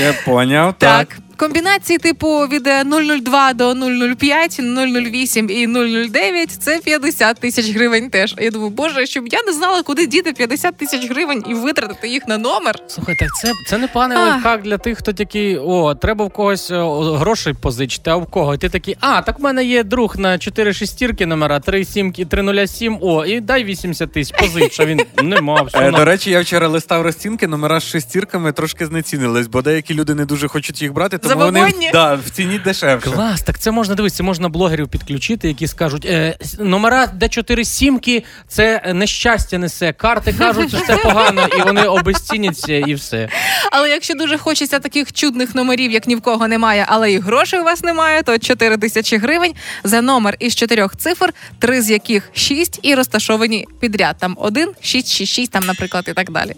Я 0.00 0.12
поняв, 0.24 0.74
так. 0.78 1.08
Так. 1.08 1.18
Комбінації 1.36 1.98
типу 1.98 2.38
від 2.38 2.66
е, 2.66 2.84
002 3.20 3.52
до 3.52 3.74
005, 4.16 4.60
008 4.60 5.50
і 5.50 5.66
009– 6.08 6.50
це 6.60 6.78
50 6.84 7.40
тисяч 7.40 7.70
гривень 7.74 8.10
теж. 8.10 8.34
Я 8.38 8.50
думаю, 8.50 8.70
боже, 8.70 9.06
щоб 9.06 9.28
я 9.28 9.38
не 9.46 9.52
знала, 9.52 9.82
куди 9.82 10.06
діти 10.06 10.32
50 10.32 10.76
тисяч 10.76 11.10
гривень 11.10 11.44
і 11.48 11.54
витратити 11.54 12.08
їх 12.08 12.28
на 12.28 12.38
номер. 12.38 12.78
Слухай, 12.86 13.16
так 13.16 13.28
це, 13.42 13.52
це 13.70 13.78
непоганий 13.78 14.18
Ах. 14.18 14.30
лайфхак 14.30 14.62
для 14.62 14.78
тих, 14.78 14.98
хто 14.98 15.12
такий, 15.12 15.58
о, 15.58 15.94
треба 15.94 16.24
в 16.24 16.30
когось 16.30 16.70
о, 16.70 17.02
грошей 17.02 17.54
позичити, 17.54 18.10
а 18.10 18.16
в 18.16 18.26
кого? 18.26 18.54
І 18.54 18.58
ти 18.58 18.68
такий, 18.68 18.96
а, 19.00 19.22
так 19.22 19.38
в 19.38 19.42
мене 19.42 19.64
є 19.64 19.82
друг 19.82 20.18
на 20.18 20.38
4 20.38 20.72
шестірки 20.72 21.26
номера, 21.26 21.60
3 21.60 21.84
сімки, 21.84 22.24
307, 22.24 22.98
о, 23.00 23.24
і 23.24 23.40
дай 23.40 23.64
80 23.64 24.12
тисяч, 24.12 24.40
позич, 24.40 24.80
а 24.80 24.84
він 24.84 25.00
нема, 25.22 25.62
все. 25.62 25.78
Е, 25.78 25.90
до 25.90 26.04
речі, 26.04 26.30
я 26.30 26.40
вчора 26.40 26.68
листав 26.68 27.02
розцінки, 27.02 27.46
номера 27.46 27.80
з 27.80 27.84
шестірками 27.84 28.52
трошки 28.52 28.86
знецінились, 28.86 29.46
бо 29.46 29.62
деякі 29.62 29.94
люди 29.94 30.14
не 30.14 30.24
дуже 30.24 30.48
хочуть 30.48 30.82
їх 30.82 30.92
брати, 30.92 31.18
тому 31.28 31.44
вони 31.44 31.60
Забобонні? 31.60 31.90
да, 31.92 32.14
в 32.14 32.30
ціні 32.30 32.58
дешевше. 32.58 33.10
Клас, 33.10 33.42
так 33.42 33.58
це 33.58 33.70
можна 33.70 33.94
дивитися, 33.94 34.22
можна 34.22 34.48
блогерів 34.48 34.88
підключити, 34.88 35.48
які 35.48 35.66
скажуть, 35.66 36.04
е, 36.06 36.36
с- 36.42 36.56
номера, 36.60 37.06
де 37.06 37.28
4 37.28 37.64
сімки, 37.64 38.24
це 38.48 38.92
нещастя 38.94 39.58
несе. 39.58 39.92
Карти 39.92 40.32
кажуть, 40.32 40.68
що 40.68 40.78
це 40.86 40.96
погано, 40.96 41.48
і 41.58 41.62
вони 41.62 41.82
обезціняться, 41.82 42.72
і 42.74 42.94
все. 42.94 43.28
Але 43.72 43.90
якщо 43.90 44.14
дуже 44.14 44.38
хочеться 44.38 44.78
таких 44.78 45.12
чудних 45.12 45.54
номерів, 45.54 45.90
як 45.92 46.06
ні 46.06 46.16
в 46.16 46.20
кого 46.20 46.48
немає, 46.48 46.84
але 46.88 47.12
і 47.12 47.18
грошей 47.18 47.60
у 47.60 47.64
вас 47.64 47.82
немає, 47.82 48.22
то 48.22 48.38
4 48.38 48.76
тисячі 48.76 49.16
гривень 49.16 49.52
за 49.84 50.00
номер 50.02 50.36
із 50.38 50.54
чотирьох 50.54 50.96
цифр, 50.96 51.32
три 51.58 51.82
з 51.82 51.90
яких 51.90 52.30
6 52.34 52.78
і 52.82 52.94
розташовані 52.94 53.66
підряд. 53.80 54.16
Там 54.18 54.36
1, 54.40 54.70
6, 54.80 55.12
6, 55.12 55.32
6, 55.32 55.50
там, 55.52 55.64
наприклад, 55.66 56.04
і 56.08 56.12
так 56.12 56.30
далі. 56.30 56.52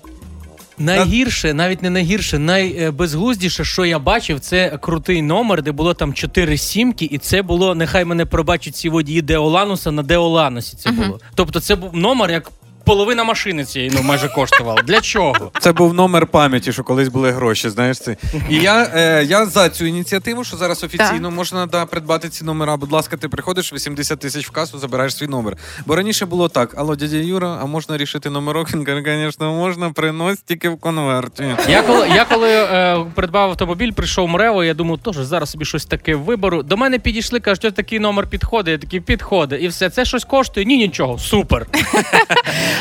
Найгірше, 0.79 1.55
навіть 1.55 1.83
не 1.83 1.91
найгірше, 1.91 2.39
найбезглуздіше, 2.39 3.65
що 3.65 3.85
я 3.85 3.99
бачив, 3.99 4.41
це 4.41 4.79
крутий 4.81 5.23
номер, 5.23 5.63
де 5.63 5.73
було 5.73 5.95
там 5.95 6.15
чотири 6.15 6.59
сімки, 6.59 7.09
і 7.11 7.19
це 7.19 7.43
було, 7.43 7.75
нехай 7.75 8.05
мене 8.05 8.27
пробачать 8.27 8.77
ці 8.77 8.89
водії 8.89 9.23
Деолануса 9.23 9.91
на 9.91 10.03
Деоланусі. 10.03 10.77
Це 10.77 10.91
було. 10.91 11.21
Тобто, 11.35 11.61
це 11.61 11.77
був 11.77 11.97
номер 11.97 12.31
як 12.31 12.51
половина 12.87 13.25
машини 13.25 13.65
цієї 13.65 13.91
ну, 13.95 14.03
майже 14.03 14.29
коштувала. 14.29 14.83
Для 14.83 15.01
чого? 15.01 15.53
Це 15.61 15.73
був 15.73 15.95
номер 15.95 16.27
пам'яті, 16.27 16.73
що 16.73 16.85
колись 16.85 17.09
були 17.09 17.31
гроші. 17.31 17.69
Знаєш 17.69 17.99
це. 17.99 18.17
І 18.51 18.57
я, 18.57 18.91
е, 18.95 19.25
я 19.25 19.47
за 19.47 19.69
цю 19.69 19.87
ініціативу, 19.87 20.45
що 20.45 20.57
зараз 20.57 20.85
офіційно 20.85 21.31
можна 21.31 21.67
да, 21.67 21.87
придбати 21.87 22.29
ці 22.29 22.45
номера. 22.45 22.77
Будь 22.77 22.93
ласка, 22.93 23.17
ти 23.17 23.29
приходиш 23.29 23.73
80 23.73 24.19
тисяч 24.19 24.49
в 24.49 24.51
касу, 24.51 24.79
забираєш 24.79 25.17
свій 25.17 25.27
номер. 25.27 25.57
Бо 25.87 25.97
раніше 25.97 26.27
було 26.27 26.49
так: 26.49 26.79
алло, 26.79 26.97
дядя 26.97 27.17
Юра, 27.17 27.59
а 27.63 27.67
можна 27.67 27.97
рішити 27.97 28.31
номерок? 28.31 28.75
Він 28.75 28.85
каже, 28.85 29.03
звісно, 29.07 29.55
можна, 29.55 29.91
принось 29.91 30.39
тільки 30.39 30.69
в 30.69 30.81
конверті. 30.81 31.45
Я 31.69 31.83
коли, 31.83 32.09
я 32.09 32.25
коли 32.25 32.51
е, 32.51 33.05
придбав 33.15 33.51
автомобіль, 33.51 33.93
прийшов 33.93 34.29
Мрево, 34.29 34.65
я 34.65 34.75
думав, 34.75 34.99
теж 34.99 35.17
зараз 35.17 35.51
собі 35.51 35.65
щось 35.65 35.85
таке 35.85 36.15
виберу. 36.15 36.63
До 36.63 36.77
мене 36.77 36.99
підійшли, 36.99 37.41
кажуть, 37.41 37.75
такий 37.75 37.99
номер 37.99 38.27
підходить, 38.27 38.73
я 38.73 38.79
такий 38.79 39.01
підходить. 39.01 39.63
І 39.63 39.69
все, 39.69 39.91
це 39.91 40.05
щось 40.05 40.25
коштує? 40.25 40.67
Ні, 40.67 40.77
нічого, 40.77 41.19
супер. 41.19 41.67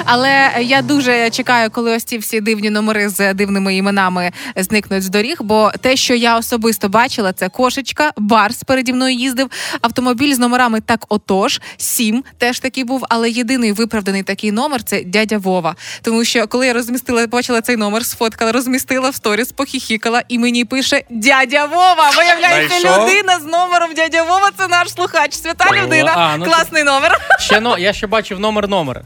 Але 0.05 0.51
я 0.61 0.81
дуже 0.81 1.29
чекаю, 1.29 1.69
коли 1.69 1.95
ось 1.95 2.03
ці 2.03 2.17
всі 2.17 2.41
дивні 2.41 2.69
номери 2.69 3.09
з 3.09 3.33
дивними 3.33 3.75
іменами 3.75 4.31
зникнуть 4.55 5.03
з 5.03 5.09
доріг. 5.09 5.37
Бо 5.39 5.71
те, 5.81 5.95
що 5.95 6.15
я 6.15 6.37
особисто 6.37 6.89
бачила, 6.89 7.33
це 7.33 7.49
кошечка, 7.49 8.11
барс 8.17 8.63
переді 8.63 8.93
мною 8.93 9.15
їздив. 9.15 9.49
Автомобіль 9.81 10.33
з 10.33 10.39
номерами 10.39 10.81
так 10.81 11.05
отож, 11.09 11.61
сім 11.77 12.23
теж 12.37 12.59
такий 12.59 12.83
був. 12.83 13.05
Але 13.09 13.29
єдиний 13.29 13.71
виправданий 13.71 14.23
такий 14.23 14.51
номер 14.51 14.83
це 14.83 15.01
дядя 15.03 15.37
Вова. 15.37 15.75
Тому 16.01 16.25
що 16.25 16.47
коли 16.47 16.67
я 16.67 16.73
розмістила, 16.73 17.27
бачила 17.27 17.61
цей 17.61 17.77
номер, 17.77 18.05
сфоткала, 18.05 18.51
розмістила 18.51 19.09
в 19.09 19.15
сторіс, 19.15 19.51
похіхікала, 19.51 20.23
і 20.27 20.39
мені 20.39 20.65
пише 20.65 21.03
дядя 21.09 21.65
Вова. 21.65 22.11
Виявляється, 22.17 22.79
людина 22.79 23.39
з 23.39 23.43
номером 23.43 23.93
дядя 23.95 24.23
Вова. 24.23 24.51
Це 24.57 24.67
наш 24.67 24.91
слухач. 24.91 25.33
Свята 25.33 25.65
людина. 25.83 26.13
а, 26.15 26.37
ну 26.37 26.45
Класний 26.45 26.83
номер. 26.83 27.19
Ще 27.39 27.59
но, 27.59 27.77
я 27.77 27.93
ще 27.93 28.07
бачив 28.07 28.39
номер 28.39 28.67
номер. 28.67 29.01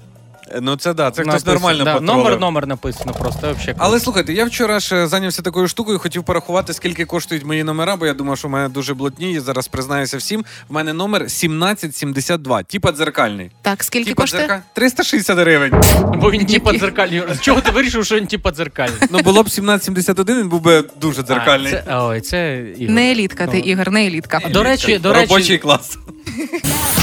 Ну 0.62 0.76
це 0.76 0.93
да, 0.93 1.12
це 1.12 1.22
хтось 1.22 1.34
Написано, 1.34 1.54
нормально 1.54 1.84
да, 1.84 1.93
потролив. 1.93 2.18
Номер 2.24 2.39
номер 2.39 2.68
написано 2.68 3.14
просто. 3.14 3.47
Вообще. 3.47 3.76
Але 3.78 4.00
слухайте, 4.00 4.34
я 4.34 4.45
вчора 4.45 4.80
ж 4.80 5.08
зайнявся 5.08 5.41
такою 5.41 5.68
штукою, 5.68 6.00
хотів 6.00 6.24
порахувати, 6.24 6.74
скільки 6.74 7.06
коштують 7.06 7.45
мої 7.45 7.64
номера, 7.64 7.95
бо 7.95 8.06
я 8.06 8.14
думав, 8.14 8.38
що 8.38 8.47
в 8.47 8.52
мене 8.52 8.70
дуже 8.70 8.93
блатні. 8.93 9.34
Я 9.34 9.41
зараз 9.41 9.68
признаюся 9.68 10.18
всім. 10.18 10.45
В 10.70 10.74
мене 10.74 10.93
номер 10.93 11.22
1772, 11.22 12.64
типа 12.64 12.91
дзеркальний. 12.91 13.52
Так, 13.62 13.84
скільки 13.84 14.10
Типа 14.10 14.22
коштує? 14.22 14.43
дзерка 14.47 14.64
360 14.74 15.38
гривень. 15.38 15.74
Бо 16.16 16.32
він 16.32 16.45
типа 16.45 16.74
дзеркальний. 16.74 17.24
З 17.34 17.41
чого 17.41 17.62
ти 17.62 17.72
вирішив, 17.72 18.06
що 18.06 18.16
він 18.16 18.28
типа 18.28 18.52
дзеркальний? 18.52 18.97
Ну 19.12 19.20
було 19.20 19.43
б 19.43 19.47
1771, 19.47 20.38
він 20.38 20.50
був 20.50 20.62
би 20.62 20.84
дуже 21.02 21.24
дзеркальний. 21.24 21.74
А, 21.74 21.82
це, 21.86 21.97
ой, 21.97 22.22
це 22.22 22.66
Ігор. 22.78 22.95
Не 22.95 23.12
елітка, 23.12 23.47
ти 23.47 23.58
Ну. 23.58 23.64
Ігор, 23.64 23.91
не 23.91 24.08
елітка. 24.08 24.41
До 24.50 24.64
речі, 24.64 24.97
до 24.97 25.14
речі, 25.14 25.28
Робочий 25.30 25.58
клас. 25.58 25.97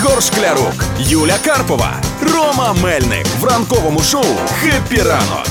Ігор 0.00 0.22
Шклярук, 0.22 0.84
Юля 0.98 1.38
Карпова, 1.44 2.02
Рома 2.22 2.72
Мельник 2.72 3.26
в 3.40 3.44
ранковому 3.44 4.00
шоу 4.00 4.24
«Хеппі 4.46 5.02
ранок» 5.02 5.46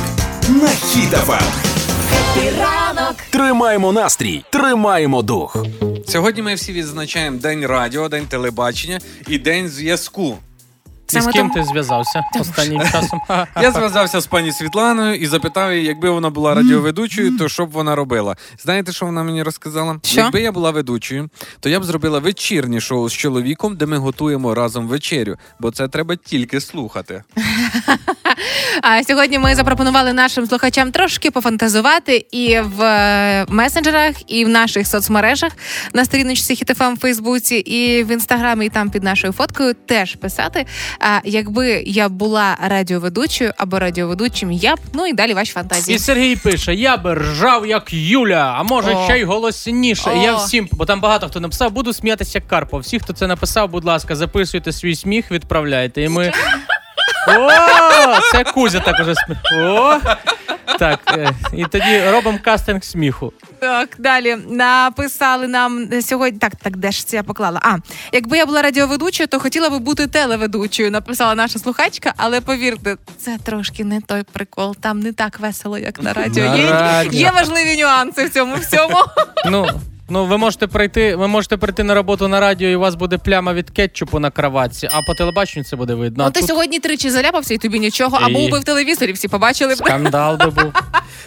на 0.50 0.68
Хіт-ФМ. 0.68 1.44
Тримаємо 3.30 3.92
настрій, 3.92 4.44
тримаємо 4.50 5.22
дух. 5.22 5.66
Сьогодні 6.08 6.42
ми 6.42 6.56
всі 6.56 6.74
відзначаємо 6.74 7.38
День 7.38 7.66
радіо, 7.66 8.10
День 8.10 8.26
телебачення 8.26 9.00
і 9.28 9.38
День 9.38 9.70
зв'язку. 9.70 10.38
І 11.18 11.22
з 11.22 11.26
ким 11.26 11.34
тому- 11.34 11.54
ти 11.54 11.64
зв'язався 11.64 12.24
останнім 12.40 12.82
часом? 12.82 13.22
Я 13.62 13.72
зв'язався 13.72 14.22
з 14.22 14.28
пані 14.28 14.52
Світланою 14.52 15.16
і 15.16 15.28
запитав 15.28 15.74
її, 15.74 15.86
якби 15.86 16.10
вона 16.10 16.30
була 16.30 16.54
радіоведучою, 16.54 17.38
то 17.38 17.50
що 17.50 17.66
б 17.66 17.72
вона 17.72 17.96
робила. 17.96 18.36
Знаєте, 18.60 18.92
що 18.92 19.06
вона 19.06 19.24
мені 19.24 19.44
розказала? 19.44 20.00
Що? 20.04 20.22
Якби 20.22 20.42
я 20.42 20.52
була 20.52 20.72
ведучою, 20.72 21.30
то 21.60 21.70
я 21.70 21.80
б 21.80 21.84
зробила 21.84 22.20
вечірнє 22.20 22.80
шоу 22.80 23.10
з 23.10 23.14
чоловіком, 23.14 23.76
де 23.76 23.86
ми 23.86 23.98
готуємо 23.98 24.56
разом 24.56 24.88
вечерю, 24.88 25.38
бо 25.60 25.72
це 25.72 25.88
треба 25.88 26.16
тільки 26.16 26.62
слухати. 26.62 27.24
А 28.82 29.04
сьогодні 29.04 29.40
ми 29.40 29.56
запропонували 29.56 30.14
нашим 30.14 30.48
слухачам 30.48 30.92
трошки 30.92 31.32
пофантазувати 31.32 32.26
і 32.32 32.60
в 32.60 32.82
е, 32.82 33.46
месенджерах, 33.50 34.16
і 34.28 34.46
в 34.46 34.50
наших 34.50 34.88
соцмережах 34.88 35.52
на 35.94 36.06
сторіночці 36.06 36.56
Хітофам 36.56 36.96
в 36.96 37.00
Фейсбуці, 37.00 37.56
і 37.56 38.04
в 38.04 38.12
інстаграмі, 38.12 38.66
і 38.66 38.70
там 38.70 38.90
під 38.90 39.04
нашою 39.04 39.34
фоткою 39.34 39.74
теж 39.74 40.16
писати. 40.16 40.66
А 41.00 41.20
якби 41.24 41.84
я 41.86 42.10
була 42.10 42.58
радіоведучою 42.62 43.54
або 43.58 43.80
радіоведучим, 43.80 44.52
я 44.52 44.76
б 44.76 44.80
ну 44.94 45.08
і 45.08 45.14
далі 45.14 45.34
ваші 45.34 45.52
фантазії. 45.54 45.96
І 45.96 46.00
Сергій 46.00 46.36
пише: 46.36 46.74
я 46.76 46.98
би 46.98 47.14
ржав 47.14 47.66
як 47.68 47.94
Юля, 47.94 48.56
а 48.58 48.64
може 48.64 48.96
О. 48.96 49.06
ще 49.06 49.20
й 49.20 49.24
голосніше. 49.24 50.10
О. 50.10 50.24
Я 50.24 50.36
всім, 50.36 50.70
бо 50.72 50.86
там 50.86 51.02
багато 51.02 51.28
хто 51.28 51.40
написав, 51.40 51.72
буду 51.72 51.94
сміятися 51.94 52.38
як 52.38 52.48
Карпов. 52.48 52.80
Всі, 52.80 53.00
хто 53.00 53.14
це 53.14 53.28
написав, 53.28 53.70
будь 53.70 53.86
ласка, 53.86 54.16
записуйте 54.16 54.72
свій 54.72 54.96
сміх, 54.96 55.32
відправляйте. 55.32 56.02
І 56.02 56.10
ми. 56.10 56.32
О, 57.28 58.22
це 58.32 58.44
Кузя 58.44 58.80
так 58.80 59.00
уже 59.00 59.16
сміх. 59.16 59.38
О! 59.54 60.00
Так, 60.80 61.00
е, 61.18 61.32
і 61.54 61.66
тоді 61.66 62.04
робимо 62.12 62.40
кастинг 62.44 62.84
сміху. 62.84 63.34
Так, 63.60 63.90
далі 63.98 64.38
написали 64.50 65.48
нам 65.48 66.02
сьогодні. 66.02 66.40
Так, 66.40 66.56
так, 66.56 66.78
де 66.78 66.92
ж 66.92 67.08
це 67.08 67.18
я 67.18 67.24
поклала? 67.24 67.60
А 67.64 67.78
якби 68.12 68.38
я 68.38 68.46
була 68.46 68.62
радіоведучою, 68.62 69.28
то 69.28 69.40
хотіла 69.40 69.70
би 69.70 69.80
бути 69.80 70.08
телеведучою. 70.08 70.92
Написала 70.92 71.36
наша 71.36 71.60
слухачка, 71.60 72.14
але 72.18 72.42
повірте, 72.42 72.98
це 73.18 73.38
трошки 73.44 73.84
не 73.84 74.02
той 74.02 74.24
прикол. 74.24 74.76
Там 74.76 75.00
не 75.00 75.14
так 75.14 75.40
весело, 75.40 75.78
як 75.78 76.02
на 76.02 76.14
радіо. 76.14 76.46
На 76.46 76.56
є, 76.56 76.72
радіо. 76.72 77.20
є 77.20 77.32
важливі 77.32 77.78
нюанси 77.78 78.26
в 78.26 78.30
цьому 78.30 78.56
всьому. 78.56 78.98
Ну, 79.46 79.68
ну 80.10 80.26
ви 80.26 80.38
можете 80.38 80.68
прийти, 80.68 81.16
ви 81.16 81.28
можете 81.28 81.58
прийти 81.58 81.84
на 81.84 81.94
роботу 81.96 82.28
на 82.28 82.40
радіо, 82.40 82.70
і 82.70 82.76
у 82.76 82.80
вас 82.80 82.96
буде 82.96 83.18
пляма 83.18 83.54
від 83.54 83.70
кетчупу 83.70 84.20
на 84.20 84.32
кроватці, 84.32 84.90
а 84.92 85.02
по 85.02 85.14
телебаченню 85.14 85.64
це 85.66 85.76
буде 85.76 85.94
видно. 85.94 86.24
Ну 86.24 86.32
ти 86.32 86.40
тут 86.40 86.50
сьогодні 86.50 86.80
тричі 86.80 87.10
заляпався, 87.10 87.54
і 87.54 87.58
тобі 87.58 87.80
нічого, 87.80 88.20
а 88.22 88.30
І- 88.30 88.34
був 88.34 88.50
би 88.50 88.60
в 88.60 88.64
телевізорі, 88.64 89.12
всі 89.12 89.28
побачили 89.28 89.74
б. 89.76 89.78
скандал 89.78 90.38
би 90.38 90.46
був. 90.50 90.74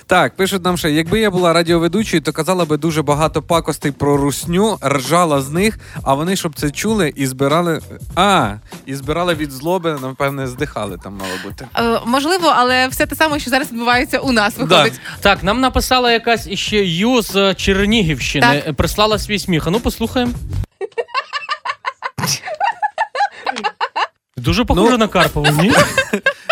Так, 0.06 0.36
пишуть 0.36 0.64
нам 0.64 0.76
ще, 0.76 0.90
якби 0.90 1.20
я 1.20 1.30
була 1.30 1.52
радіоведучою, 1.52 2.22
то 2.22 2.32
казала 2.32 2.64
би 2.64 2.76
дуже 2.76 3.02
багато 3.02 3.42
пакостей 3.42 3.92
про 3.92 4.16
русню, 4.16 4.78
ржала 4.86 5.40
з 5.40 5.50
них, 5.50 5.78
а 6.02 6.14
вони, 6.14 6.36
щоб 6.36 6.54
це 6.54 6.70
чули, 6.70 7.12
і 7.16 7.26
збирали. 7.26 7.80
А, 8.16 8.54
і 8.86 8.94
збирали 8.94 9.34
від 9.34 9.52
злоби, 9.52 9.98
напевне, 10.02 10.46
здихали 10.46 10.98
там, 11.04 11.12
мало 11.12 11.32
бути. 11.44 11.66
Е, 11.78 12.00
можливо, 12.06 12.52
але 12.56 12.88
все 12.88 13.06
те 13.06 13.16
саме, 13.16 13.38
що 13.38 13.50
зараз 13.50 13.72
відбувається 13.72 14.18
у 14.18 14.32
нас, 14.32 14.56
виходить. 14.58 15.00
Так, 15.20 15.42
нам 15.42 15.60
написала 15.60 16.12
якась 16.12 16.46
іще 16.46 16.84
Ю 16.84 17.22
з 17.22 17.54
Чернігівщини. 17.54 18.62
Так. 18.66 18.71
Прислала 18.76 19.18
свій 19.18 19.38
сміх. 19.38 19.66
А 19.66 19.70
ну 19.70 19.80
послухаємо. 19.80 20.32
Дуже 24.36 24.64
похоже 24.64 24.90
Ну. 24.92 24.98
на 24.98 25.08
Карпову, 25.08 25.62
ні? 25.62 25.72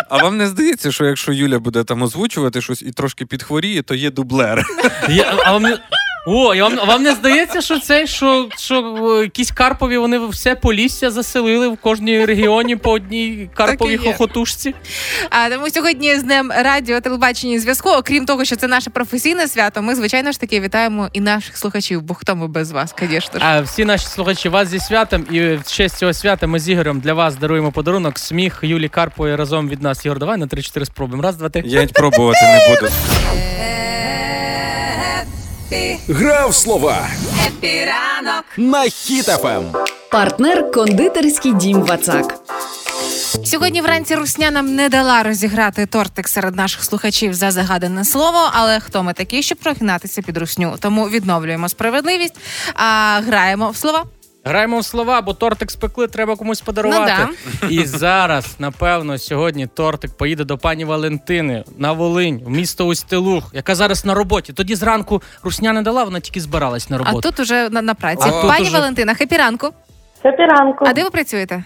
А 0.08 0.16
вам 0.22 0.36
не 0.36 0.46
здається, 0.46 0.92
що 0.92 1.04
якщо 1.04 1.32
Юля 1.32 1.58
буде 1.58 1.84
там 1.84 2.02
озвучувати 2.02 2.60
щось 2.60 2.82
і 2.82 2.92
трошки 2.92 3.26
підхворіє, 3.26 3.82
то 3.82 3.94
є 3.94 4.10
дублер? 4.10 4.64
Я, 5.08 5.34
а 5.44 5.52
вам 5.52 5.62
не... 5.62 5.78
О, 6.26 6.54
я 6.54 6.68
вам, 6.68 6.76
вам 6.86 7.02
не 7.02 7.14
здається, 7.14 7.60
що 7.60 7.78
це, 7.78 8.06
що, 8.06 8.48
що 8.58 8.96
е, 9.18 9.22
якісь 9.22 9.50
Карпові 9.50 9.98
вони 9.98 10.18
все 10.18 10.54
полісся 10.54 11.10
заселили 11.10 11.68
в 11.68 11.76
кожній 11.76 12.24
регіоні 12.24 12.76
по 12.76 12.90
одній 12.90 13.50
Карповій 13.54 13.94
і 13.94 13.96
хохотушці? 13.96 14.74
А 15.30 15.50
тому 15.50 15.70
сьогодні 15.70 16.16
з 16.16 16.22
Днем 16.22 16.52
радіо, 16.56 17.00
телебачення 17.00 17.54
і 17.54 17.58
зв'язку. 17.58 17.90
Окрім 17.90 18.26
того, 18.26 18.44
що 18.44 18.56
це 18.56 18.68
наше 18.68 18.90
професійне 18.90 19.48
свято, 19.48 19.82
ми 19.82 19.94
звичайно 19.94 20.32
ж 20.32 20.40
таки 20.40 20.60
вітаємо 20.60 21.08
і 21.12 21.20
наших 21.20 21.56
слухачів, 21.56 22.02
бо 22.02 22.14
хто 22.14 22.36
ми 22.36 22.48
без 22.48 22.72
вас, 22.72 22.94
звісно 22.98 23.40
ж. 23.40 23.46
А 23.46 23.60
всі 23.60 23.84
наші 23.84 24.06
слухачі, 24.06 24.48
вас 24.48 24.68
зі 24.68 24.78
святом, 24.78 25.26
і 25.30 25.40
в 25.40 25.62
честь 25.66 25.96
цього 25.96 26.12
свята 26.12 26.46
ми 26.46 26.58
з 26.58 26.68
Ігорем 26.68 27.00
для 27.00 27.14
вас 27.14 27.36
даруємо 27.36 27.72
подарунок. 27.72 28.18
Сміх 28.18 28.58
Юлі 28.62 28.88
Карпової 28.88 29.36
разом 29.36 29.68
від 29.68 29.82
нас. 29.82 30.06
Ігор, 30.06 30.18
давай 30.18 30.36
на 30.36 30.46
3-4 30.46 30.84
спробуємо. 30.84 31.22
Раз, 31.22 31.36
два, 31.36 31.48
три. 31.48 31.62
Я 31.66 31.86
пробувати 31.86 32.40
не 32.42 32.74
буду. 32.74 32.92
Гра 36.08 36.43
в 36.43 36.54
слова 36.54 37.08
Хеппі 37.46 37.95
ранок. 37.95 38.44
на 38.56 38.78
Хіт-ФМ. 38.82 39.62
Партнер 40.10 40.70
кондитерський 40.70 41.52
дім 41.54 41.82
Вацак. 41.82 42.34
Сьогодні 43.44 43.80
вранці 43.80 44.14
Русня 44.14 44.50
нам 44.50 44.74
не 44.74 44.88
дала 44.88 45.22
розіграти 45.22 45.86
тортик 45.86 46.28
серед 46.28 46.56
наших 46.56 46.84
слухачів 46.84 47.34
за 47.34 47.50
загадане 47.50 48.04
слово. 48.04 48.50
Але 48.52 48.80
хто 48.80 49.02
ми 49.02 49.12
такі, 49.12 49.42
щоб 49.42 49.58
прогинатися 49.58 50.22
під 50.22 50.36
русню? 50.36 50.76
Тому 50.80 51.08
відновлюємо 51.08 51.68
справедливість, 51.68 52.34
а 52.74 53.20
граємо 53.26 53.70
в 53.70 53.76
слова. 53.76 54.04
Граємо 54.44 54.78
в 54.78 54.84
слова, 54.84 55.22
бо 55.22 55.34
тортик 55.34 55.70
спекли, 55.70 56.06
треба 56.06 56.36
комусь 56.36 56.60
подарувати. 56.60 57.12
Ну 57.62 57.68
І 57.68 57.84
зараз, 57.86 58.56
напевно, 58.58 59.18
сьогодні 59.18 59.66
тортик 59.66 60.16
поїде 60.16 60.44
до 60.44 60.58
пані 60.58 60.84
Валентини 60.84 61.64
на 61.78 61.92
Волинь, 61.92 62.40
в 62.44 62.50
місто 62.50 62.84
Устилух, 62.86 63.50
яка 63.54 63.74
зараз 63.74 64.04
на 64.04 64.14
роботі. 64.14 64.52
Тоді 64.52 64.74
зранку 64.74 65.22
русня 65.44 65.72
не 65.72 65.82
дала, 65.82 66.04
вона 66.04 66.20
тільки 66.20 66.40
збиралась 66.40 66.90
на 66.90 66.96
А 66.96 66.98
роботу. 66.98 67.30
тут 67.30 67.40
уже 67.40 67.68
на, 67.68 67.82
на 67.82 67.94
праці. 67.94 68.28
А 68.28 68.42
тут 68.42 68.50
Пані 68.50 68.62
уже- 68.62 68.72
Валентина, 68.76 69.14
хепі 69.14 69.36
ранку. 69.36 69.68
Хепі 70.22 70.42
ранку. 70.42 70.84
А 70.88 70.92
де 70.92 71.04
ви 71.04 71.10
працюєте? 71.10 71.64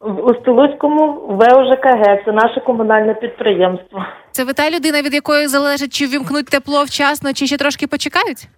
В 0.00 0.24
Устилуцькому 0.26 1.12
ВОЖКГ, 1.28 2.24
це 2.24 2.32
наше 2.32 2.60
комунальне 2.66 3.14
підприємство. 3.14 4.04
Це 4.32 4.44
ви 4.44 4.52
та 4.52 4.70
людина, 4.70 5.02
від 5.02 5.14
якої 5.14 5.46
залежить, 5.48 5.92
чи 5.94 6.06
ввімкнуть 6.06 6.46
тепло 6.46 6.84
вчасно, 6.84 7.32
чи 7.32 7.46
ще 7.46 7.56
трошки 7.56 7.86
почекають? 7.86 8.48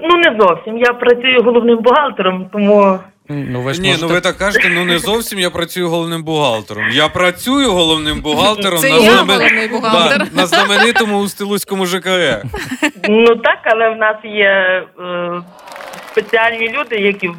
Ну 0.00 0.16
не 0.16 0.36
зовсім. 0.40 0.78
Я 0.78 0.92
працюю 0.92 1.42
головним 1.42 1.78
бухгалтером, 1.82 2.48
тому 2.52 2.98
Ну 3.28 3.60
ви 3.62 3.74
ж 3.74 3.80
Ні, 3.80 3.88
можете... 3.88 4.06
ну 4.06 4.12
ви 4.14 4.20
так 4.20 4.36
кажете, 4.36 4.68
ну 4.74 4.84
не 4.84 4.98
зовсім 4.98 5.38
я 5.38 5.50
працюю 5.50 5.88
головним 5.88 6.22
бухгалтером. 6.24 6.84
Я 6.92 7.08
працюю 7.08 7.72
головним 7.72 8.20
бухгалтером 8.20 8.78
Це 8.78 8.90
на, 8.90 8.96
я 8.96 9.10
знамен- 9.10 9.36
головний 9.38 9.68
бухгалтер. 9.68 10.18
Да, 10.18 10.40
на 10.40 10.46
знаменитому 10.46 11.18
Устилуцькому 11.18 11.86
ЖКЕ. 11.86 12.42
Ну 13.08 13.36
так, 13.36 13.58
але 13.64 13.90
в 13.90 13.96
нас 13.96 14.16
є 14.24 14.46
е, 15.00 15.42
спеціальні 16.12 16.68
люди, 16.78 16.96
які 16.96 17.30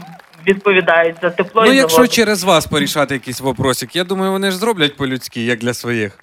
відповідають 0.48 1.16
за 1.22 1.30
тепло 1.30 1.64
Ну, 1.66 1.72
і 1.72 1.76
якщо 1.76 1.98
воду. 2.02 2.10
через 2.14 2.44
вас 2.44 2.68
порішати 2.68 3.14
якийсь 3.14 3.42
вопросик, 3.42 3.96
я 3.96 4.04
думаю, 4.04 4.32
вони 4.32 4.52
ж 4.52 4.58
зроблять 4.58 4.98
по-людськи, 4.98 5.42
як 5.46 5.60
для 5.60 5.74
своїх. 5.74 6.20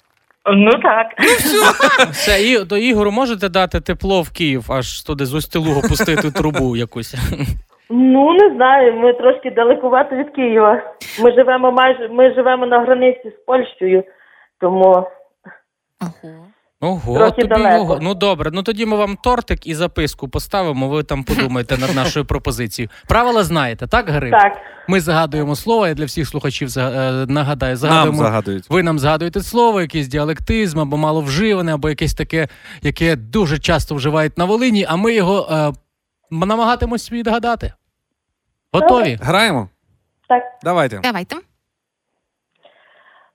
Ну 0.47 0.71
так. 0.71 1.07
Все, 2.11 2.41
і 2.43 2.65
до 2.65 2.77
Ігору 2.77 3.11
можете 3.11 3.49
дати 3.49 3.81
тепло 3.81 4.21
в 4.21 4.29
Київ, 4.29 4.71
аж 4.71 5.01
туди 5.03 5.25
з 5.25 5.33
Устилугу 5.33 5.81
пустити 5.81 6.31
трубу 6.31 6.75
якусь. 6.75 7.15
Ну 7.89 8.33
не 8.33 8.55
знаю, 8.55 8.93
ми 8.93 9.13
трошки 9.13 9.51
далекувато 9.51 10.15
від 10.15 10.29
Києва. 10.29 10.93
Ми 11.19 11.31
живемо 11.31 11.71
майже 11.71 12.07
ми 12.09 12.33
живемо 12.33 12.65
на 12.65 12.79
границі 12.79 13.29
з 13.29 13.45
Польщею, 13.45 14.03
тому 14.59 15.07
Ого, 16.85 17.17
Трохи 17.17 17.41
тобі 17.41 17.47
далеко. 17.63 17.81
ого. 17.81 17.99
Ну 18.01 18.13
добре, 18.13 18.51
ну 18.53 18.63
тоді 18.63 18.85
ми 18.85 18.97
вам 18.97 19.17
тортик 19.23 19.67
і 19.67 19.75
записку 19.75 20.27
поставимо. 20.27 20.89
Ви 20.89 21.03
там 21.03 21.23
подумаєте 21.23 21.77
над 21.77 21.95
нашою 21.95 22.25
пропозицією. 22.31 22.89
Правила 23.07 23.43
знаєте, 23.43 23.87
так, 23.87 24.09
Гриб? 24.09 24.31
так. 24.31 24.57
Ми 24.87 24.99
загадуємо 24.99 25.55
слово. 25.55 25.87
Я 25.87 25.93
для 25.93 26.05
всіх 26.05 26.27
слухачів 26.27 26.69
е, 26.77 27.25
нагадаю. 27.27 27.77
Нам 27.81 28.15
загадують. 28.15 28.69
Ви 28.69 28.83
нам 28.83 28.99
згадуєте 28.99 29.41
слово, 29.41 29.81
якийсь 29.81 30.07
діалектизм 30.07 30.79
або 30.79 30.97
маловживане, 30.97 31.73
або 31.73 31.89
якесь 31.89 32.13
таке, 32.13 32.47
яке 32.81 33.15
дуже 33.15 33.57
часто 33.57 33.95
вживають 33.95 34.37
на 34.37 34.45
Волині, 34.45 34.85
а 34.89 34.95
ми 34.95 35.13
його 35.13 35.47
е, 35.51 35.71
намагатимось 36.31 37.11
відгадати. 37.11 37.73
Готові? 38.73 39.17
Граємо? 39.21 39.69
Так. 40.29 40.43
Давайте. 40.63 40.99
Давайте. 41.03 41.35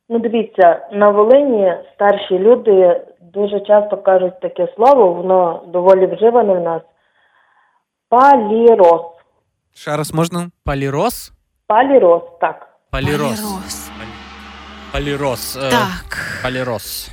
Ну 0.08 0.18
дивіться, 0.18 0.86
на 0.92 1.10
Волині 1.10 1.72
старші 1.94 2.38
люди 2.38 3.00
дуже 3.34 3.60
часто 3.60 3.96
кажуть 3.96 4.40
таке 4.40 4.68
слово, 4.76 5.12
воно 5.12 5.62
доволі 5.66 6.06
вживане 6.06 6.54
в 6.54 6.60
нас. 6.60 6.82
Палірос. 8.08 9.02
Ще 9.74 9.96
раз 9.96 10.14
можна? 10.14 10.50
Палірос? 10.64 11.32
Палірос, 11.66 12.22
так. 12.40 12.68
Палірос. 12.90 13.40
Палірос. 13.40 13.90
Палірос. 14.92 15.56
е, 15.56 15.70
Так. 15.70 16.18
Палірос. 16.42 17.10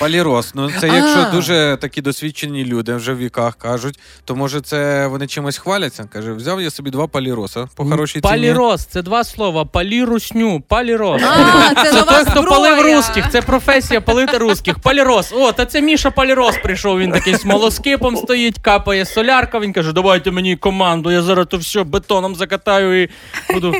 Палірос. 0.00 0.54
Ну 0.54 0.70
це 0.80 0.90
А. 0.90 0.94
якщо 0.96 1.30
дуже 1.36 1.78
такі 1.80 2.02
досвідчені 2.02 2.64
люди 2.64 2.94
вже 2.94 3.12
в 3.12 3.18
віках 3.18 3.54
кажуть, 3.56 3.98
то 4.24 4.36
може 4.36 4.60
це 4.60 5.06
вони 5.06 5.26
чимось 5.26 5.58
хваляться. 5.58 6.08
Каже, 6.12 6.32
взяв 6.32 6.60
я 6.60 6.70
собі 6.70 6.90
два 6.90 7.06
паліроса 7.06 7.68
по 7.76 7.84
хорошій 7.84 8.12
ціні. 8.12 8.22
Палірос 8.22 8.86
це 8.86 9.02
два 9.02 9.24
слова. 9.24 9.64
Палірусню, 9.64 10.60
палірос. 10.68 11.22
А, 11.22 11.84
це 11.84 11.92
нова 11.92 12.04
той, 12.04 12.24
хто 12.24 12.44
палив 12.44 12.80
русських, 12.80 13.30
це 13.30 13.42
професія 13.42 14.00
палити 14.00 14.38
русських. 14.38 14.78
Палірос. 14.78 15.32
О, 15.32 15.52
та 15.52 15.66
це 15.66 15.80
Міша 15.80 16.10
Палірос 16.10 16.56
прийшов. 16.62 16.98
Він 16.98 17.12
такий 17.12 17.34
з 17.34 17.44
молоскипом 17.44 18.16
стоїть, 18.16 18.58
капає 18.58 19.04
солярка. 19.06 19.58
Він 19.60 19.72
каже: 19.72 19.92
давайте 19.92 20.30
мені 20.30 20.56
команду, 20.56 21.10
я 21.10 21.22
зараз 21.22 21.46
то 21.50 21.56
все 21.56 21.84
бетоном 21.84 22.34
закатаю 22.34 23.02
і 23.02 23.08
буду. 23.54 23.74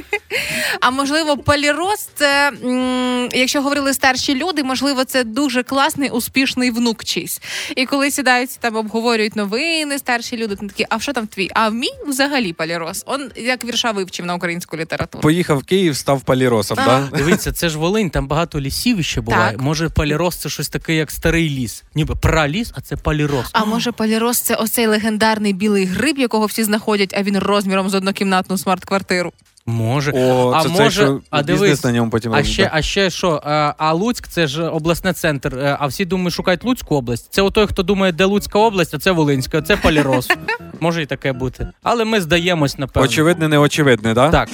А 0.81 0.91
можливо, 0.91 1.37
полірос 1.37 2.09
це, 2.15 2.53
м, 2.65 3.29
якщо 3.33 3.63
говорили 3.63 3.95
старші 3.95 4.35
люди, 4.35 4.63
можливо, 4.65 5.05
це 5.05 5.25
дуже 5.25 5.63
класний, 5.63 6.10
успішний 6.11 6.71
внук 6.71 7.05
чийсь. 7.05 7.41
І 7.77 7.87
коли 7.87 8.11
сідають 8.11 8.51
там 8.61 8.77
обговорюють 8.77 9.37
новини, 9.37 9.99
старші 9.99 10.37
люди, 10.37 10.57
там 10.57 10.69
такі, 10.69 10.87
а 10.89 11.01
що 11.01 11.13
там 11.13 11.27
твій? 11.27 11.49
А 11.55 11.71
мій 11.71 11.91
взагалі 12.07 12.53
полірос. 12.53 13.03
Он 13.07 13.31
як 13.37 13.65
вірша 13.65 13.91
вивчив 13.91 14.27
на 14.27 14.35
українську 14.35 14.77
літературу. 14.77 15.23
Поїхав 15.23 15.59
в 15.59 15.65
Київ, 15.65 15.97
став 15.97 16.21
паліросом. 16.21 16.79
Да? 16.85 17.09
Дивіться, 17.17 17.53
це 17.53 17.69
ж 17.69 17.79
Волинь, 17.79 18.11
там 18.11 18.27
багато 18.29 18.61
лісів 18.61 19.05
ще 19.05 19.21
буває. 19.21 19.51
Так. 19.53 19.61
Може, 19.61 19.89
палірос 19.89 20.37
це 20.37 20.49
щось 20.49 20.69
таке, 20.69 20.95
як 20.95 21.11
старий 21.11 21.51
ліс. 21.51 21.85
Ніби 21.95 22.15
праліс, 22.15 22.73
а 22.77 22.81
це 22.81 22.97
палірос. 22.97 23.47
А 23.53 23.65
може, 23.65 23.93
полірос 23.93 24.41
це 24.41 24.55
оцей 24.55 24.87
легендарний 24.87 25.53
білий 25.53 25.85
гриб, 25.85 26.19
якого 26.19 26.47
всі 26.47 26.65
знаходять, 26.65 27.15
а 27.19 27.23
він 27.23 27.39
розміром 27.39 27.91
з 27.91 27.95
однокімнатну 27.95 28.59
смарт-квартиру. 28.59 29.33
Може. 29.67 30.13
О, 30.15 30.53
а 30.57 30.63
це 30.63 30.69
може, 30.69 30.83
цей, 30.83 30.91
що 30.91 31.21
а 31.31 31.43
дивись, 31.43 31.85
на 31.85 31.93
ньому 31.93 32.11
потім 32.11 32.35
А 32.35 32.45
ще, 32.45 32.71
а 32.73 32.83
ще 32.83 33.11
що? 33.11 33.41
А, 33.45 33.75
а 33.79 33.93
Луцьк 33.93 34.29
це 34.29 34.47
ж 34.47 34.63
обласний 34.63 35.13
центр. 35.13 35.59
е, 35.59 35.77
А 35.81 35.87
всі 35.87 36.00
думають, 36.05 36.35
шукають 36.35 36.65
Луцьку 36.65 36.95
область. 36.97 37.33
Це 37.33 37.43
отой, 37.43 37.67
хто 37.67 37.83
думає, 37.83 38.13
де 38.13 38.25
Луцька 38.25 38.59
область, 38.59 38.95
а 38.95 38.99
це 38.99 39.11
Волинська, 39.11 39.59
а 39.59 39.63
це 39.63 39.77
Палірос. 39.77 40.29
Може 40.81 41.03
і 41.03 41.07
таке 41.07 41.33
бути. 41.33 41.69
Але 41.83 42.05
ми 42.05 42.21
здаємось, 42.21 42.79
напевно. 42.79 43.05
Очевидне, 43.09 43.49
неочевидне, 43.49 44.15
да? 44.15 44.31
Так. 44.31 44.49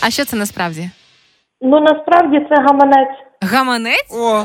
А 0.00 0.10
що 0.10 0.24
це 0.24 0.36
насправді? 0.36 0.90
Ну 1.60 1.80
насправді 1.80 2.36
це 2.48 2.62
гаманець. 2.62 3.18
Гаманець? 3.42 4.06
О, 4.10 4.44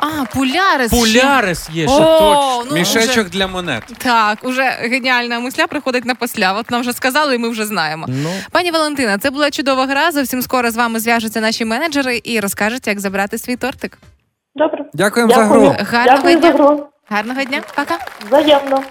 А, 0.00 0.24
пулярис. 0.34 0.90
Пулярис 0.90 1.70
є, 1.72 1.88
що 1.88 1.98
точно. 1.98 2.64
ну, 2.70 2.74
мішечок 2.74 3.08
вже- 3.10 3.24
для 3.24 3.46
монет. 3.46 3.82
Так, 3.98 4.38
уже 4.42 4.62
геніальна 4.62 5.40
мисля 5.40 5.66
приходить 5.66 6.04
на 6.04 6.14
посля. 6.14 6.52
От 6.52 6.70
нам 6.70 6.80
вже 6.80 6.92
сказали, 6.92 7.34
і 7.34 7.38
ми 7.38 7.48
вже 7.48 7.66
знаємо. 7.66 8.06
Ну, 8.08 8.30
Пані 8.50 8.70
Валентина, 8.70 9.18
це 9.18 9.30
була 9.30 9.50
чудова 9.50 9.86
гра. 9.86 10.12
Зовсім 10.12 10.42
скоро 10.42 10.70
з 10.70 10.76
вами 10.76 11.00
зв'яжуться 11.00 11.40
наші 11.40 11.64
менеджери 11.64 12.20
і 12.24 12.40
розкажуть, 12.40 12.86
як 12.86 13.00
забрати 13.00 13.38
свій 13.38 13.56
тортик. 13.56 13.98
Добре. 14.58 14.84
Дякуємо 14.94 15.34
за 15.34 15.44
гру. 15.44 15.74
Гарного 15.78 16.16
Дякую 16.16 16.36
дня. 16.38 16.52
за 16.52 16.58
гру. 16.58 16.86
Гарного 17.10 17.44
дня, 17.44 17.62
пока. 17.76 17.98
Взаємно. 18.26 18.82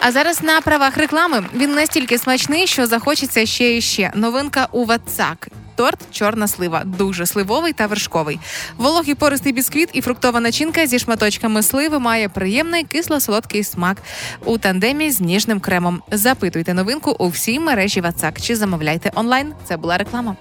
А 0.00 0.12
зараз 0.12 0.42
на 0.42 0.60
правах 0.60 0.96
реклами 0.96 1.44
він 1.54 1.74
настільки 1.74 2.18
смачний, 2.18 2.66
що 2.66 2.86
захочеться 2.86 3.46
ще 3.46 3.76
і 3.76 3.80
ще. 3.80 4.12
Новинка 4.14 4.68
у 4.72 4.84
Вацак. 4.84 5.48
Торт 5.76 5.98
чорна 6.12 6.48
слива, 6.48 6.82
дуже 6.84 7.26
сливовий 7.26 7.72
та 7.72 7.86
вершковий. 7.86 8.38
Вологий 8.76 9.14
пористий 9.14 9.52
бісквіт 9.52 9.88
і 9.92 10.00
фруктова 10.00 10.40
начинка 10.40 10.86
зі 10.86 10.98
шматочками 10.98 11.62
сливи 11.62 11.98
має 11.98 12.28
приємний 12.28 12.84
кисло-солодкий 12.84 13.64
смак 13.64 13.96
у 14.44 14.58
тандемі 14.58 15.10
з 15.10 15.20
ніжним 15.20 15.60
кремом. 15.60 16.02
Запитуйте 16.10 16.74
новинку 16.74 17.16
у 17.18 17.28
всій 17.28 17.60
мережі 17.60 18.00
Вацак 18.00 18.40
чи 18.40 18.56
замовляйте 18.56 19.10
онлайн. 19.14 19.52
Це 19.68 19.76
була 19.76 19.98
реклама. 19.98 20.36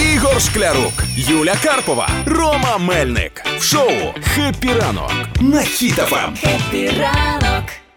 Ігор 0.00 0.40
Шклярук, 0.40 0.92
Юля 1.16 1.54
Карпова, 1.64 2.08
Рома 2.26 2.78
Мельник. 2.78 3.42
В 3.58 3.62
шоу 3.62 3.90
«Хеппі 4.22 4.68
ранок» 4.80 5.12
на 5.40 5.60
Хіт-ФМ. 5.60 6.32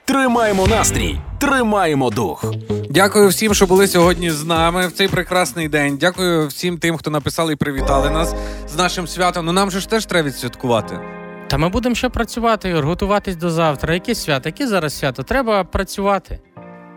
Тримаємо 0.06 0.68
настрій, 0.68 1.20
тримаємо 1.40 2.10
дух. 2.10 2.46
Дякую 2.90 3.28
всім, 3.30 3.54
що 3.54 3.66
були 3.66 3.88
сьогодні 3.88 4.32
з 4.32 4.44
нами 4.44 4.88
в 4.88 4.92
цей 4.92 5.08
прекрасний 5.08 5.68
день. 5.68 5.98
Дякую 5.98 6.48
всім 6.48 6.78
тим, 6.78 6.98
хто 6.98 7.12
написали 7.12 7.54
і 7.54 7.56
привітали 7.56 8.10
нас 8.10 8.36
з 8.70 8.78
нашим 8.78 9.08
святом. 9.08 9.46
Ну 9.46 9.52
нам 9.52 9.72
же 9.72 9.80
ж 9.80 9.90
теж 9.90 10.06
треба 10.06 10.28
відсвяткувати. 10.28 11.00
та 11.48 11.58
ми 11.58 11.70
будемо 11.70 11.96
ще 11.96 12.10
працювати, 12.10 12.74
готуватись 12.74 13.36
до 13.36 13.50
завтра. 13.50 13.94
Яке 13.94 14.16
свято? 14.16 14.50
Яке 14.50 14.68
зараз 14.68 14.98
свято? 14.98 15.24
Треба 15.24 15.64
працювати. 15.64 16.40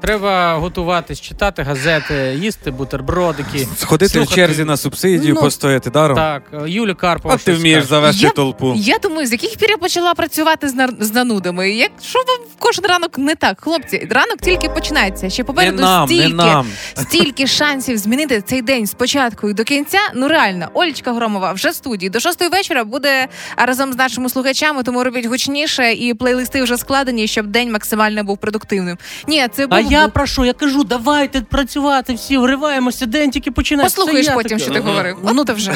Треба 0.02 0.54
готуватись, 0.54 1.20
читати 1.20 1.62
газети, 1.62 2.38
їсти 2.40 2.70
бутербродики. 2.70 3.66
Сходити 3.76 4.20
в 4.20 4.28
черзі 4.28 4.64
на 4.64 4.76
субсидію, 4.76 5.34
Ну, 5.34 5.40
постояти, 5.40 5.90
даром. 5.90 6.16
Так, 6.16 6.42
Юлю 6.66 6.94
Карпова. 6.94 7.34
От 7.34 7.40
ти 7.44 7.52
вмієш 7.52 7.84
завести 7.84 8.30
толпу. 8.30 8.74
Я 8.76 8.98
думаю, 8.98 9.26
з 9.26 9.32
яких 9.32 9.56
пір 9.56 9.70
я 9.70 9.76
почала 9.76 10.14
працювати 10.14 10.68
з, 10.68 10.74
нар- 10.74 10.94
з 11.00 11.12
нанудами. 11.14 11.70
Як 11.70 11.90
що 12.02 12.18
вам 12.18 12.38
кожен 12.58 12.84
ранок 12.86 13.18
не 13.18 13.34
так, 13.34 13.60
хлопці? 13.60 14.08
Ранок 14.10 14.36
тільки 14.42 14.68
починається. 14.68 15.30
Ще 15.30 15.42
Не 15.42 15.46
попереду 15.46 15.82
нам, 15.82 16.08
не 16.08 16.14
стільки, 16.16 16.34
нам. 16.34 16.66
стільки 16.94 17.46
шансів 17.46 17.98
змінити 17.98 18.40
цей 18.42 18.62
день 18.62 18.86
спочатку 18.86 19.50
і 19.50 19.52
до 19.52 19.64
кінця. 19.64 19.98
Ну 20.14 20.28
реально, 20.28 20.68
Олечка 20.74 21.12
Громова 21.12 21.52
вже 21.52 21.68
в 21.70 21.74
студії. 21.74 22.10
До 22.10 22.20
шостої 22.20 22.50
вечора 22.50 22.84
буде 22.84 23.28
разом 23.56 23.92
з 23.92 23.96
нашими 23.96 24.28
слухачами, 24.28 24.82
тому 24.82 25.04
робіть 25.04 25.26
гучніше 25.26 25.92
і 25.92 26.14
плейлисти 26.14 26.62
вже 26.62 26.76
складені, 26.76 27.26
щоб 27.26 27.46
день 27.46 27.72
максимально 27.72 28.24
був 28.24 28.38
продуктивним. 28.38 28.98
Ні, 29.26 29.46
це 29.52 29.66
був 29.66 29.91
я 29.92 30.08
про 30.08 30.26
що? 30.26 30.44
Я 30.44 30.52
кажу, 30.52 30.84
давайте 30.84 31.40
працювати, 31.40 32.14
всі 32.14 32.38
вриваємося, 32.38 33.06
день 33.06 33.30
тільки 33.30 33.50
починається. 33.50 33.96
послухаєш 33.96 34.26
Це 34.26 34.32
я 34.32 34.36
потім, 34.36 34.58
таке. 34.58 34.64
що 34.64 34.72
ти 34.74 34.80
говорив. 34.80 35.16
Ну, 35.34 35.44
то 35.44 35.54
вже. 35.54 35.72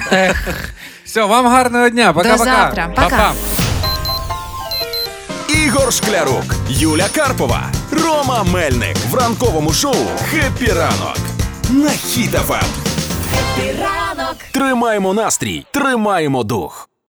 Все, 1.05 1.25
вам 1.25 1.47
гарного 1.47 1.89
дня. 1.89 2.13
Пока-пока. 2.13 2.39
До 2.39 2.45
завтра. 2.45 2.89
Пока. 2.97 3.33
Ігор 5.65 5.93
Шклярук, 5.93 6.45
Юля 6.69 7.07
Карпова, 7.15 7.63
Рома 7.91 8.45
Мельник 8.45 8.97
в 9.11 9.15
ранковому 9.15 9.73
шоу 9.73 9.95
«Хеппі 10.31 10.73
ранок» 10.73 11.19
на 11.71 11.89
Хіт-ФМ. 11.89 12.65
Тримаємо 14.53 15.15
настрій, 15.15 15.67
тримаємо 15.71 16.45
дух. 16.45 16.89